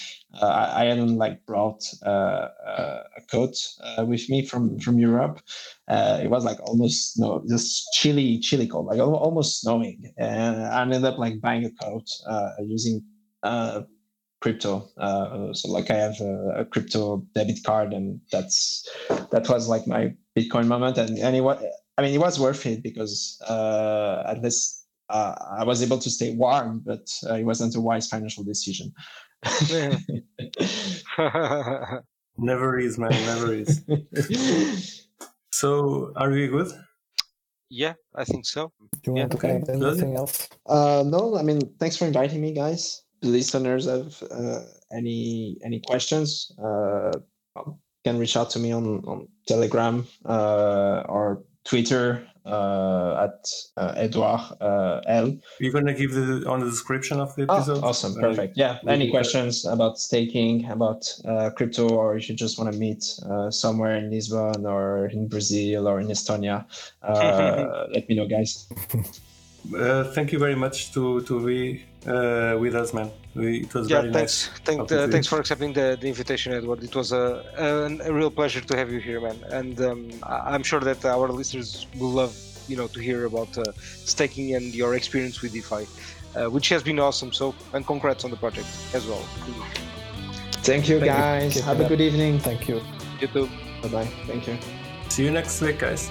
uh, 0.41 0.47
I, 0.47 0.83
I, 0.83 0.85
hadn't 0.85 1.17
like 1.17 1.47
brought 1.47 1.83
uh, 2.05 2.49
uh, 2.67 3.03
a 3.17 3.21
coat 3.31 3.57
uh, 3.83 4.05
with 4.05 4.29
me 4.29 4.45
from 4.45 4.79
from 4.81 4.99
europe 4.99 5.41
uh, 5.89 6.21
it 6.23 6.29
was 6.29 6.45
like 6.45 6.61
almost 6.69 7.19
no 7.19 7.43
just 7.49 7.91
chilly 7.95 8.39
chilly 8.41 8.69
cold 8.69 8.87
like 8.87 9.01
almost 9.01 9.63
snowing 9.63 10.13
and 10.19 10.63
i 10.63 10.83
ended 10.83 11.05
up 11.05 11.17
like 11.17 11.41
buying 11.41 11.65
a 11.65 11.71
coat 11.83 12.07
uh, 12.29 12.51
using 12.61 13.03
crypto. 14.43 14.89
So 15.53 15.69
like 15.69 15.91
I 15.91 15.97
have 15.97 16.19
a, 16.21 16.61
a, 16.61 16.65
crypto 16.65 17.27
debit 17.35 17.63
card, 17.63 17.93
and 17.93 18.21
that's 18.33 18.89
that 19.33 19.47
was 19.51 19.69
like 19.69 19.87
my 19.87 20.15
Bitcoin 20.35 20.67
moment, 20.67 20.97
and 20.97 21.45
was 21.45 21.63
I 22.01 22.03
mean 22.03 22.15
it 22.15 22.19
was 22.19 22.41
worth 22.41 22.65
it 22.65 22.83
because 22.83 23.39
uh, 23.47 24.23
at 24.27 24.43
least 24.43 24.87
uh, 25.11 25.35
I 25.59 25.65
was 25.65 25.83
able 25.83 25.99
to 25.99 26.09
stay 26.09 26.35
warm, 26.35 26.81
but 26.83 27.07
uh, 27.29 27.35
it 27.35 27.45
wasn't 27.45 27.77
a 27.77 27.81
wise 27.81 28.09
financial 28.09 28.43
decision. 28.43 28.95
never 32.39 32.79
is, 32.79 32.97
man. 32.97 33.11
Never 33.11 33.53
is. 33.53 33.83
so, 35.53 36.15
are 36.17 36.31
we 36.31 36.47
good? 36.49 36.73
Yeah, 37.69 37.93
I 38.15 38.25
think 38.25 38.47
so. 38.47 38.73
Do 39.03 39.11
you 39.11 39.13
want 39.13 39.35
okay. 39.35 39.57
add 39.57 39.69
anything 39.69 40.17
else? 40.17 40.49
Uh, 40.65 41.05
no, 41.07 41.37
I 41.37 41.43
mean, 41.43 41.61
thanks 41.79 41.99
for 41.99 42.07
inviting 42.07 42.41
me, 42.41 42.55
guys. 42.55 43.03
Listeners 43.21 43.85
have 43.85 44.23
uh, 44.31 44.61
any 44.91 45.59
any 45.63 45.81
questions? 45.81 46.51
Uh, 46.65 47.13
can 48.05 48.19
reach 48.19 48.39
out 48.39 48.49
to 48.51 48.59
me 48.59 48.73
on 48.73 49.05
on 49.05 49.29
Telegram 49.47 50.07
uh, 50.25 51.03
or 51.07 51.45
Twitter 51.65 52.27
uh, 52.47 53.29
at 53.29 53.47
uh, 53.77 53.93
Edouard 53.97 54.41
uh, 54.61 55.01
L. 55.07 55.37
You're 55.61 55.73
gonna 55.73 55.95
give 55.95 56.15
the 56.15 56.49
on 56.49 56.61
the 56.61 56.67
description 56.71 57.21
of 57.21 57.35
the 57.37 57.47
Oh, 57.49 57.57
episode. 57.57 57.85
awesome, 57.85 58.15
perfect. 58.15 58.57
Yeah. 58.57 58.79
Any 58.89 59.11
questions 59.11 59.67
about 59.67 59.99
staking, 59.99 60.69
about 60.71 61.07
uh, 61.27 61.51
crypto, 61.51 61.89
or 61.91 62.17
if 62.17 62.29
you 62.29 62.35
just 62.35 62.59
want 62.59 62.73
to 62.73 62.79
meet 62.79 63.05
uh, 63.29 63.51
somewhere 63.51 63.97
in 63.97 64.11
Lisbon 64.11 64.65
or 64.67 65.07
in 65.07 65.29
Brazil 65.29 65.87
or 65.87 66.01
in 66.01 66.09
Estonia, 66.09 66.65
uh, 67.03 67.87
let 67.95 68.09
me 68.09 68.15
know, 68.15 68.27
guys. 68.27 68.67
Uh, 69.77 70.05
thank 70.15 70.33
you 70.33 70.39
very 70.39 70.55
much 70.57 70.93
to 70.95 71.21
to 71.23 71.35
be 71.45 71.85
uh, 72.07 72.57
with 72.59 72.75
us, 72.75 72.93
man. 72.95 73.11
We, 73.35 73.61
it 73.61 73.73
was 73.75 73.89
yeah, 73.89 74.01
very 74.01 74.13
thanks. 74.13 74.49
nice. 74.49 74.61
Thank, 74.65 74.89
talking 74.89 74.99
uh, 74.99 75.09
thanks 75.09 75.29
for 75.29 75.39
accepting 75.39 75.73
the, 75.73 75.97
the 76.01 76.09
invitation, 76.09 76.53
Edward. 76.53 76.83
It 76.83 76.95
was 76.97 77.13
a, 77.13 77.45
a, 77.57 78.09
a 78.09 78.13
real 78.13 78.31
pleasure 78.31 78.61
to 78.61 78.77
have 78.77 78.91
you 78.91 78.99
here, 78.99 79.21
man. 79.21 79.39
And 79.51 79.81
um, 79.81 80.11
I- 80.25 80.55
I'm 80.55 80.65
sure 80.65 80.81
that 80.81 81.05
our 81.05 81.29
listeners 81.29 81.87
will 81.99 82.11
love, 82.11 82.35
you 82.69 82.77
know, 82.77 82.89
to 82.89 82.99
hear 83.01 83.27
about 83.27 83.57
uh, 83.57 83.65
staking 84.13 84.55
and 84.57 84.75
your 84.75 84.95
experience 84.95 85.43
with 85.43 85.53
DeFi, 85.53 85.87
uh, 86.35 86.51
which 86.51 86.69
has 86.71 86.83
been 86.83 86.99
awesome. 86.99 87.33
So, 87.33 87.55
and 87.73 87.87
congrats 87.87 88.25
on 88.25 88.31
the 88.31 88.37
project 88.37 88.67
as 88.95 89.07
well. 89.07 89.25
Thank 90.63 90.89
you, 90.89 90.99
Thank 90.99 91.13
guys. 91.13 91.55
Keep 91.55 91.65
Have 91.65 91.81
a 91.81 91.89
good 91.89 92.01
evening. 92.01 92.41
Thank 92.41 92.69
you. 92.69 92.81
You 93.21 93.29
too. 93.29 93.49
Bye 93.83 93.89
bye. 93.89 94.05
Thank 94.27 94.49
you. 94.49 94.59
See 95.09 95.25
you 95.25 95.31
next 95.31 95.61
week, 95.61 95.79
guys. 95.79 96.11